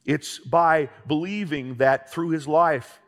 It's 0.04 0.38
by 0.38 0.88
believing 1.06 1.76
that 1.76 2.12
through 2.12 2.30
His 2.30 2.46
life, 2.46 3.00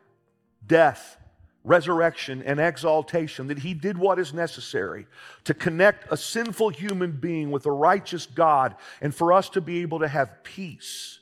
death, 0.65 1.17
resurrection, 1.63 2.41
and 2.43 2.59
exaltation, 2.59 3.47
that 3.47 3.59
he 3.59 3.73
did 3.73 3.97
what 3.97 4.17
is 4.17 4.33
necessary 4.33 5.05
to 5.43 5.53
connect 5.53 6.11
a 6.11 6.17
sinful 6.17 6.69
human 6.69 7.11
being 7.11 7.51
with 7.51 7.65
a 7.65 7.71
righteous 7.71 8.25
God 8.25 8.75
and 9.01 9.13
for 9.13 9.33
us 9.33 9.49
to 9.49 9.61
be 9.61 9.81
able 9.81 9.99
to 9.99 10.07
have 10.07 10.43
peace, 10.43 11.19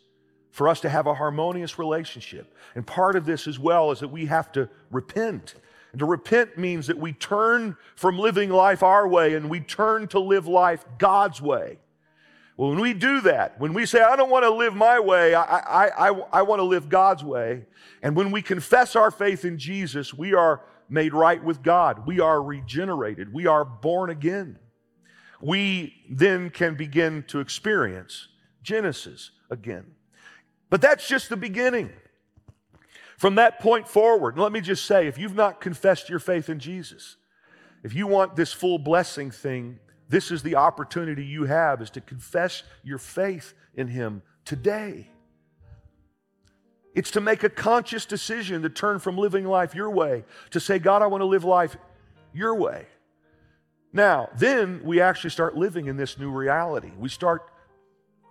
for 0.52 0.68
us 0.68 0.80
to 0.82 0.90
have 0.90 1.08
a 1.08 1.16
harmonious 1.16 1.80
relationship. 1.80 2.54
And 2.76 2.86
part 2.86 3.16
of 3.16 3.26
this 3.26 3.48
as 3.48 3.58
well 3.58 3.92
is 3.92 4.00
that 4.00 4.10
we 4.10 4.28
have 4.28 4.52
to 4.54 4.70
repent. 4.92 5.56
And 5.92 6.00
to 6.00 6.06
repent 6.06 6.58
means 6.58 6.88
that 6.88 6.98
we 6.98 7.14
turn 7.14 7.76
from 7.96 8.20
living 8.20 8.52
life 8.52 8.84
our 8.84 9.08
way 9.08 9.34
and 9.34 9.50
we 9.50 9.60
turn 9.60 10.08
to 10.10 10.20
live 10.20 10.48
life 10.48 10.86
God's 11.00 11.42
way. 11.42 11.80
When 12.58 12.80
we 12.80 12.94
do 12.94 13.22
that, 13.22 13.60
when 13.60 13.74
we 13.74 13.86
say, 13.86 14.02
I 14.02 14.16
don't 14.16 14.32
want 14.32 14.44
to 14.44 14.50
live 14.50 14.76
my 14.76 15.00
way, 15.00 15.36
I, 15.36 15.44
I, 15.44 16.10
I, 16.10 16.22
I 16.34 16.42
want 16.42 16.60
to 16.60 16.64
live 16.64 16.90
God's 16.90 17.24
way, 17.24 17.66
and 18.02 18.16
when 18.16 18.32
we 18.32 18.42
confess 18.42 18.96
our 18.96 19.12
faith 19.12 19.46
in 19.46 19.60
Jesus, 19.60 20.12
we 20.12 20.34
are 20.34 20.62
made 20.90 21.14
right 21.14 21.44
with 21.44 21.62
God. 21.62 22.08
We 22.08 22.20
are 22.20 22.42
regenerated. 22.42 23.32
We 23.32 23.46
are 23.46 23.64
born 23.64 24.10
again. 24.10 24.58
We 25.40 25.94
then 26.10 26.50
can 26.50 26.74
begin 26.74 27.26
to 27.28 27.42
experience 27.42 28.28
Genesis 28.64 29.30
again. 29.52 29.86
But 30.72 30.82
that's 30.82 31.08
just 31.08 31.30
the 31.30 31.38
beginning. 31.38 31.92
From 33.18 33.36
that 33.36 33.60
point 33.60 33.88
forward, 33.88 34.40
let 34.40 34.52
me 34.52 34.62
just 34.62 34.86
say 34.86 35.06
if 35.06 35.20
you've 35.20 35.36
not 35.36 35.62
confessed 35.62 36.10
your 36.10 36.20
faith 36.20 36.50
in 36.50 36.58
Jesus, 36.58 37.18
if 37.84 37.94
you 37.94 38.08
want 38.08 38.36
this 38.36 38.52
full 38.52 38.80
blessing 38.80 39.30
thing 39.30 39.80
this 40.10 40.32
is 40.32 40.44
the 40.44 40.56
opportunity 40.56 41.26
you 41.26 41.46
have 41.46 41.82
is 41.82 41.90
to 41.92 42.02
confess 42.02 42.64
your 42.84 42.98
faith 42.98 43.54
in 43.76 43.88
him 43.88 44.22
today. 44.46 45.10
It's 46.96 47.12
to 47.12 47.22
make 47.22 47.44
a 47.44 47.50
conscious 47.50 48.06
decision 48.06 48.64
to 48.64 48.70
turn 48.70 49.00
from 49.00 49.18
living 49.18 49.46
life 49.46 49.76
your 49.76 49.92
way 49.92 50.24
to 50.52 50.60
say, 50.60 50.80
God, 50.80 51.02
I 51.02 51.08
want 51.08 51.22
to 51.22 51.26
live 51.26 51.44
life 51.44 51.78
your 52.34 52.56
way. 52.56 52.88
Now, 53.94 54.30
then 54.36 54.82
we 54.84 55.02
actually 55.02 55.30
start 55.30 55.56
living 55.56 55.88
in 55.88 55.98
this 55.98 56.18
new 56.18 56.32
reality. 56.32 56.92
We 56.98 57.10
start 57.10 57.50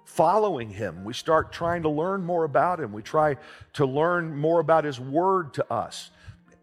following 0.04 0.70
him. 0.70 1.04
We 1.04 1.12
start 1.12 1.52
trying 1.52 1.82
to 1.82 1.88
learn 1.88 2.24
more 2.24 2.44
about 2.44 2.80
him. 2.80 2.92
We 2.92 3.02
try 3.02 3.36
to 3.74 3.86
learn 3.86 4.36
more 4.36 4.60
about 4.60 4.84
his 4.84 4.98
word 4.98 5.54
to 5.54 5.72
us. 5.72 6.10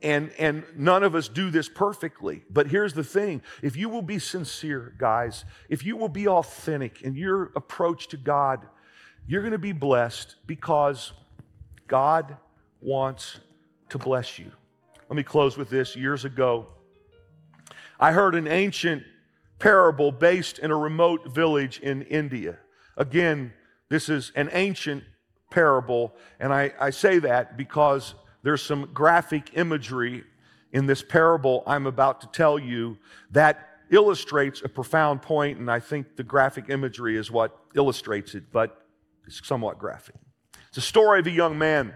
And, 0.03 0.31
and 0.37 0.65
none 0.75 1.01
of 1.03 1.15
us 1.15 1.29
do 1.29 1.49
this 1.49 1.69
perfectly. 1.69 2.43
But 2.49 2.67
here's 2.67 2.93
the 2.93 3.05
thing 3.05 3.41
if 3.61 3.77
you 3.77 3.87
will 3.89 4.01
be 4.01 4.19
sincere, 4.19 4.93
guys, 4.97 5.45
if 5.69 5.85
you 5.85 5.95
will 5.95 6.09
be 6.09 6.27
authentic 6.27 7.01
in 7.01 7.15
your 7.15 7.53
approach 7.55 8.09
to 8.09 8.17
God, 8.17 8.67
you're 9.25 9.41
going 9.41 9.53
to 9.53 9.57
be 9.57 9.71
blessed 9.71 10.35
because 10.45 11.13
God 11.87 12.37
wants 12.81 13.39
to 13.89 13.97
bless 13.97 14.37
you. 14.37 14.51
Let 15.09 15.15
me 15.15 15.23
close 15.23 15.57
with 15.57 15.69
this. 15.69 15.95
Years 15.95 16.25
ago, 16.25 16.67
I 17.99 18.11
heard 18.11 18.35
an 18.35 18.47
ancient 18.47 19.03
parable 19.59 20.11
based 20.11 20.59
in 20.59 20.71
a 20.71 20.75
remote 20.75 21.33
village 21.33 21.79
in 21.79 22.01
India. 22.03 22.57
Again, 22.97 23.53
this 23.89 24.09
is 24.09 24.31
an 24.35 24.49
ancient 24.51 25.03
parable, 25.49 26.13
and 26.39 26.51
I, 26.51 26.73
I 26.79 26.89
say 26.89 27.19
that 27.19 27.55
because 27.55 28.15
there's 28.43 28.61
some 28.61 28.89
graphic 28.93 29.51
imagery 29.55 30.23
in 30.71 30.85
this 30.85 31.01
parable 31.01 31.63
I'm 31.65 31.87
about 31.87 32.21
to 32.21 32.27
tell 32.27 32.59
you 32.59 32.97
that 33.31 33.69
illustrates 33.89 34.61
a 34.63 34.69
profound 34.69 35.21
point, 35.21 35.59
and 35.59 35.69
I 35.69 35.79
think 35.79 36.15
the 36.15 36.23
graphic 36.23 36.69
imagery 36.69 37.15
is 37.15 37.31
what 37.31 37.57
illustrates 37.75 38.35
it, 38.35 38.51
but 38.51 38.85
it's 39.25 39.45
somewhat 39.45 39.79
graphic. 39.79 40.15
It's 40.69 40.77
a 40.77 40.81
story 40.81 41.19
of 41.19 41.27
a 41.27 41.31
young 41.31 41.57
man 41.57 41.93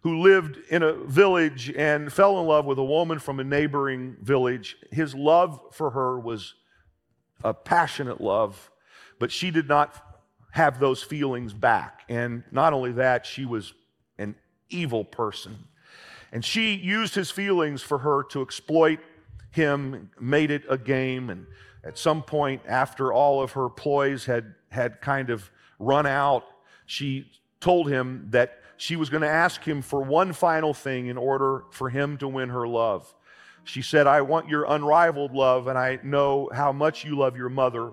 who 0.00 0.20
lived 0.20 0.58
in 0.70 0.82
a 0.82 0.92
village 0.92 1.70
and 1.76 2.12
fell 2.12 2.40
in 2.40 2.46
love 2.46 2.64
with 2.64 2.78
a 2.78 2.84
woman 2.84 3.18
from 3.18 3.40
a 3.40 3.44
neighboring 3.44 4.16
village. 4.22 4.76
His 4.90 5.14
love 5.14 5.60
for 5.72 5.90
her 5.90 6.18
was 6.18 6.54
a 7.44 7.52
passionate 7.52 8.20
love, 8.20 8.70
but 9.18 9.30
she 9.30 9.50
did 9.50 9.68
not 9.68 10.02
have 10.52 10.80
those 10.80 11.02
feelings 11.02 11.52
back. 11.52 12.02
And 12.08 12.44
not 12.50 12.72
only 12.72 12.92
that, 12.92 13.26
she 13.26 13.44
was 13.44 13.74
an 14.16 14.36
evil 14.70 15.04
person. 15.04 15.58
And 16.36 16.44
she 16.44 16.74
used 16.74 17.14
his 17.14 17.30
feelings 17.30 17.80
for 17.80 17.96
her 17.96 18.22
to 18.24 18.42
exploit 18.42 18.98
him, 19.52 20.10
made 20.20 20.50
it 20.50 20.64
a 20.68 20.76
game. 20.76 21.30
And 21.30 21.46
at 21.82 21.96
some 21.96 22.22
point, 22.22 22.60
after 22.68 23.10
all 23.10 23.42
of 23.42 23.52
her 23.52 23.70
ploys 23.70 24.26
had, 24.26 24.54
had 24.70 25.00
kind 25.00 25.30
of 25.30 25.50
run 25.78 26.04
out, 26.04 26.44
she 26.84 27.32
told 27.58 27.88
him 27.88 28.26
that 28.32 28.60
she 28.76 28.96
was 28.96 29.08
going 29.08 29.22
to 29.22 29.30
ask 29.30 29.64
him 29.64 29.80
for 29.80 30.02
one 30.02 30.34
final 30.34 30.74
thing 30.74 31.06
in 31.06 31.16
order 31.16 31.64
for 31.70 31.88
him 31.88 32.18
to 32.18 32.28
win 32.28 32.50
her 32.50 32.68
love. 32.68 33.14
She 33.64 33.80
said, 33.80 34.06
I 34.06 34.20
want 34.20 34.46
your 34.46 34.66
unrivaled 34.68 35.32
love, 35.32 35.68
and 35.68 35.78
I 35.78 36.00
know 36.02 36.50
how 36.52 36.70
much 36.70 37.02
you 37.02 37.16
love 37.16 37.38
your 37.38 37.48
mother. 37.48 37.92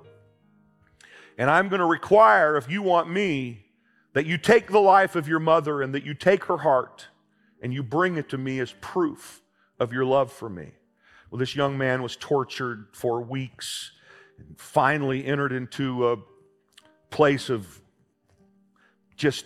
And 1.37 1.49
I'm 1.49 1.69
going 1.69 1.79
to 1.79 1.85
require, 1.85 2.57
if 2.57 2.69
you 2.69 2.81
want 2.81 3.09
me, 3.09 3.67
that 4.11 4.25
you 4.25 4.37
take 4.37 4.69
the 4.69 4.81
life 4.81 5.15
of 5.15 5.29
your 5.29 5.39
mother 5.39 5.81
and 5.81 5.95
that 5.95 6.03
you 6.03 6.13
take 6.13 6.43
her 6.43 6.57
heart 6.57 7.07
and 7.64 7.74
you 7.74 7.82
bring 7.82 8.18
it 8.18 8.30
to 8.30 8.38
me 8.38 8.59
as 8.59 8.76
proof 8.82 9.41
of 9.80 9.93
your 9.93 10.03
love 10.05 10.32
for 10.32 10.49
me. 10.49 10.74
Well, 11.32 11.39
this 11.39 11.55
young 11.55 11.78
man 11.78 12.03
was 12.03 12.18
tortured 12.18 12.88
for 12.91 13.22
weeks 13.22 13.93
and 14.38 14.59
finally 14.59 15.26
entered 15.26 15.53
into 15.53 16.09
a 16.09 16.18
place 17.09 17.49
of 17.49 17.82
just 19.16 19.45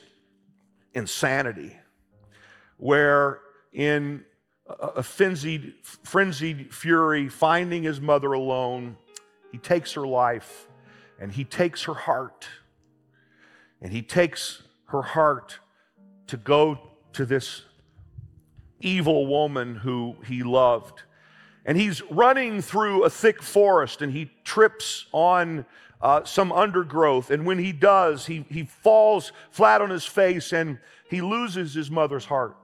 insanity 0.96 1.78
where 2.78 3.40
in 3.72 4.26
a 4.68 5.04
frenzied, 5.04 5.76
frenzied 5.84 6.74
fury, 6.74 7.30
finding 7.30 7.84
his 7.84 8.02
mother 8.02 8.34
alone, 8.34 8.98
he 9.52 9.60
takes 9.60 9.94
her 9.94 10.08
life 10.08 10.68
and 11.20 11.32
he 11.32 11.44
takes 11.44 11.84
her 11.84 11.94
heart. 11.94 12.48
And 13.80 13.92
he 13.94 14.02
takes 14.02 14.64
her 14.88 15.04
heart 15.04 15.60
to 16.26 16.36
go 16.36 16.80
to 17.14 17.26
this 17.26 17.62
evil 18.80 19.28
woman 19.28 19.76
who 19.76 20.16
he 20.26 20.44
loved. 20.44 21.04
And 21.66 21.78
he's 21.78 22.02
running 22.04 22.62
through 22.62 23.04
a 23.04 23.10
thick 23.10 23.42
forest 23.42 24.02
and 24.02 24.12
he 24.14 24.32
trips 24.44 25.06
on 25.12 25.66
uh, 26.02 26.24
some 26.24 26.52
undergrowth. 26.52 27.32
And 27.32 27.46
when 27.46 27.58
he 27.58 27.72
does, 27.72 28.26
he, 28.26 28.46
he 28.50 28.64
falls 28.64 29.32
flat 29.52 29.82
on 29.82 29.90
his 29.90 30.06
face 30.06 30.54
and 30.54 30.80
he 31.10 31.22
loses 31.22 31.74
his 31.74 31.92
mother's 31.92 32.26
heart. 32.26 32.56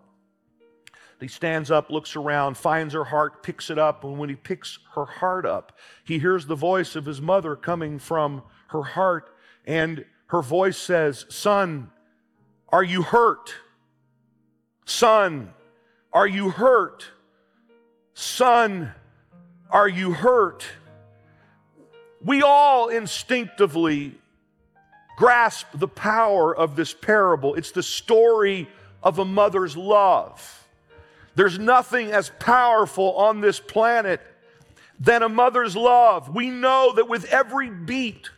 He 1.19 1.29
stands 1.29 1.71
up, 1.71 1.89
looks 1.89 2.15
around, 2.17 2.57
finds 2.57 2.93
her 2.93 3.05
heart, 3.05 3.43
picks 3.43 3.69
it 3.69 3.79
up, 3.79 4.03
and 4.03 4.17
when 4.17 4.27
he 4.27 4.35
picks 4.35 4.79
her 4.93 5.05
heart 5.05 5.45
up, 5.45 5.77
he 6.03 6.19
hears 6.19 6.45
the 6.45 6.55
voice 6.55 6.97
of 6.97 7.05
his 7.05 7.21
mother 7.21 7.55
coming 7.55 7.97
from 7.97 8.43
her 8.67 8.83
heart, 8.83 9.33
and 9.65 10.03
her 10.27 10.41
voice 10.41 10.77
says, 10.77 11.25
Son, 11.29 11.91
are 12.69 12.83
you 12.83 13.03
hurt? 13.03 13.53
Son, 14.85 15.53
are 16.13 16.27
you 16.27 16.49
hurt? 16.49 17.05
Son, 18.13 18.91
are 19.69 19.87
you 19.87 20.13
hurt? 20.13 20.65
We 22.23 22.41
all 22.41 22.89
instinctively 22.89 24.15
grasp 25.17 25.67
the 25.73 25.87
power 25.87 26.55
of 26.55 26.75
this 26.75 26.93
parable. 26.93 27.55
It's 27.55 27.71
the 27.71 27.83
story 27.83 28.67
of 29.01 29.19
a 29.19 29.25
mother's 29.25 29.75
love. 29.75 30.67
There's 31.35 31.57
nothing 31.57 32.11
as 32.11 32.31
powerful 32.39 33.15
on 33.15 33.41
this 33.41 33.59
planet 33.59 34.21
than 34.99 35.23
a 35.23 35.29
mother's 35.29 35.75
love. 35.75 36.33
We 36.33 36.49
know 36.49 36.93
that 36.95 37.09
with 37.09 37.25
every 37.25 37.69
beat, 37.69 38.29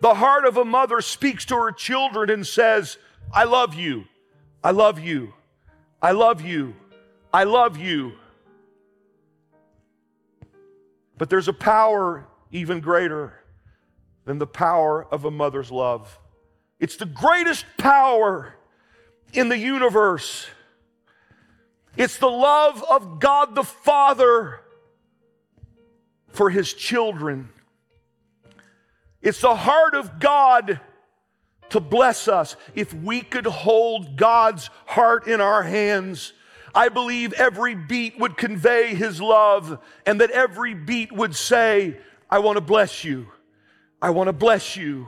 the 0.00 0.14
heart 0.14 0.44
of 0.44 0.56
a 0.56 0.64
mother 0.64 1.00
speaks 1.00 1.44
to 1.46 1.56
her 1.56 1.70
children 1.70 2.28
and 2.28 2.46
says, 2.46 2.98
I 3.32 3.44
love 3.44 3.74
you. 3.74 4.04
I 4.62 4.72
love 4.72 4.98
you. 4.98 5.32
I 6.02 6.10
love 6.10 6.42
you. 6.42 6.74
I 7.32 7.44
love 7.44 7.76
you. 7.78 8.12
But 11.16 11.30
there's 11.30 11.48
a 11.48 11.52
power 11.52 12.26
even 12.50 12.80
greater 12.80 13.32
than 14.24 14.38
the 14.38 14.46
power 14.46 15.04
of 15.04 15.24
a 15.24 15.30
mother's 15.30 15.70
love. 15.70 16.18
It's 16.78 16.96
the 16.96 17.06
greatest 17.06 17.64
power 17.78 18.54
in 19.32 19.48
the 19.48 19.56
universe. 19.56 20.46
It's 21.96 22.18
the 22.18 22.30
love 22.30 22.84
of 22.88 23.20
God 23.20 23.54
the 23.54 23.62
Father 23.62 24.60
for 26.28 26.50
his 26.50 26.72
children. 26.72 27.48
It's 29.20 29.40
the 29.40 29.54
heart 29.54 29.94
of 29.94 30.18
God 30.18 30.80
to 31.70 31.80
bless 31.80 32.28
us. 32.28 32.56
If 32.74 32.92
we 32.92 33.20
could 33.20 33.46
hold 33.46 34.16
God's 34.16 34.68
heart 34.86 35.26
in 35.26 35.40
our 35.40 35.62
hands, 35.62 36.32
I 36.74 36.88
believe 36.88 37.32
every 37.34 37.74
beat 37.74 38.18
would 38.18 38.36
convey 38.36 38.94
his 38.94 39.20
love 39.20 39.78
and 40.06 40.20
that 40.20 40.30
every 40.30 40.74
beat 40.74 41.12
would 41.12 41.34
say, 41.34 41.96
I 42.30 42.38
want 42.38 42.56
to 42.56 42.62
bless 42.62 43.04
you. 43.04 43.26
I 44.00 44.10
want 44.10 44.28
to 44.28 44.32
bless 44.32 44.76
you. 44.76 45.06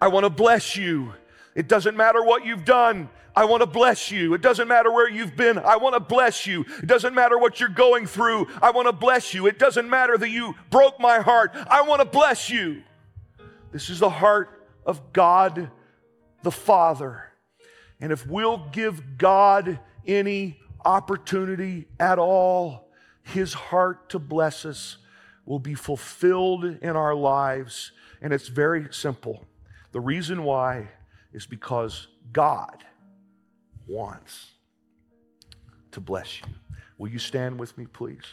I 0.00 0.08
want 0.08 0.24
to 0.24 0.30
bless 0.30 0.76
you. 0.76 1.14
It 1.54 1.68
doesn't 1.68 1.96
matter 1.96 2.22
what 2.22 2.44
you've 2.44 2.64
done. 2.64 3.08
I 3.34 3.44
want 3.44 3.62
to 3.62 3.66
bless 3.66 4.10
you. 4.10 4.34
It 4.34 4.40
doesn't 4.40 4.68
matter 4.68 4.90
where 4.90 5.10
you've 5.10 5.36
been. 5.36 5.58
I 5.58 5.76
want 5.76 5.94
to 5.94 6.00
bless 6.00 6.46
you. 6.46 6.64
It 6.82 6.86
doesn't 6.86 7.14
matter 7.14 7.38
what 7.38 7.60
you're 7.60 7.68
going 7.68 8.06
through. 8.06 8.46
I 8.62 8.70
want 8.70 8.86
to 8.86 8.92
bless 8.92 9.34
you. 9.34 9.46
It 9.46 9.58
doesn't 9.58 9.88
matter 9.88 10.16
that 10.16 10.30
you 10.30 10.54
broke 10.70 10.98
my 11.00 11.20
heart. 11.20 11.52
I 11.68 11.82
want 11.82 12.00
to 12.00 12.06
bless 12.06 12.50
you. 12.50 12.82
This 13.72 13.90
is 13.90 14.00
the 14.00 14.10
heart 14.10 14.68
of 14.86 15.12
God 15.12 15.70
the 16.42 16.50
Father. 16.50 17.24
And 18.00 18.12
if 18.12 18.26
we'll 18.26 18.68
give 18.70 19.18
God 19.18 19.80
any 20.06 20.60
opportunity 20.86 21.88
at 22.00 22.18
all, 22.18 22.88
His 23.22 23.52
heart 23.52 24.08
to 24.10 24.18
bless 24.18 24.64
us 24.64 24.98
will 25.44 25.58
be 25.58 25.74
fulfilled 25.74 26.64
in 26.64 26.96
our 26.96 27.14
lives. 27.14 27.92
And 28.22 28.32
it's 28.32 28.48
very 28.48 28.86
simple. 28.90 29.44
The 29.92 30.00
reason 30.00 30.44
why 30.44 30.88
is 31.32 31.46
because 31.46 32.08
God 32.32 32.84
wants 33.86 34.52
to 35.92 36.00
bless 36.00 36.40
you. 36.40 36.46
Will 36.98 37.08
you 37.08 37.18
stand 37.18 37.58
with 37.58 37.76
me, 37.76 37.86
please? 37.86 38.24